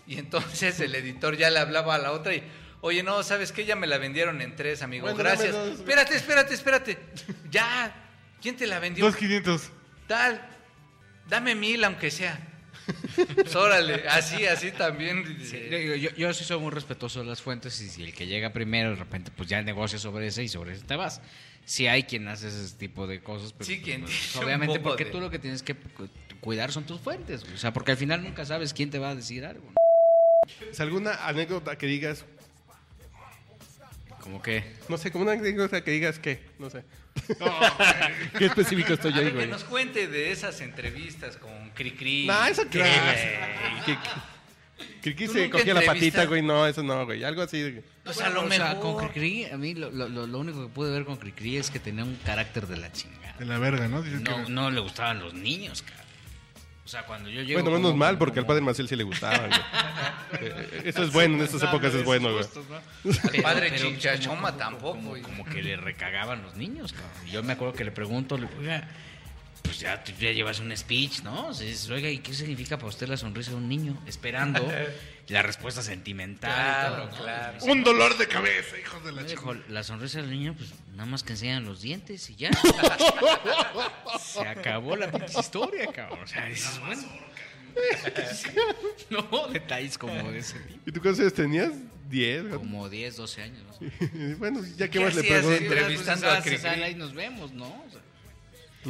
Y 0.09 0.19
entonces 0.19 0.79
el 0.81 0.95
editor 0.95 1.37
ya 1.37 1.51
le 1.51 1.59
hablaba 1.59 1.97
a 1.97 1.99
la 1.99 2.13
otra 2.13 2.33
y, 2.35 2.43
oye, 2.81 3.03
no, 3.03 3.23
¿sabes 3.23 3.53
qué? 3.53 3.65
Ya 3.65 3.77
me 3.77 3.87
la 3.87 3.99
vendieron 3.99 4.41
en 4.43 4.55
3, 4.57 4.83
amigo. 4.83 5.03
Bueno, 5.07 5.19
dame 5.19 5.31
Gracias. 5.31 5.53
dos. 5.55 5.79
Espérate, 5.81 6.17
espérate, 6.17 6.55
espérate. 6.55 6.99
Ya. 7.51 7.95
¿Quién 8.41 8.57
te 8.57 8.67
la 8.67 8.79
vendió? 8.79 9.05
Dos 9.05 9.17
quinientos. 9.17 9.71
Tal, 10.07 10.41
dame 11.29 11.55
mil 11.55 11.83
aunque 11.85 12.11
sea. 12.11 12.39
Pues 13.35 13.57
órale, 13.57 14.05
así, 14.09 14.47
así 14.47 14.71
también. 14.71 15.39
Sí, 15.43 15.59
yo, 16.01 16.11
yo 16.15 16.33
sí 16.33 16.45
soy 16.45 16.61
muy 16.61 16.71
respetuoso 16.71 17.19
de 17.21 17.27
las 17.27 17.43
fuentes 17.43 17.81
y 17.81 17.89
si 17.89 18.05
el 18.05 18.15
que 18.15 18.27
llega 18.29 18.53
primero 18.53 18.91
de 18.91 18.97
repente 18.97 19.33
pues 19.37 19.49
ya 19.49 19.61
negocia 19.63 19.99
sobre 19.99 20.29
ese 20.29 20.45
y 20.45 20.49
sobre 20.49 20.75
ese 20.75 20.85
te 20.85 20.95
vas. 20.95 21.21
Si 21.65 21.89
hay 21.89 22.05
quien 22.05 22.29
hace 22.29 22.47
ese 22.47 22.77
tipo 22.77 23.09
de 23.09 23.21
cosas, 23.23 23.53
pero 23.53 23.65
Sí, 23.65 23.81
quien 23.83 24.03
pues, 24.03 24.13
dice 24.13 24.39
un 24.39 24.45
obviamente 24.45 24.79
porque 24.79 25.05
de- 25.07 25.11
tú 25.11 25.19
lo 25.21 25.31
que 25.31 25.41
tienes 25.41 25.65
que 25.65 25.75
cu- 25.75 26.09
cuidar 26.41 26.71
son 26.71 26.85
tus 26.85 27.01
fuentes, 27.01 27.43
o 27.53 27.57
sea, 27.59 27.73
porque 27.73 27.91
al 27.91 27.97
final 27.97 28.23
nunca 28.23 28.45
sabes 28.45 28.73
quién 28.73 28.91
te 28.91 29.01
va 29.01 29.11
a 29.11 29.15
decir 29.17 29.45
algo. 29.45 29.67
¿no? 29.73 30.71
¿Es 30.71 30.79
alguna 30.79 31.27
anécdota 31.27 31.77
que 31.77 31.87
digas, 31.89 32.25
Como 34.27 34.43
que 34.43 34.65
no 34.89 34.99
sé, 34.99 35.13
como 35.13 35.23
una 35.23 35.33
anécdota 35.35 35.85
que 35.85 35.93
digas 35.93 36.19
qué? 36.19 36.41
No 36.59 36.69
sé. 36.69 36.83
¿Qué 38.39 38.47
específico 38.47 38.95
estoy 38.95 39.13
yo 39.13 39.19
ahí, 39.21 39.25
ver, 39.27 39.33
que 39.35 39.39
güey? 39.39 39.49
nos 39.51 39.63
cuente 39.63 40.09
de 40.09 40.33
esas 40.33 40.61
entrevistas 40.63 41.37
con 41.37 41.71
Cricri. 41.71 42.27
No, 42.27 42.45
eso 42.45 42.65
qué, 42.69 42.81
güey. 42.81 43.99
Que 45.01 45.13
¿Tú 45.15 45.33
se 45.33 45.49
cogía 45.49 45.75
la 45.75 45.83
patita, 45.83 46.25
güey. 46.25 46.43
No, 46.43 46.67
eso 46.67 46.83
no, 46.83 47.05
güey. 47.07 47.23
Algo 47.23 47.43
así. 47.43 47.61
de- 47.61 47.85
Pues 48.03 48.21
a 48.21 48.29
lo 48.31 48.43
o 48.45 48.51
sea, 48.51 48.75
mejor. 48.75 48.81
con 48.81 48.97
Cricri, 49.09 49.45
a 49.45 49.57
mí 49.57 49.75
lo, 49.75 49.91
lo- 49.93 50.09
lo- 50.09 50.27
lo 50.27 50.39
único 50.41 50.61
que 50.67 50.75
pude 50.75 50.91
ver 50.91 51.05
con 51.05 51.17
Cricri 51.19 51.57
es 51.57 51.71
que 51.71 51.79
tenía 51.79 52.03
un 52.03 52.17
carácter 52.17 52.67
de 52.67 52.77
la 52.79 52.91
chingada. 52.93 53.37
De 53.39 53.45
la 53.47 53.59
verga, 53.59 53.87
¿no? 53.87 54.03
No, 54.03 54.45
que- 54.45 54.51
no 54.53 54.71
le 54.73 54.81
gustaban 54.81 55.21
los 55.21 55.35
niños, 55.35 55.83
cabrón. 55.83 56.06
O 56.87 56.89
sea, 56.89 57.03
cuando 57.05 57.29
yo 57.29 57.43
llego 57.43 57.61
Bueno, 57.61 57.77
menos 57.77 57.91
como- 57.91 57.99
mal, 57.99 58.17
porque 58.17 58.39
al 58.39 58.47
padre 58.47 58.61
Maciel 58.63 58.87
sí 58.89 58.95
le 58.95 59.03
gustaban, 59.03 59.49
güey. 59.51 59.61
Eh, 60.41 60.83
Eso 60.87 61.03
es 61.03 61.13
bueno, 61.13 61.37
en 61.37 61.43
estas 61.43 61.63
épocas 61.63 61.93
es 61.95 62.05
bueno, 62.05 62.29
güey. 62.33 62.45
Al 63.37 63.43
padre 63.43 63.75
Chinchachoma 63.77 64.57
tampoco. 64.57 64.99
Como, 65.23 65.45
que 65.45 65.63
le 65.63 65.77
recagaban 65.77 66.43
los 66.43 66.57
niños, 66.57 66.93
cabrón. 66.93 67.11
Y 67.27 67.31
Yo 67.33 67.43
me 67.43 67.53
acuerdo 67.55 67.75
que 67.75 67.85
le 67.85 67.91
pregunto, 67.93 68.37
le 68.39 68.47
digo, 68.47 68.61
oiga, 68.61 68.89
pues 69.67 69.81
ya, 69.81 70.03
ya 70.05 70.33
llevas 70.33 70.61
un 70.61 70.75
speech, 70.77 71.23
¿no? 71.23 71.53
Dices, 71.53 71.91
oiga, 71.91 72.09
¿y 72.09 72.19
qué 72.19 72.33
significa 72.33 72.77
para 72.79 72.89
usted 72.89 73.09
la 73.09 73.17
sonrisa 73.17 73.51
de 73.51 73.57
un 73.57 73.69
niño? 73.69 74.01
Esperando 74.07 74.67
la 75.29 75.43
respuesta 75.43 75.83
sentimental. 75.83 76.53
Claro, 76.53 77.07
¿no? 77.11 77.17
claro. 77.25 77.65
Un 77.65 77.83
dolor 77.85 78.17
de 78.17 78.27
cabeza, 78.29 78.79
hijos 78.79 79.05
de 79.05 79.13
la 79.13 79.23
dijo, 79.25 79.55
la 79.69 79.83
sonrisa 79.83 80.21
del 80.21 80.31
niño, 80.31 80.55
pues 80.57 80.71
nada 80.93 81.07
más 81.07 81.23
que 81.23 81.33
enseñan 81.33 81.65
los 81.65 81.83
dientes 81.83 82.31
y 82.31 82.37
ya. 82.37 82.51
Se 84.21 84.41
acabó 84.41 84.97
la 84.97 85.11
pinche 85.11 85.39
historia, 85.39 85.87
cabrón. 85.93 86.21
O 86.23 86.27
sea, 86.27 86.47
dices, 86.47 86.81
bueno. 86.81 87.03
no, 89.11 89.49
detalles 89.49 89.99
como 89.99 90.15
ese 90.31 90.59
tipo. 90.61 90.81
¿Y 90.87 90.93
tú 90.93 91.01
cuántos 91.03 91.21
años 91.21 91.35
tenías? 91.35 91.73
¿Diez? 92.09 92.43
güey? 92.43 92.55
Como 92.55 92.89
10, 92.89 93.17
12 93.17 93.43
años. 93.43 93.63
Bueno, 94.39 94.63
ya 94.77 94.87
que 94.89 94.99
¿Qué 94.99 95.05
más 95.05 95.15
le 95.15 95.25
pregunto. 95.25 95.53
Entrevistando 95.57 96.27
a 96.31 96.35
Pues, 96.35 96.45
Cricri. 96.45 96.63
sale 96.63 96.91
y 96.91 96.95
nos 96.95 97.13
vemos, 97.15 97.53
¿no? 97.53 97.67
O 97.67 97.91
sea, 97.91 98.01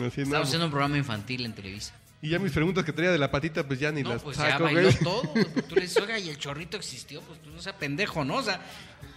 Así, 0.04 0.20
no, 0.20 0.24
Estamos 0.26 0.48
haciendo 0.48 0.66
un 0.66 0.70
programa 0.72 0.96
infantil 0.98 1.44
en 1.46 1.52
Televisa. 1.54 1.94
Y 2.22 2.30
ya 2.30 2.38
mis 2.38 2.52
preguntas 2.52 2.84
que 2.84 2.92
traía 2.92 3.12
de 3.12 3.18
la 3.18 3.30
patita, 3.30 3.66
pues 3.66 3.78
ya 3.78 3.92
ni 3.92 4.02
No, 4.02 4.10
las 4.10 4.22
pues 4.22 4.36
ya 4.38 4.50
saco, 4.52 4.64
bailó 4.64 4.82
güey. 4.82 4.98
todo. 4.98 5.32
pues, 5.32 5.68
Tú 5.68 5.74
le 5.76 5.82
dices, 5.82 5.96
oiga, 6.02 6.18
y 6.18 6.28
el 6.30 6.38
chorrito 6.38 6.76
existió, 6.76 7.20
pues 7.22 7.40
tú 7.42 7.50
no 7.50 7.60
seas 7.60 7.76
pendejo, 7.76 8.24
¿no? 8.24 8.36
O 8.36 8.42
sea, 8.42 8.58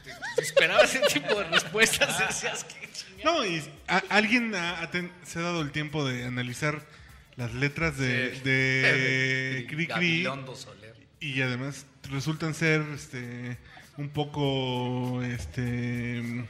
te- 0.04 0.12
te 0.36 0.42
esperabas 0.42 0.94
ese 0.94 1.20
tipo 1.20 1.36
de 1.40 1.46
respuestas. 1.46 2.20
Decías 2.20 2.64
que 2.66 2.90
No, 3.24 3.46
y 3.46 3.64
a- 3.88 4.04
alguien 4.10 4.54
ha- 4.54 4.82
ha 4.82 4.92
ten- 4.92 5.12
se 5.26 5.40
ha 5.40 5.44
dado 5.44 5.62
el 5.62 5.72
tiempo 5.72 6.06
de 6.08 6.26
analizar 6.26 6.86
las 7.38 7.54
letras 7.54 7.98
de, 7.98 8.34
Sí. 8.36 8.42
de 8.44 9.66
Cri 9.70 9.88
Cri 9.88 10.24
Soler. 10.56 10.96
y 11.22 11.42
además 11.42 11.86
resultan 12.12 12.54
ser 12.54 12.82
este 12.94 13.58
un 13.98 14.10
poco 14.10 15.22
este 15.24 16.46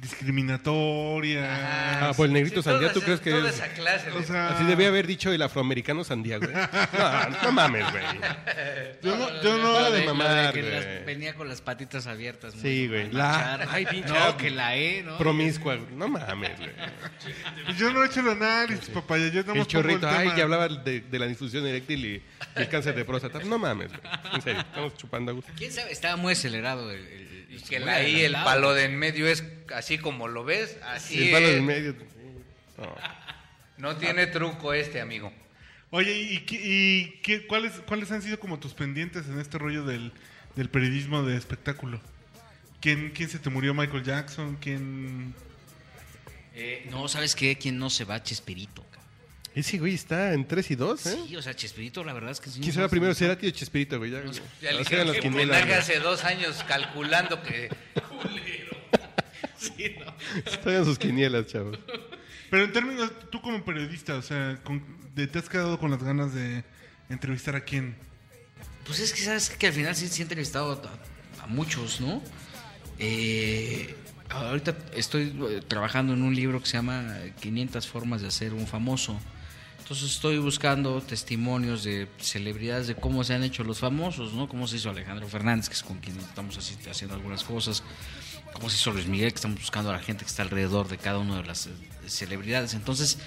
discriminatorias. 0.00 1.46
Ah, 1.50 2.12
pues 2.16 2.28
el 2.28 2.32
negrito 2.32 2.62
Sí, 2.62 2.68
sandía, 2.70 2.92
¿tú 2.92 3.00
crees 3.00 3.20
que 3.20 3.30
Toda 3.30 3.48
es? 3.48 3.56
esa 3.56 3.68
clase. 3.68 4.10
O 4.10 4.18
de- 4.20 4.24
sea, 4.24 4.48
Así 4.50 4.64
debía 4.64 4.88
haber 4.88 5.06
dicho 5.06 5.32
el 5.32 5.42
afroamericano 5.42 6.04
sandía, 6.04 6.38
güey. 6.38 6.50
No, 6.52 7.30
no 7.42 7.52
mames, 7.52 7.84
güey. 7.90 8.02
yo 9.02 9.16
no, 9.16 9.42
yo 9.42 9.58
no- 9.58 9.74
Para 9.74 9.90
de 9.90 10.04
Lo 10.04 10.14
mamar, 10.14 10.52
que 10.54 10.62
güey. 10.62 10.72
las- 10.74 11.06
venía 11.06 11.34
con 11.34 11.48
las 11.48 11.60
patitas 11.60 12.06
abiertas. 12.06 12.54
muy 12.54 12.62
Sí, 12.62 12.88
güey. 12.88 13.10
La- 13.12 13.66
ay, 13.70 13.86
pinche 13.86 14.12
No, 14.12 14.36
que 14.36 14.50
la 14.50 14.76
E, 14.76 15.02
¿no? 15.02 15.18
Promiscua, 15.18 15.76
güey. 15.76 15.94
No 15.94 16.08
mames, 16.08 16.58
güey. 16.58 16.70
yo 17.78 17.92
no 17.92 18.02
he 18.02 18.06
hecho 18.06 18.20
el 18.20 18.28
análisis, 18.30 18.88
papaya. 18.90 19.28
Yo 19.28 19.42
nada 19.42 19.54
El 19.60 19.66
chorrito, 19.66 20.08
el 20.08 20.16
ay, 20.16 20.30
que 20.34 20.42
hablaba 20.42 20.68
de, 20.68 21.00
de 21.00 21.18
la 21.18 21.26
disfunción 21.26 21.66
eréctil 21.66 22.04
y 22.04 22.22
el 22.56 22.68
cáncer 22.68 22.94
de 22.94 23.04
próstata. 23.04 23.40
No 23.40 23.58
mames, 23.58 23.88
güey. 23.88 24.00
En 24.34 24.42
serio, 24.42 24.60
estamos 24.60 24.96
chupando 24.96 25.30
a 25.32 25.34
gusto. 25.34 25.52
¿Quién 25.56 25.72
sabe? 25.72 25.92
Estaba 25.92 26.16
muy 26.16 26.32
acelerado. 26.32 26.90
El, 26.90 27.00
el- 27.06 27.29
Y 27.50 27.58
que 27.58 27.78
muy 27.78 27.86
la- 27.86 27.94
ahí 27.96 28.20
el 28.22 28.32
palo 28.32 28.72
de 28.74 28.84
en 28.84 28.96
medio 28.98 29.26
es 29.26 29.44
así 29.74 29.98
como 29.98 30.28
lo 30.28 30.44
ves, 30.44 30.78
así 30.84 31.26
el 31.26 31.32
palo 31.32 31.46
es. 31.48 31.52
del 31.54 31.62
medio. 31.62 31.96
No. 32.78 32.94
No 33.78 33.96
tiene 33.96 34.26
truco 34.26 34.72
este, 34.72 35.00
amigo. 35.00 35.32
Oye, 35.90 36.16
¿y, 36.16 36.38
qué- 36.40 36.60
y 36.62 37.20
qué- 37.22 37.46
cuáles, 37.46 37.72
cuáles 37.86 38.10
han 38.12 38.22
sido 38.22 38.38
como 38.38 38.58
tus 38.60 38.72
pendientes 38.74 39.26
en 39.26 39.40
este 39.40 39.58
rollo 39.58 39.84
del, 39.84 40.12
del 40.54 40.68
periodismo 40.70 41.22
de 41.24 41.36
espectáculo? 41.36 42.00
¿Quién, 42.80 43.10
¿Quién 43.10 43.28
se 43.28 43.38
te 43.38 43.50
murió? 43.50 43.74
¿Michael 43.74 44.04
Jackson? 44.04 44.56
¿Quién...? 44.60 45.34
Eh, 46.54 46.86
no, 46.90 47.08
¿sabes 47.08 47.34
qué? 47.34 47.56
¿Quién 47.58 47.78
no 47.78 47.90
se 47.90 48.04
va? 48.04 48.22
Chespirito. 48.22 48.84
Ese 49.54 49.78
güey 49.78 49.94
está 49.94 50.32
en 50.32 50.46
3 50.46 50.70
y 50.70 50.74
2, 50.76 51.06
¿eh? 51.06 51.18
Sí, 51.26 51.36
o 51.36 51.42
sea, 51.42 51.54
Chespirito, 51.54 52.04
la 52.04 52.12
verdad 52.12 52.30
es 52.30 52.40
que 52.40 52.50
sí. 52.50 52.60
¿Quién 52.60 52.72
será 52.72 52.88
primero? 52.88 53.12
¿Será 53.14 53.36
tío 53.36 53.50
Chespirito, 53.50 53.98
güey? 53.98 54.10
Ya, 54.12 54.22
Ya 54.62 54.72
le 54.72 54.78
dijeron 54.78 55.12
que 55.66 55.74
hace 55.74 55.98
dos 55.98 56.22
años 56.24 56.64
calculando 56.68 57.42
que 57.42 57.68
Traigan 60.62 60.84
sus 60.84 60.98
quinielas, 60.98 61.46
chavos. 61.46 61.78
Pero 62.50 62.64
en 62.64 62.72
términos, 62.72 63.10
tú 63.30 63.40
como 63.40 63.64
periodista, 63.64 64.14
o 64.16 64.22
sea, 64.22 64.58
con- 64.64 64.82
de- 65.14 65.26
¿te 65.26 65.38
has 65.38 65.48
quedado 65.48 65.78
con 65.78 65.90
las 65.90 66.02
ganas 66.02 66.34
de 66.34 66.64
entrevistar 67.08 67.56
a 67.56 67.60
quién? 67.64 67.96
Pues 68.86 69.00
es 69.00 69.12
que 69.12 69.20
sabes 69.20 69.50
que 69.50 69.66
al 69.66 69.72
final 69.72 69.94
sí, 69.94 70.08
sí 70.08 70.20
he 70.20 70.24
entrevistado 70.24 70.80
a, 71.38 71.42
a 71.44 71.46
muchos, 71.46 72.00
¿no? 72.00 72.22
Eh, 72.98 73.94
ahorita 74.30 74.76
estoy 74.96 75.34
eh, 75.50 75.60
trabajando 75.66 76.12
en 76.14 76.22
un 76.22 76.34
libro 76.34 76.60
que 76.60 76.66
se 76.66 76.74
llama 76.76 77.16
500 77.40 77.86
formas 77.86 78.22
de 78.22 78.28
hacer 78.28 78.52
un 78.54 78.66
famoso. 78.66 79.20
Entonces 79.90 80.12
estoy 80.12 80.38
buscando 80.38 81.00
testimonios 81.00 81.82
de 81.82 82.06
celebridades 82.18 82.86
de 82.86 82.94
cómo 82.94 83.24
se 83.24 83.34
han 83.34 83.42
hecho 83.42 83.64
los 83.64 83.80
famosos, 83.80 84.32
¿no? 84.34 84.48
Cómo 84.48 84.68
se 84.68 84.76
hizo 84.76 84.88
Alejandro 84.88 85.26
Fernández, 85.26 85.68
que 85.68 85.74
es 85.74 85.82
con 85.82 85.98
quien 85.98 86.16
estamos 86.16 86.56
haciendo 86.56 87.16
algunas 87.16 87.42
cosas. 87.42 87.82
Cómo 88.52 88.70
se 88.70 88.76
hizo 88.76 88.92
Luis 88.92 89.08
Miguel, 89.08 89.32
que 89.32 89.34
estamos 89.34 89.58
buscando 89.58 89.90
a 89.90 89.94
la 89.94 89.98
gente 89.98 90.24
que 90.24 90.30
está 90.30 90.42
alrededor 90.42 90.86
de 90.86 90.96
cada 90.96 91.18
una 91.18 91.38
de 91.38 91.42
las 91.42 91.66
eh, 91.66 91.72
celebridades. 92.06 92.74
Entonces, 92.74 93.18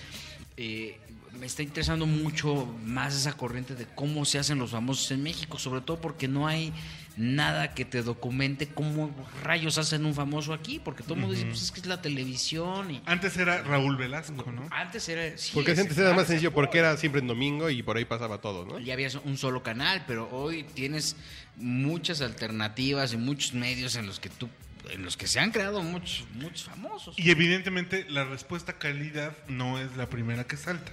eh, 0.56 1.02
me 1.40 1.46
está 1.48 1.64
interesando 1.64 2.06
mucho 2.06 2.66
más 2.86 3.16
esa 3.16 3.34
corriente 3.34 3.76
de 3.76 3.86
cómo 3.96 4.24
se 4.26 4.40
hacen 4.40 4.60
los 4.60 4.72
famosos 4.72 5.10
en 5.12 5.24
México, 5.24 5.58
sobre 5.60 5.82
todo 5.82 6.00
porque 6.00 6.28
no 6.28 6.48
hay 6.48 6.72
nada 7.18 7.74
que 7.76 7.86
te 7.86 8.02
documente 8.02 8.68
cómo 8.68 9.14
rayos 9.44 9.78
hacen 9.78 10.06
un 10.06 10.14
famoso 10.16 10.54
aquí, 10.54 10.80
porque 10.80 11.04
todo 11.04 11.16
el 11.16 11.20
mundo 11.22 11.36
dice, 11.36 11.48
pues 11.48 11.62
es 11.62 11.72
que 11.72 11.80
es 11.82 11.86
la 11.86 12.02
televisión 12.02 12.90
y 12.92 13.02
Antes 13.06 13.38
era 13.38 13.62
Raúl 13.62 13.98
Velasco, 13.98 14.52
¿no? 14.52 14.68
antes 14.72 15.08
era... 15.10 15.38
sí, 15.38 15.52
Porque 15.54 15.72
es- 15.74 15.80
antes 15.80 15.98
era 15.98 16.14
más 16.14 16.28
sencillo, 16.28 16.52
porque 16.54 16.80
era 16.80 16.98
siempre 16.98 17.22
en 17.22 17.28
domingo 17.28 17.70
y 17.70 17.84
por 17.84 17.98
ahí 17.98 18.06
pasaba 18.06 18.40
todo, 18.40 18.66
¿no? 18.66 18.80
ya 18.80 18.94
había 18.94 19.10
un 19.26 19.38
solo 19.38 19.62
canal, 19.64 20.04
pero 20.08 20.28
hoy 20.32 20.64
tienes 20.64 21.16
muchas 21.58 22.22
alternativas 22.22 23.14
y 23.14 23.18
muchos 23.18 23.54
medios 23.54 23.96
en 23.96 24.08
los 24.08 24.20
que 24.20 24.30
tú 24.30 24.50
en 24.92 25.04
los 25.06 25.16
que 25.16 25.28
se 25.28 25.40
han 25.40 25.52
creado 25.52 25.82
muchos 25.82 26.26
muchos 26.34 26.64
famosos. 26.66 27.16
Y 27.18 27.30
evidentemente 27.32 28.06
la 28.10 28.26
respuesta 28.26 28.74
calidad 28.80 29.34
no 29.48 29.80
es 29.80 29.96
la 29.96 30.10
primera 30.10 30.44
que 30.44 30.58
salta. 30.58 30.92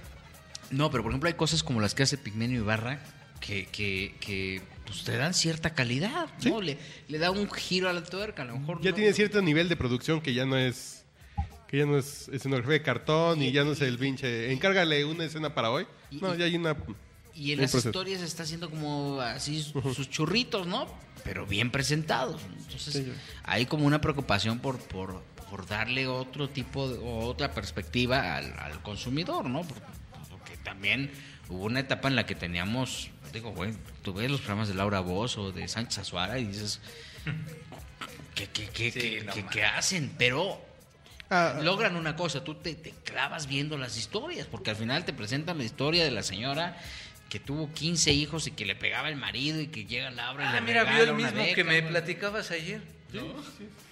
No, 0.71 0.89
pero 0.91 1.03
por 1.03 1.11
ejemplo 1.11 1.27
hay 1.27 1.35
cosas 1.35 1.63
como 1.63 1.81
las 1.81 1.93
que 1.95 2.03
hace 2.03 2.17
Pigmenio 2.17 2.59
Ibarra 2.61 2.99
que, 3.39 3.65
que, 3.67 4.15
que 4.19 4.61
pues, 4.85 5.03
te 5.03 5.17
dan 5.17 5.33
cierta 5.33 5.73
calidad, 5.73 6.29
¿no? 6.45 6.61
Le, 6.61 6.77
le 7.07 7.17
da 7.17 7.31
un 7.31 7.49
giro 7.51 7.89
a 7.89 7.93
la 7.93 8.03
tuerca, 8.03 8.43
a 8.43 8.45
lo 8.45 8.57
mejor 8.59 8.81
Ya 8.81 8.91
no- 8.91 8.95
tiene 8.95 9.13
cierto 9.13 9.41
nivel 9.41 9.67
de 9.69 9.75
producción 9.75 10.21
que 10.21 10.33
ya 10.33 10.45
no 10.45 10.57
es 10.57 11.05
que 11.67 11.77
ya 11.77 11.85
no 11.85 11.97
es 11.97 12.27
escenografía 12.29 12.73
de 12.73 12.81
cartón 12.81 13.41
y 13.41 13.51
ya 13.53 13.63
no 13.63 13.71
es 13.71 13.79
el 13.81 13.97
pinche 13.97 14.51
encárgale 14.51 15.05
una 15.05 15.23
escena 15.25 15.53
para 15.55 15.71
hoy. 15.71 15.87
Y- 16.09 16.17
No, 16.17 16.35
ya 16.35 16.45
hay 16.45 16.55
una 16.57 16.75
Y 17.33 17.53
en 17.53 17.61
las 17.61 17.71
proceso. 17.71 17.89
historias 17.89 18.21
está 18.21 18.43
haciendo 18.43 18.69
como 18.69 19.21
así 19.21 19.61
sus- 19.63 20.09
churritos, 20.09 20.67
¿no? 20.67 20.85
Pero 21.23 21.45
bien 21.45 21.71
presentados. 21.71 22.41
Entonces, 22.57 22.93
Sí, 22.93 23.11
hay 23.43 23.65
como 23.67 23.85
una 23.85 24.01
preocupación 24.01 24.59
por, 24.59 24.79
por, 24.79 25.23
mejor 25.37 25.65
darle 25.67 26.07
otro 26.07 26.49
tipo 26.49 26.89
de, 26.89 26.97
o 26.99 27.19
otra 27.25 27.51
perspectiva 27.53 28.35
al, 28.37 28.53
al 28.59 28.81
consumidor, 28.81 29.45
¿no? 29.49 29.61
Porque 29.63 29.81
también 30.63 31.11
hubo 31.49 31.65
una 31.65 31.79
etapa 31.81 32.07
en 32.07 32.15
la 32.15 32.25
que 32.25 32.35
teníamos, 32.35 33.09
digo, 33.33 33.51
güey, 33.51 33.73
tú 34.03 34.13
ves 34.13 34.29
los 34.31 34.39
programas 34.41 34.67
de 34.67 34.73
Laura 34.75 34.99
Voz 35.01 35.37
o 35.37 35.51
de 35.51 35.67
Sánchez 35.67 35.99
Azuara 35.99 36.39
y 36.39 36.45
dices, 36.45 36.79
¿qué, 38.35 38.47
qué, 38.47 38.67
qué, 38.69 38.91
Sí, 38.91 38.99
qué- 38.99 39.23
no 39.23 39.33
qué- 39.33 39.41
mames. 39.41 39.55
qué 39.55 39.63
hacen? 39.65 40.11
Pero 40.17 40.69
Ah, 41.33 41.57
logran 41.63 41.95
una 41.95 42.17
cosa, 42.17 42.43
tú 42.43 42.55
te, 42.55 42.75
te 42.75 42.91
clavas 43.05 43.47
viendo 43.47 43.77
las 43.77 43.95
historias, 43.97 44.47
porque 44.47 44.71
al 44.71 44.75
final 44.75 45.05
te 45.05 45.13
presentan 45.13 45.57
la 45.57 45.63
historia 45.63 46.03
de 46.03 46.11
la 46.11 46.23
señora 46.23 46.77
que 47.29 47.39
tuvo 47.39 47.71
15 47.71 48.11
hijos 48.11 48.47
y 48.47 48.51
que 48.51 48.65
le 48.65 48.75
pegaba 48.75 49.07
el 49.07 49.15
marido 49.15 49.61
y 49.61 49.67
que 49.67 49.85
llega 49.85 50.11
Laura 50.11 50.43
y 50.43 50.47
Ah, 50.49 50.53
le 50.55 50.61
mira, 50.61 50.83
vio 50.83 51.03
el 51.03 51.13
mismo 51.13 51.41
beca, 51.41 51.55
que 51.55 51.63
me 51.63 51.81
platicabas 51.83 52.51
ayer. 52.51 52.81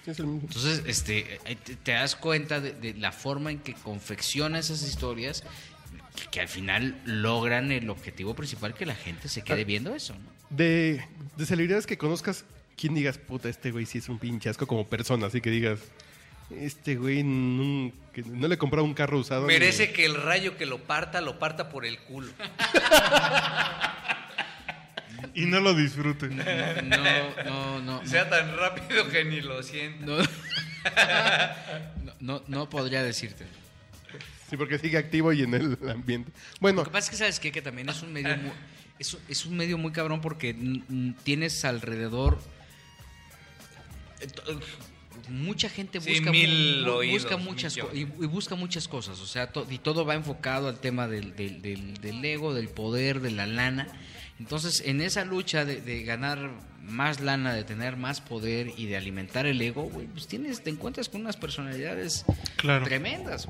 Es 0.06 0.18
el 0.18 0.26
mismo. 0.26 0.48
Entonces, 0.48 0.82
este, 0.86 1.40
te, 1.64 1.76
te 1.76 1.92
das 1.92 2.14
cuenta 2.14 2.60
de, 2.60 2.72
de 2.74 2.92
la 2.92 3.10
forma 3.10 3.50
en 3.50 3.60
que 3.60 3.72
confecciona 3.72 4.58
esas 4.58 4.82
historias 4.82 5.42
que, 6.30 6.40
al 6.40 6.48
final 6.48 6.96
logran 7.04 7.72
el 7.72 7.88
objetivo 7.90 8.34
principal 8.34 8.74
que 8.74 8.86
la 8.86 8.94
gente 8.94 9.28
se 9.28 9.42
quede 9.42 9.64
viendo 9.64 9.94
eso, 9.94 10.14
¿no? 10.14 10.30
De, 10.56 11.04
de 11.36 11.46
celebridades 11.46 11.86
que 11.86 11.96
conozcas, 11.98 12.44
¿quién 12.76 12.94
digas, 12.94 13.18
puta, 13.18 13.48
este 13.48 13.70
güey 13.70 13.86
sí 13.86 13.98
es 13.98 14.08
un 14.08 14.18
pinche 14.18 14.48
asco 14.48 14.66
como 14.66 14.86
persona? 14.86 15.26
Así 15.26 15.40
que 15.40 15.50
digas, 15.50 15.78
este 16.50 16.96
güey 16.96 17.22
nun- 17.22 17.92
que 18.12 18.22
no 18.22 18.48
le 18.48 18.58
compró 18.58 18.82
un 18.82 18.94
carro 18.94 19.18
usado. 19.18 19.42
ni- 19.46 19.52
Merece 19.52 19.92
que 19.92 20.04
el 20.04 20.14
rayo 20.20 20.56
que 20.56 20.66
lo 20.66 20.78
parta, 20.78 21.20
lo 21.20 21.38
parta 21.38 21.68
por 21.68 21.86
el 21.86 21.98
culo. 22.00 22.32
y 25.34 25.46
no 25.46 25.60
lo 25.60 25.74
disfruten. 25.74 26.36
No, 26.88 27.44
no, 27.44 27.80
no. 27.80 28.06
Sea 28.06 28.28
tan 28.28 28.56
rápido 28.56 29.08
que 29.08 29.24
ni 29.24 29.40
lo 29.40 29.62
siento. 29.62 30.18
No, 30.18 30.24
no, 32.02 32.12
no, 32.20 32.42
no 32.48 32.68
podría 32.70 33.02
decirte. 33.02 33.46
Sí, 34.50 34.56
porque 34.56 34.78
sigue 34.78 34.98
activo 34.98 35.32
y 35.32 35.42
en 35.42 35.54
el 35.54 35.78
ambiente. 35.88 36.32
Bueno, 36.60 36.78
Lo 36.80 36.84
que 36.84 36.90
pasa 36.90 37.06
es 37.06 37.10
que, 37.10 37.16
¿sabes 37.16 37.40
qué? 37.40 37.52
Que 37.52 37.62
también 37.62 37.88
es 37.88 38.02
un 38.02 38.12
medio 38.12 38.36
muy, 38.36 38.50
es, 38.98 39.14
un- 39.14 39.20
es 39.28 39.46
un 39.46 39.56
medio 39.56 39.78
muy 39.78 39.92
cabrón 39.92 40.20
porque 40.20 40.54
tienes 41.22 41.64
alrededor... 41.64 42.40
eh, 44.20 44.26
Mucha 45.28 45.68
gente 45.68 46.00
Sí, 46.00 46.14
busca, 46.14 46.30
mil 46.32 46.88
oídos, 46.88 47.22
busca 47.24 47.36
muchas 47.36 47.76
y, 47.92 48.04
busca 48.04 48.54
muchas 48.54 48.88
cosas, 48.88 49.20
o 49.20 49.26
sea, 49.26 49.52
to- 49.52 49.66
y 49.70 49.78
todo 49.78 50.04
va 50.04 50.14
enfocado 50.14 50.66
al 50.68 50.80
tema 50.80 51.06
del, 51.08 51.36
del, 51.36 51.62
del- 51.62 51.94
del 52.00 52.24
ego, 52.24 52.52
del 52.54 52.68
poder, 52.68 53.20
de 53.20 53.30
la 53.30 53.46
lana. 53.46 53.86
Entonces, 54.40 54.82
en 54.86 55.00
esa 55.00 55.24
lucha 55.24 55.64
de, 55.64 55.80
de 55.82 56.02
ganar 56.04 56.50
más 56.82 57.20
lana, 57.20 57.52
de 57.54 57.62
tener 57.64 57.96
más 57.96 58.20
poder 58.20 58.72
y 58.76 58.86
de 58.86 58.96
alimentar 58.96 59.46
el 59.46 59.60
ego, 59.60 59.82
güey, 59.84 60.06
pues 60.06 60.26
tienes, 60.26 60.62
te 60.64 60.70
encuentras 60.70 61.08
con 61.08 61.20
unas 61.20 61.36
personalidades 61.36 62.24
Claro. 62.56 62.84
tremendas. 62.86 63.46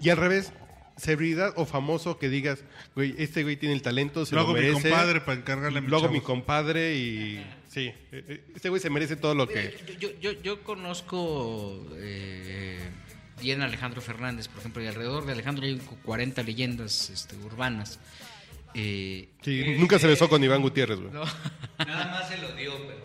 Y 0.00 0.10
al 0.10 0.16
revés, 0.16 0.52
celebridad 0.96 1.52
o 1.56 1.66
famoso 1.66 2.18
que 2.18 2.28
digas, 2.28 2.60
güey, 2.94 3.14
este 3.18 3.42
güey 3.42 3.56
tiene 3.56 3.74
el 3.74 3.82
talento, 3.82 4.24
se 4.26 4.34
Lo 4.34 4.42
lo, 4.42 4.46
hago 4.48 4.54
mi 4.54 4.60
merece. 4.60 4.88
compadre 4.88 5.20
para 5.20 5.38
encargarle 5.38 5.78
a 5.78 5.82
mi 5.82 5.88
Luego 5.88 6.08
mi 6.08 6.16
chavo. 6.18 6.26
compadre 6.26 6.94
y... 6.96 7.46
Sí, 7.68 7.86
eh, 7.86 7.94
eh, 8.12 8.44
este 8.54 8.70
güey 8.70 8.80
se 8.80 8.88
merece 8.88 9.16
todo 9.16 9.34
lo 9.34 9.46
que... 9.46 9.76
Yo, 10.00 10.32
yo, 10.32 10.62
conozco 10.62 11.86
eh, 11.96 12.78
bien 13.42 13.60
a 13.60 13.66
Alejandro 13.66 14.00
Fernández, 14.00 14.48
por 14.48 14.60
ejemplo, 14.60 14.82
y 14.82 14.86
alrededor 14.86 15.26
de 15.26 15.32
Alejandro 15.32 15.66
hay 15.66 15.76
40 16.04 16.42
leyendas 16.42 17.10
este, 17.10 17.36
urbanas. 17.36 17.98
Eh, 18.74 19.28
Sí, 19.42 19.76
nunca 19.78 19.98
se 19.98 20.06
besó 20.06 20.28
con 20.28 20.42
Iván 20.42 20.62
Gutiérrez, 20.62 20.98
güey. 20.98 21.12
no, 21.12 21.24
Nada 21.78 22.06
más 22.12 22.28
se 22.28 22.38
lo 22.38 22.54
dio, 22.56 22.72
pero 22.86 22.98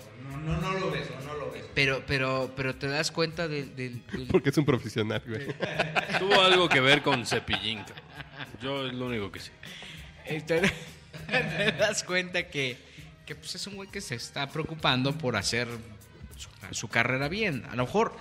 no, 0.45 0.59
no, 0.61 0.73
lo 0.79 0.91
besó, 0.91 1.13
no 1.25 1.33
lo 1.35 1.51
besó. 1.51 1.67
pero, 1.73 2.03
pero, 2.07 2.51
pero 2.55 2.75
te 2.75 2.87
das 2.87 3.11
cuenta 3.11 3.47
del... 3.47 3.75
del- 3.75 4.05
del- 4.07 4.27
Porque 4.27 4.49
es 4.49 4.57
un 4.57 4.65
profesional, 4.65 5.21
güey. 5.27 5.47
Tuvo 6.19 6.41
algo 6.41 6.67
que 6.69 6.79
ver 6.81 7.01
con 7.01 7.25
Cepillín. 7.25 7.79
cabrón. 7.79 8.03
Yo 8.61 8.87
es 8.87 8.93
lo 8.93 9.05
único 9.07 9.31
que 9.31 9.39
sé. 9.39 9.51
eh, 10.25 10.41
te, 10.41 10.61
te 11.27 11.71
das 11.73 12.03
cuenta 12.03 12.47
que, 12.49 12.77
que 13.25 13.35
pues 13.35 13.55
es 13.55 13.65
un 13.67 13.75
güey 13.75 13.89
que 13.89 14.01
se 14.01 14.15
está 14.15 14.49
preocupando 14.49 15.17
por 15.17 15.35
hacer 15.35 15.67
su, 16.37 16.49
su 16.75 16.87
carrera 16.87 17.27
bien. 17.29 17.63
A 17.71 17.75
lo 17.75 17.85
mejor 17.85 18.13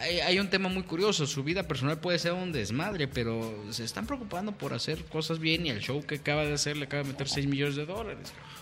hay, 0.00 0.20
hay 0.20 0.38
un 0.38 0.48
tema 0.50 0.68
muy 0.68 0.82
curioso. 0.84 1.26
Su 1.26 1.42
vida 1.44 1.62
personal 1.66 1.98
puede 1.98 2.18
ser 2.18 2.32
un 2.32 2.52
desmadre, 2.52 3.08
pero 3.08 3.64
se 3.70 3.84
están 3.84 4.06
preocupando 4.06 4.52
por 4.52 4.72
hacer 4.74 5.04
cosas 5.06 5.38
bien 5.38 5.66
y 5.66 5.70
el 5.70 5.80
show 5.80 6.04
que 6.04 6.16
acaba 6.16 6.44
de 6.44 6.52
hacer 6.54 6.76
le 6.76 6.84
acaba 6.84 7.02
de 7.02 7.08
meter 7.10 7.28
6 7.28 7.46
millones 7.46 7.76
de 7.76 7.86
dólares. 7.86 8.30
cabrón. 8.30 8.58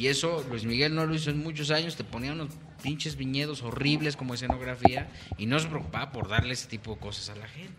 Y 0.00 0.06
eso 0.08 0.42
Luis 0.48 0.64
Miguel 0.64 0.94
no 0.94 1.04
lo 1.04 1.14
hizo 1.14 1.28
en 1.28 1.38
muchos 1.42 1.70
años. 1.70 1.94
Te 1.94 2.04
ponía 2.04 2.32
unos 2.32 2.48
pinches 2.82 3.16
viñedos 3.16 3.60
horribles 3.62 4.16
como 4.16 4.32
escenografía 4.32 5.10
y 5.36 5.44
no 5.44 5.58
se 5.58 5.68
preocupaba 5.68 6.10
por 6.10 6.26
darle 6.28 6.54
ese 6.54 6.68
tipo 6.68 6.94
de 6.94 7.00
cosas 7.00 7.28
a 7.28 7.34
la 7.36 7.46
gente. 7.46 7.74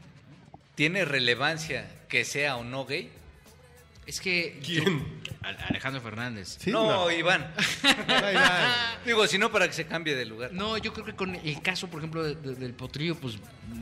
¿Tiene 0.75 1.03
relevancia 1.03 1.89
que 2.07 2.23
sea 2.23 2.57
o 2.57 2.63
no 2.63 2.85
gay? 2.85 3.09
Es 4.05 4.21
que... 4.21 4.59
¿Quién? 4.63 5.19
Al- 5.41 5.57
Alejandro 5.69 5.99
Fernández. 6.01 6.57
Sí, 6.59 6.69
no, 6.69 7.09
Iván. 7.09 7.51
Ay, 8.07 8.35
ay. 8.35 8.71
Digo, 9.05 9.25
si 9.25 9.39
no, 9.39 9.51
para 9.51 9.67
que 9.67 9.73
se 9.73 9.87
cambie 9.87 10.15
de 10.15 10.25
lugar. 10.25 10.53
No, 10.53 10.77
yo 10.77 10.93
creo 10.93 11.05
que 11.05 11.15
con 11.15 11.33
el 11.35 11.61
caso, 11.63 11.87
por 11.87 12.01
ejemplo, 12.01 12.23
de- 12.23 12.35
de- 12.35 12.53
del 12.55 12.73
potrillo, 12.75 13.15
pues 13.15 13.37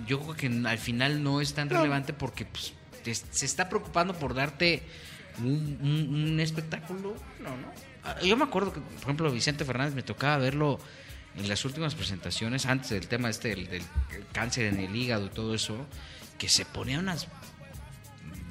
yo 0.08 0.20
creo 0.22 0.36
que 0.36 0.48
al 0.68 0.78
final 0.78 1.24
no 1.24 1.42
es 1.42 1.54
tan 1.54 1.70
relevante 1.70 2.14
porque 2.14 2.46
pues, 2.46 2.72
te- 3.04 3.14
se 3.16 3.46
está 3.46 3.68
preocupando 3.68 4.14
por 4.14 4.34
darte 4.34 4.84
un, 5.40 5.78
un- 5.82 6.24
un 6.32 6.40
espectáculo. 6.40 7.16
No, 7.42 7.50
no. 7.58 7.89
Yo 8.22 8.38
me 8.38 8.44
acuerdo 8.44 8.74
que, 8.74 8.80
por 8.80 9.02
ejemplo, 9.02 9.32
Vicente 9.32 9.66
Fernández 9.66 9.96
me 9.96 10.04
tocaba 10.04 10.38
verlo 10.38 10.80
en 11.36 11.48
las 11.48 11.64
últimas 11.66 11.96
presentaciones, 11.96 12.66
antes 12.66 12.90
del 12.90 13.08
tema 13.08 13.30
este 13.30 13.50
del, 13.50 13.70
del 13.70 13.84
cáncer 14.32 14.66
en 14.66 14.80
el 14.80 14.96
hígado 14.96 15.28
y 15.28 15.30
todo 15.30 15.54
eso, 15.54 15.86
que 16.38 16.50
se 16.50 16.66
ponía 16.66 17.00
unas 17.00 17.28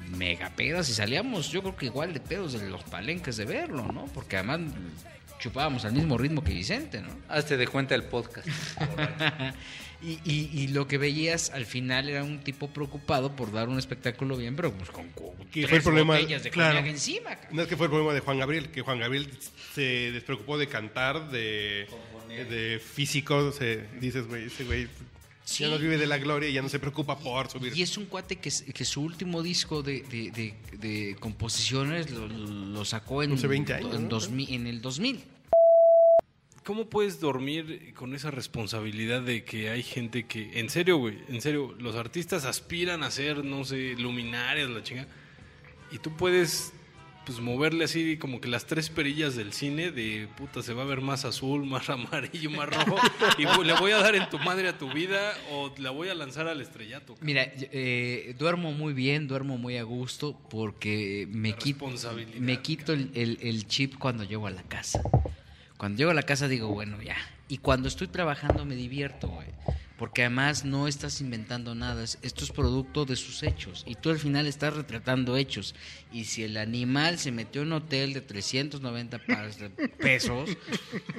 mega 0.09 0.49
pedas 0.51 0.89
y 0.89 0.93
salíamos, 0.93 1.49
yo 1.49 1.61
creo 1.61 1.75
que 1.75 1.85
igual 1.85 2.13
de 2.13 2.19
pedos 2.19 2.53
de 2.53 2.69
los 2.69 2.83
palenques 2.83 3.37
de 3.37 3.45
verlo, 3.45 3.83
¿no? 3.91 4.05
Porque 4.05 4.37
además 4.37 4.61
chupábamos 5.39 5.85
al 5.85 5.93
mismo 5.93 6.17
ritmo 6.17 6.43
que 6.43 6.53
Vicente, 6.53 7.01
¿no? 7.01 7.09
Hazte 7.27 7.57
de 7.57 7.67
cuenta 7.67 7.95
el 7.95 8.03
podcast. 8.03 8.47
Y, 10.01 10.17
y- 10.23 10.49
y 10.53 10.67
lo 10.69 10.87
que 10.87 10.97
veías 10.97 11.49
al 11.49 11.65
final 11.65 12.07
era 12.07 12.23
un 12.23 12.39
tipo 12.39 12.69
preocupado 12.69 13.35
por 13.35 13.51
dar 13.51 13.67
un 13.67 13.77
espectáculo 13.77 14.37
bien, 14.37 14.55
pero 14.55 14.71
pues 14.73 14.89
con, 14.91 15.09
con 15.09 15.31
Que 15.51 15.61
fue 15.63 15.67
tres 15.67 15.73
el 15.73 15.83
problema- 15.83 16.15
botellas 16.15 16.43
de 16.43 16.49
claro. 16.51 16.75
coñac 16.77 16.89
encima. 16.91 17.37
No 17.51 17.63
es 17.63 17.67
que 17.67 17.75
fue 17.75 17.87
el 17.87 17.91
problema 17.91 18.13
de 18.13 18.21
Juan 18.21 18.39
Gabriel, 18.39 18.69
que 18.69 18.81
Juan 18.81 18.99
Gabriel 18.99 19.29
se 19.75 20.11
despreocupó 20.13 20.57
de 20.57 20.67
cantar, 20.67 21.29
de, 21.31 21.87
de 22.29 22.79
físico. 22.79 23.51
Se, 23.51 23.87
dices, 23.99 24.25
güey, 24.27 24.45
ese 24.45 24.63
güey 24.63 24.87
Sí. 25.43 25.63
ya 25.63 25.69
no 25.71 25.79
vive 25.79 25.97
de 25.97 26.05
la 26.05 26.19
gloria 26.19 26.47
y 26.47 26.53
ya 26.53 26.61
no 26.61 26.69
se 26.69 26.77
preocupa 26.79 27.17
por 27.17 27.49
subir. 27.49 27.75
Y 27.75 27.81
es 27.81 27.97
un 27.97 28.05
cuate 28.05 28.35
que, 28.35 28.51
que 28.51 28.85
su 28.85 29.01
último 29.01 29.41
disco 29.41 29.81
de, 29.81 30.01
de- 30.03 30.29
de- 30.31 30.53
de 30.77 31.15
composiciones 31.19 32.11
lo, 32.11 32.27
lo 32.27 32.85
sacó 32.85 33.23
en, 33.23 33.33
Hace 33.33 33.47
20 33.47 33.73
años, 33.73 33.95
en, 33.95 34.03
¿no? 34.03 34.09
2000, 34.09 34.53
en 34.53 34.67
el 34.67 34.79
2000. 34.81 35.23
¿Cómo 36.69 36.85
puedes 36.87 37.19
dormir 37.19 37.95
con 37.95 38.13
esa 38.13 38.29
responsabilidad 38.29 39.23
de 39.23 39.43
que 39.43 39.71
hay 39.71 39.81
gente 39.81 40.27
que, 40.27 40.59
en 40.59 40.69
serio, 40.69 40.97
güey, 40.97 41.17
en 41.27 41.41
serio, 41.41 41.73
los 41.79 41.95
artistas 41.95 42.45
aspiran 42.45 43.01
a 43.01 43.09
ser, 43.09 43.43
no 43.43 43.65
sé, 43.65 43.95
luminarias, 43.97 44.69
la 44.69 44.83
chinga, 44.83 45.07
y 45.91 45.97
tú 45.97 46.15
puedes, 46.15 46.71
pues, 47.25 47.39
moverle 47.39 47.85
así 47.85 48.17
como 48.17 48.39
que 48.39 48.47
las 48.47 48.67
tres 48.67 48.91
perillas 48.91 49.35
del 49.35 49.51
cine 49.51 49.89
de, 49.89 50.27
puta, 50.37 50.61
se 50.61 50.73
va 50.73 50.83
a 50.83 50.85
ver 50.85 51.01
más 51.01 51.25
azul, 51.25 51.65
más 51.65 51.89
amarillo, 51.89 52.51
más 52.51 52.69
rojo, 52.69 52.97
y 53.39 53.45
le 53.65 53.73
voy 53.73 53.91
a 53.93 53.97
dar 53.97 54.13
en 54.13 54.29
tu 54.29 54.37
madre 54.37 54.67
a 54.69 54.77
tu 54.77 54.93
vida 54.93 55.33
o 55.51 55.73
la 55.79 55.89
voy 55.89 56.09
a 56.09 56.13
lanzar 56.13 56.47
al 56.47 56.61
estrellato. 56.61 57.15
Mira, 57.21 57.51
eh, 57.51 58.35
duermo 58.37 58.73
muy 58.73 58.93
bien, 58.93 59.27
duermo 59.27 59.57
muy 59.57 59.77
a 59.77 59.81
gusto 59.83 60.39
porque 60.51 61.27
me, 61.31 61.53
quito, 61.53 61.85
responsabilidad, 61.87 62.39
me 62.39 62.61
quito 62.61 62.93
el, 62.93 63.09
el- 63.15 63.39
el 63.41 63.65
chip 63.65 63.95
cuando 63.97 64.23
llego 64.23 64.45
a 64.45 64.51
la 64.51 64.61
casa. 64.61 65.01
Cuando 65.79 65.97
llego 65.97 66.11
a 66.11 66.13
la 66.13 66.23
casa 66.23 66.47
digo, 66.47 66.67
bueno, 66.67 67.01
ya. 67.01 67.15
Y 67.47 67.57
cuando 67.59 67.87
estoy 67.87 68.07
trabajando 68.09 68.65
me 68.65 68.75
divierto, 68.75 69.27
güey. 69.29 69.47
Porque 69.97 70.21
además 70.21 70.63
no 70.65 70.87
estás 70.87 71.19
inventando 71.19 71.73
nada, 71.73 72.03
es- 72.03 72.19
esto 72.21 72.43
es 72.43 72.51
producto 72.51 73.05
de 73.05 73.15
sus 73.15 73.41
hechos. 73.43 73.83
Y 73.87 73.95
tú 73.95 74.09
al 74.11 74.19
final 74.19 74.45
estás 74.45 74.73
retratando 74.75 75.35
hechos. 75.35 75.73
Y 76.11 76.25
si 76.25 76.43
el 76.43 76.57
animal 76.57 77.17
se 77.17 77.31
metió 77.31 77.61
en 77.63 77.69
un 77.69 77.73
hotel 77.81 78.13
de 78.13 78.21
390 78.21 79.19
pares 79.25 79.57
de 79.57 79.69
pesos, 79.69 80.49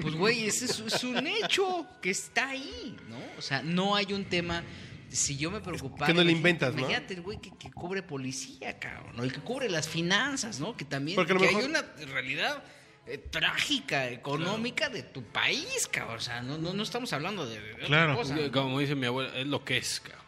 pues 0.01 0.15
güey, 0.15 0.45
ese 0.47 0.67
es, 0.67 0.79
es 0.79 1.05
un 1.05 1.27
hecho 1.27 1.87
que 2.01 2.11
está 2.11 2.51
ahí, 2.51 2.97
¿no? 3.09 3.17
O 3.39 3.43
sea, 3.43 3.63
no 3.63 3.97
hay 3.97 4.13
un 4.13 4.25
tema... 4.27 4.63
Si 5.09 5.37
yo 5.37 5.51
me 5.51 5.61
preocupara... 5.61 6.07
que 6.07 6.15
no 6.15 6.23
le 6.23 6.31
inventas, 6.33 6.73
¿no? 6.73 6.81
Imagínate 6.83 7.15
el 7.15 7.23
güey 7.23 7.41
que, 7.41 7.51
que 7.59 7.71
cubre 7.73 8.01
policía, 8.03 8.79
cabrón, 8.79 9.17
¿no? 9.17 9.25
Y 9.25 9.31
que 9.31 9.41
cubre 9.41 9.69
las 9.69 9.89
finanzas, 9.89 10.61
¿no? 10.61 10.77
Que 10.77 10.85
también... 10.85 11.17
Porque 11.17 11.33
que 11.35 11.41
mejor- 11.41 11.63
hay 11.63 11.67
una 11.69 11.83
realidad 12.13 12.63
eh, 13.11 13.19
trágica, 13.19 14.09
económica 14.09 14.89
de 14.89 15.03
tu 15.03 15.23
país, 15.25 15.89
cabrón. 15.91 16.17
O 16.17 16.21
sea, 16.21 16.43
no, 16.43 16.57
no, 16.59 16.73
no 16.73 16.83
estamos 16.83 17.13
hablando 17.13 17.47
de, 17.47 17.61
de 17.61 17.73
otra 17.75 17.87
Claro. 17.87 18.15
cosa. 18.17 18.37
Como 18.53 18.79
dice 18.79 18.95
mi 18.95 19.07
abuela, 19.07 19.37
es 19.39 19.47
lo 19.47 19.65
que 19.65 19.77
es, 19.79 20.01
cabrón. 20.01 20.25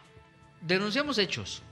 Denunciamos 0.61 1.19
hechos. 1.19 1.63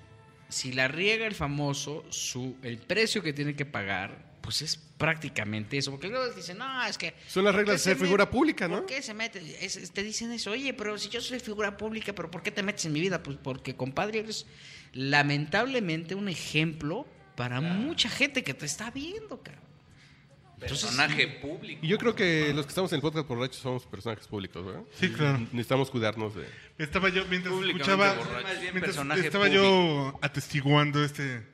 si 0.48 0.72
la 0.72 0.88
riega 0.88 1.26
el 1.26 1.34
famoso, 1.36 2.04
su, 2.10 2.56
el 2.62 2.78
precio 2.78 3.22
que 3.22 3.32
tiene 3.32 3.54
que 3.54 3.64
pagar, 3.64 4.30
pues 4.40 4.62
es 4.62 4.76
prácticamente 4.76 5.78
eso. 5.78 5.92
Porque 5.92 6.08
luego 6.08 6.28
dicen, 6.34 6.58
no, 6.58 6.84
es 6.84 6.98
que... 6.98 7.14
Son 7.28 7.44
las 7.44 7.52
¿por 7.52 7.60
reglas 7.60 7.76
de 7.76 7.78
ser 7.84 7.96
se 7.96 8.02
figura 8.04 8.24
met- 8.26 8.30
pública, 8.30 8.66
¿no? 8.66 8.78
¿Por 8.78 8.86
qué 8.86 9.00
se 9.00 9.14
mete? 9.14 9.38
Es- 9.64 9.76
es- 9.76 9.92
te 9.92 10.02
dicen 10.02 10.32
eso, 10.32 10.50
oye, 10.50 10.74
pero 10.74 10.98
si 10.98 11.08
yo 11.08 11.20
soy 11.20 11.38
figura 11.38 11.76
pública, 11.76 12.12
¿pero 12.14 12.30
por 12.32 12.42
qué 12.42 12.50
te 12.50 12.64
metes 12.64 12.84
en 12.86 12.92
mi 12.92 13.00
vida? 13.00 13.22
Pues 13.22 13.36
porque, 13.40 13.76
compadre, 13.76 14.18
eres 14.20 14.44
lamentablemente 14.92 16.14
un 16.14 16.28
ejemplo 16.28 17.06
para 17.36 17.60
mucha 17.60 18.08
gente 18.08 18.42
que 18.42 18.52
te 18.54 18.66
está 18.66 18.90
viendo, 18.90 19.40
cabrón. 19.42 19.64
Entonces, 20.62 20.82
Personaje 20.90 21.26
público. 21.40 21.80
Y 21.82 21.88
yo 21.88 21.96
creo 21.98 22.14
que 22.14 22.52
los 22.54 22.66
que 22.66 22.70
estamos 22.70 22.92
en 22.92 22.96
el 22.96 23.02
podcast 23.02 23.26
borracho 23.26 23.58
somos 23.58 23.86
personajes 23.86 24.26
públicos, 24.26 24.64
¿verdad? 24.64 24.82
Sí, 24.98 25.08
claro. 25.10 25.38
Necesitamos 25.52 25.90
cuidarnos 25.90 26.34
de... 26.34 26.44
Estaba 26.78 27.08
yo, 27.08 27.24
mientras 27.30 27.54
escuchaba, 27.54 28.14
borracho. 28.14 28.42
Más 28.42 28.60
bien 28.60 28.74
mientras 28.74 28.96
personaje 28.96 29.20
estaba 29.26 29.48
yo 29.48 30.18
atestiguando 30.22 31.02
este, 31.02 31.46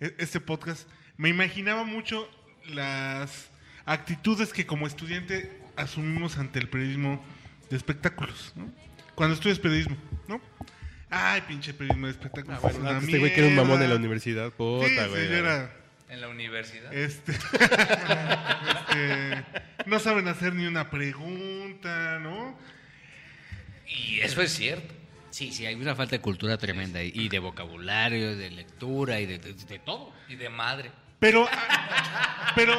e- 0.00 0.14
este 0.18 0.38
podcast, 0.40 0.88
me 1.16 1.28
imaginaba 1.28 1.82
mucho 1.84 2.28
las 2.68 3.50
actitudes 3.86 4.52
que 4.52 4.66
como 4.66 4.86
estudiante 4.86 5.60
asumimos 5.76 6.38
ante 6.38 6.58
el 6.58 6.68
periodismo 6.68 7.24
de 7.70 7.76
espectáculos, 7.76 8.52
¿no? 8.54 8.70
Cuando 9.14 9.34
estudias 9.34 9.58
periodismo, 9.58 9.96
¿no? 10.28 10.40
Ay, 11.10 11.40
pinche 11.48 11.72
periodismo 11.74 12.06
de 12.06 12.12
espectáculos. 12.12 12.62
es 12.64 12.76
una 12.76 12.98
este 12.98 13.18
güey 13.18 13.34
que 13.34 13.40
era 13.40 13.48
un 13.48 13.56
mamón 13.56 13.82
en 13.82 13.88
la 13.90 13.96
universidad, 13.96 14.48
Sí, 14.48 14.54
puta, 14.58 14.86
sí, 15.04 15.10
güey. 15.10 15.28
yo 15.28 15.34
era... 15.34 15.74
En 16.08 16.20
la 16.20 16.28
universidad. 16.28 16.92
Este, 16.94 17.32
este, 17.32 19.44
no 19.86 19.98
saben 19.98 20.28
hacer 20.28 20.54
ni 20.54 20.66
una 20.66 20.90
pregunta, 20.90 22.18
¿no? 22.18 22.56
Y 23.86 24.20
eso 24.20 24.42
es 24.42 24.52
cierto. 24.54 24.94
sí, 25.30 25.52
sí, 25.52 25.66
hay 25.66 25.74
una 25.74 25.94
falta 25.94 26.16
de 26.16 26.20
cultura 26.20 26.58
tremenda 26.58 27.02
y- 27.02 27.28
de 27.28 27.38
vocabulario, 27.38 28.36
de 28.36 28.50
lectura 28.50 29.20
y 29.20 29.26
de, 29.26 29.38
de- 29.38 29.54
de 29.54 29.78
todo. 29.78 30.12
Y 30.28 30.36
de 30.36 30.48
madre. 30.48 30.90
Pero, 31.18 31.48
pero, 32.54 32.74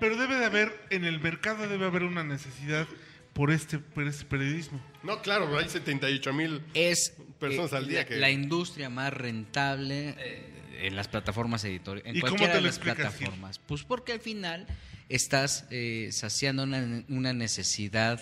pero 0.00 0.16
debe 0.16 0.36
de 0.36 0.44
haber, 0.46 0.86
en 0.90 1.04
el 1.04 1.20
mercado 1.20 1.68
debe 1.68 1.86
haber 1.86 2.02
una 2.04 2.24
necesidad 2.24 2.86
por 3.34 3.50
este, 3.50 3.78
por 3.78 4.06
este 4.06 4.24
periodismo. 4.24 4.80
No, 5.02 5.20
claro, 5.22 5.56
hay 5.58 5.68
78 5.68 6.32
mil... 6.32 6.62
es 6.74 7.14
Personas 7.38 7.72
eh, 7.72 7.76
al 7.76 7.88
día 7.88 7.98
la, 8.00 8.04
que- 8.06 8.16
la 8.16 8.30
industria 8.30 8.88
más 8.90 9.12
rentable 9.12 10.14
eh, 10.18 10.53
en 10.80 10.96
las 10.96 11.08
plataformas 11.08 11.64
editoriales, 11.64 12.10
en 12.10 12.16
¿Y 12.16 12.20
cómo 12.20 12.30
cualquiera 12.36 12.52
te 12.52 12.58
de 12.58 12.62
lo 12.62 12.66
las 12.68 12.76
explicas, 12.76 13.14
Gil? 13.14 13.26
plataformas. 13.26 13.58
Pues 13.58 13.84
porque 13.84 14.12
al 14.12 14.20
final 14.20 14.66
estás 15.08 15.66
eh, 15.70 16.08
saciando 16.12 16.62
una, 16.64 17.04
una 17.08 17.32
necesidad 17.32 18.20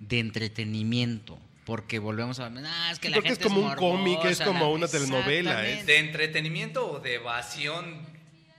de 0.00 0.18
entretenimiento. 0.18 1.38
Porque 1.64 1.98
volvemos 1.98 2.38
a 2.38 2.46
ah, 2.46 2.90
es 2.92 3.00
que 3.00 3.08
Sí, 3.08 3.10
la 3.10 3.16
porque 3.16 3.30
gente 3.30 3.42
es 3.42 3.48
como 3.48 3.60
un 3.60 3.66
morbosa, 3.66 3.80
cómic, 3.80 4.24
es 4.26 4.40
como 4.40 4.72
una 4.72 4.86
telenovela, 4.86 5.50
Exactamente. 5.50 5.92
¿De 5.92 5.98
entretenimiento 5.98 6.92
o 6.92 7.00
de 7.00 7.14
evasión 7.14 8.06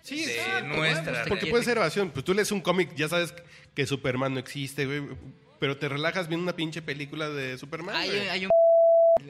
Sí, 0.02 0.26
de 0.26 0.36
exacto, 0.36 0.76
nuestra? 0.76 1.26
Porque 1.26 1.48
puede 1.48 1.64
ser 1.64 1.78
evasión. 1.78 2.12
Pues 2.12 2.26
tú 2.26 2.34
lees 2.34 2.52
un 2.52 2.60
cómic, 2.60 2.94
ya 2.96 3.08
sabes 3.08 3.34
que 3.74 3.86
Superman 3.86 4.34
no 4.34 4.40
existe, 4.40 4.86
güey. 4.86 5.04
Pero 5.60 5.78
te 5.78 5.88
relajas 5.88 6.28
viendo 6.28 6.44
una 6.44 6.56
pinche 6.56 6.82
película 6.82 7.30
de 7.30 7.58
Superman. 7.58 7.96
Hay, 7.96 8.10
hay 8.10 8.46
un 8.46 8.52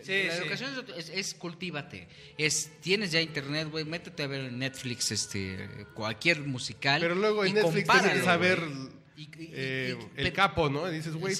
Sí, 0.04 0.24
la 0.28 0.34
sí. 0.36 0.42
educación 0.42 0.86
es, 0.98 1.10
es- 1.10 1.18
es 1.18 1.34
cultívate. 1.34 2.08
Es, 2.38 2.72
tienes 2.82 3.12
ya 3.12 3.22
internet, 3.22 3.70
güey, 3.70 3.86
métete 3.86 4.24
a 4.24 4.28
ver 4.28 4.42
en 4.46 4.60
Netflix 4.60 5.12
este, 5.12 5.86
cualquier 5.94 6.42
musical. 6.42 7.02
Pero 7.02 7.16
luego 7.16 7.44
en 7.46 7.52
y 7.52 7.54
Netflix 7.54 7.88
tienes 7.90 8.12
que 8.14 8.24
saber. 8.24 8.64
Y- 9.16 9.30
eh, 9.40 9.98
y- 10.16 10.22
el 10.22 10.32
capo, 10.32 10.70
¿no? 10.70 10.88
Y 10.92 10.94
dices, 10.94 11.16
güey, 11.16 11.36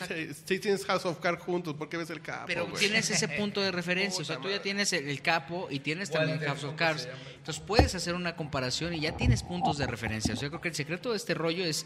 tienes 0.48 0.84
House 0.86 1.06
of 1.06 1.20
Cards 1.20 1.44
juntos, 1.44 1.76
¿por 1.76 1.88
qué 1.90 1.98
ves 1.98 2.10
el 2.10 2.22
capo? 2.22 2.46
Pero 2.48 2.66
tienes 2.66 3.08
ese 3.12 3.28
punto 3.28 3.62
de 3.62 3.72
referencia, 3.72 4.20
o 4.24 4.26
sea, 4.26 4.38
tú 4.38 4.50
ya 4.50 4.60
tienes 4.64 4.92
el, 4.94 5.08
el 5.08 5.22
capo 5.22 5.68
y 5.70 5.80
tienes 5.80 6.10
también 6.10 6.40
House 6.40 6.64
of 6.64 6.66
¿cómo 6.66 6.76
Cards. 6.76 7.08
Entonces 7.38 7.64
puedes 7.68 7.94
hacer 7.94 8.16
una 8.16 8.36
comparación 8.36 8.96
y 8.96 9.02
ya 9.02 9.16
tienes 9.16 9.44
puntos 9.44 9.78
de 9.78 9.86
referencia. 9.86 10.34
O 10.34 10.38
sea, 10.38 10.48
yo 10.48 10.50
creo 10.50 10.62
que 10.62 10.70
el 10.70 10.76
secreto 10.76 11.12
de 11.12 11.18
este 11.18 11.36
rollo 11.36 11.64
es, 11.64 11.86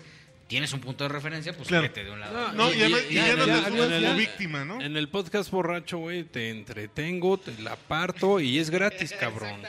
tienes 0.52 0.74
un 0.74 0.82
punto 0.82 1.06
de 1.06 1.08
referencia, 1.08 1.54
pues 1.56 1.70
Claro. 1.70 1.84
vete 1.84 2.04
de 2.04 2.12
un 2.12 2.20
lado. 2.20 2.52
No, 2.52 2.70
y, 2.74 2.76
y- 2.78 2.82
además- 2.82 3.02
y- 3.10 3.12
y 3.14 3.16
ya, 3.16 3.28
ya- 3.28 3.36
no 3.38 3.46
ya- 3.48 3.54
te 3.56 3.62
ya- 3.62 3.70
como 3.70 4.00
ya- 4.02 4.14
víctima, 4.16 4.66
¿no? 4.66 4.82
En 4.82 4.98
el 4.98 5.08
podcast 5.08 5.50
borracho, 5.50 5.98
güey, 6.00 6.26
te 6.26 6.50
entretengo, 6.50 7.38
te 7.38 7.54
la 7.62 7.78
parto 7.78 8.42
y 8.42 8.60
es 8.60 8.70
gratis, 8.70 9.14
cabrón. 9.18 9.62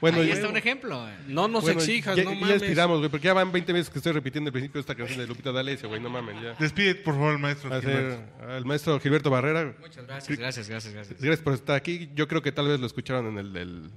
Bueno, 0.00 0.20
Ahí 0.20 0.26
ya- 0.28 0.34
está 0.34 0.48
un 0.48 0.56
ejemplo. 0.56 1.00
güey. 1.02 1.14
No 1.28 1.46
nos 1.46 1.62
bueno, 1.62 1.78
exijas, 1.78 2.16
ya, 2.16 2.24
no 2.24 2.32
ya 2.34 2.40
mames. 2.40 2.60
despidamos, 2.60 2.98
güey, 2.98 3.10
porque 3.10 3.26
ya 3.26 3.32
van 3.34 3.52
20 3.52 3.72
veces 3.72 3.88
que 3.90 3.98
estoy 4.00 4.12
repitiendo 4.12 4.48
el 4.48 4.52
principio 4.52 4.78
de 4.78 4.80
esta 4.80 4.94
canción 4.96 5.18
de 5.20 5.26
Lupita 5.28 5.52
D'Alessio, 5.52 5.88
güey, 5.88 6.00
no 6.00 6.10
mames, 6.10 6.34
ya. 6.42 6.54
Despide, 6.58 6.96
por 6.96 7.14
favor, 7.14 7.32
al 7.34 7.38
maestro. 7.38 7.70
Al 7.72 8.64
maestro 8.64 8.98
Gilberto 8.98 9.30
Barrera. 9.30 9.72
Muchas 9.80 10.04
gracias, 10.06 10.36
gracias, 10.38 10.68
gracias, 10.68 10.92
gracias. 10.94 11.20
Gracias 11.20 11.40
por 11.44 11.54
estar 11.54 11.76
aquí. 11.76 12.10
Yo 12.16 12.26
creo 12.26 12.42
que 12.42 12.50
tal 12.50 12.66
vez 12.66 12.80
lo 12.80 12.86
escucharon 12.86 13.26
en 13.28 13.38
el 13.38 13.52
del 13.52 13.90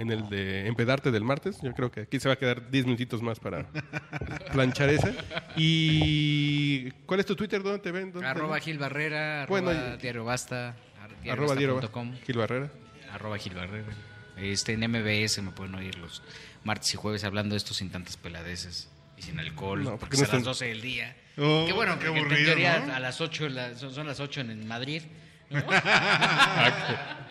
en 0.00 0.10
el 0.10 0.28
de 0.28 0.66
Empedarte 0.66 1.10
del 1.10 1.22
martes. 1.24 1.58
Yo 1.62 1.72
creo 1.74 1.90
que 1.90 2.00
aquí 2.00 2.18
se 2.18 2.28
va 2.28 2.34
a 2.34 2.38
quedar 2.38 2.70
10 2.70 2.86
minutitos 2.86 3.22
más 3.22 3.38
para 3.38 3.66
planchar 4.52 4.88
ese. 4.88 5.14
Y 5.56 6.90
¿cuál 7.06 7.20
es 7.20 7.26
tu 7.26 7.36
Twitter? 7.36 7.62
¿Dónde 7.62 7.78
te 7.80 7.92
ven? 7.92 8.12
¿Dónde 8.12 8.20
te 8.20 8.26
Arroba 8.26 8.54
ven? 8.54 8.62
Gil 8.62 8.78
Barrera, 8.78 9.42
arroba 9.42 9.60
Bueno, 9.60 9.96
Diario 9.98 10.24
Basta, 10.24 10.76
ar- 11.00 11.30
Arroba 11.30 11.54
diariobasta.com, 11.54 12.14
Gil 12.26 12.38
Barrera. 12.38 12.70
arroba 13.12 13.38
Gil 13.38 13.54
Barrera. 13.54 13.92
Este, 14.36 14.72
en 14.72 14.80
MBS 14.90 15.42
me 15.42 15.50
pueden 15.50 15.74
oír 15.74 15.96
los 15.98 16.22
martes 16.64 16.94
y 16.94 16.96
jueves 16.96 17.24
hablando 17.24 17.52
de 17.54 17.58
esto 17.58 17.74
sin 17.74 17.90
tantas 17.90 18.16
peladeces 18.16 18.88
y 19.18 19.22
sin 19.22 19.38
alcohol, 19.38 19.84
No, 19.84 19.90
porque 19.98 20.00
porque 20.00 20.16
es 20.16 20.20
no 20.22 20.24
a 20.24 20.28
las 20.28 20.34
están- 20.38 20.44
12 20.44 20.64
del 20.66 20.80
día. 20.80 21.14
Oh, 21.36 21.64
qué 21.66 21.72
bueno, 21.74 21.98
qué 21.98 22.06
porque 22.06 22.18
en 22.20 22.24
aburrido, 22.24 22.46
teoría 22.52 22.80
¿no? 22.86 22.94
a 22.94 23.00
las 23.00 23.20
8, 23.20 23.48
la- 23.50 23.74
son, 23.76 23.92
son 23.92 24.06
las 24.06 24.18
8 24.18 24.40
en, 24.40 24.50
en 24.50 24.66
Madrid. 24.66 25.02
¿no? 25.50 25.60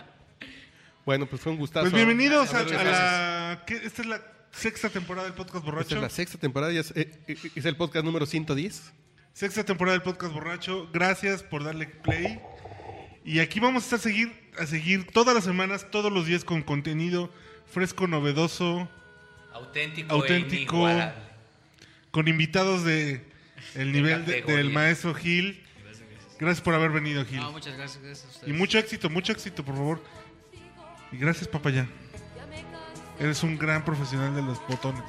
Bueno, 1.10 1.26
pues 1.26 1.42
fue 1.42 1.52
un 1.52 1.58
gustazo. 1.58 1.86
Pues 1.90 1.94
bienvenidos 1.96 2.54
a, 2.54 2.62
la... 2.62 3.64
¿qué? 3.66 3.78
Esta 3.78 4.04
es 4.04 4.08
la 4.08 4.22
sexta 4.52 4.90
temporada 4.90 5.26
del 5.26 5.34
podcast 5.34 5.56
Esta 5.56 5.72
borracho. 5.72 5.96
es 5.96 6.02
la 6.04 6.10
sexta 6.12 6.38
temporada, 6.38 6.72
es, 6.72 6.92
eh, 6.92 7.10
eh, 7.28 7.36
es 7.56 7.66
el 7.66 7.76
podcast 7.76 8.06
número 8.06 8.28
110. 8.28 8.94
Sexta 9.34 9.64
temporada 9.64 9.94
del 9.98 10.04
podcast 10.04 10.32
borracho. 10.32 10.88
Gracias 10.94 11.42
por 11.42 11.64
darle 11.64 11.88
play. 11.88 12.40
Y 13.26 13.40
aquí 13.40 13.60
vamos 13.60 13.82
a 13.82 13.86
estar 13.88 14.00
seguir, 14.00 14.52
a 14.60 14.68
seguir 14.68 15.08
todas 15.08 15.34
las 15.34 15.46
semanas, 15.46 15.88
todos 15.90 16.12
los 16.14 16.28
días 16.28 16.44
con 16.44 16.62
contenido 16.62 17.32
fresco, 17.66 18.06
novedoso, 18.06 18.88
Auténtico, 19.52 20.14
Auténtico. 20.14 20.88
e 20.88 21.12
con 22.12 22.28
invitados 22.28 22.84
de 22.84 23.26
el 23.74 23.94
nivel 23.94 24.28
de- 24.28 24.44
del 24.44 24.70
maestro 24.70 25.16
Gil. 25.16 25.60
Gracias 26.40 26.62
por 26.62 26.76
haber 26.76 26.92
venido, 26.92 27.26
Gil. 27.26 27.40
No, 27.40 27.52
muchas 27.52 27.76
gracias, 27.76 28.04
gracias 28.04 28.28
a 28.28 28.30
ustedes. 28.30 28.54
Y 28.54 28.56
mucho 28.56 28.78
éxito, 28.78 29.10
mucho 29.10 29.32
éxito, 29.32 29.66
por 29.66 29.74
favor. 29.74 30.19
Y 31.12 31.18
gracias, 31.18 31.48
papaya. 31.48 31.88
Eres 33.20 33.44
un 33.44 33.58
gran 33.58 33.84
profesional 33.84 34.34
de 34.36 34.42
los 34.42 34.66
botones. 34.68 35.04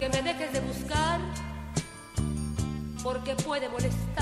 Que 0.00 0.08
me 0.08 0.22
dejes 0.22 0.52
de 0.52 0.60
buscar, 0.60 1.20
porque 3.04 3.36
puede 3.36 3.68
molestarle, 3.68 4.21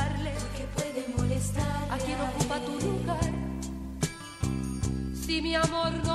mi 5.50 5.56
amor 5.56 6.09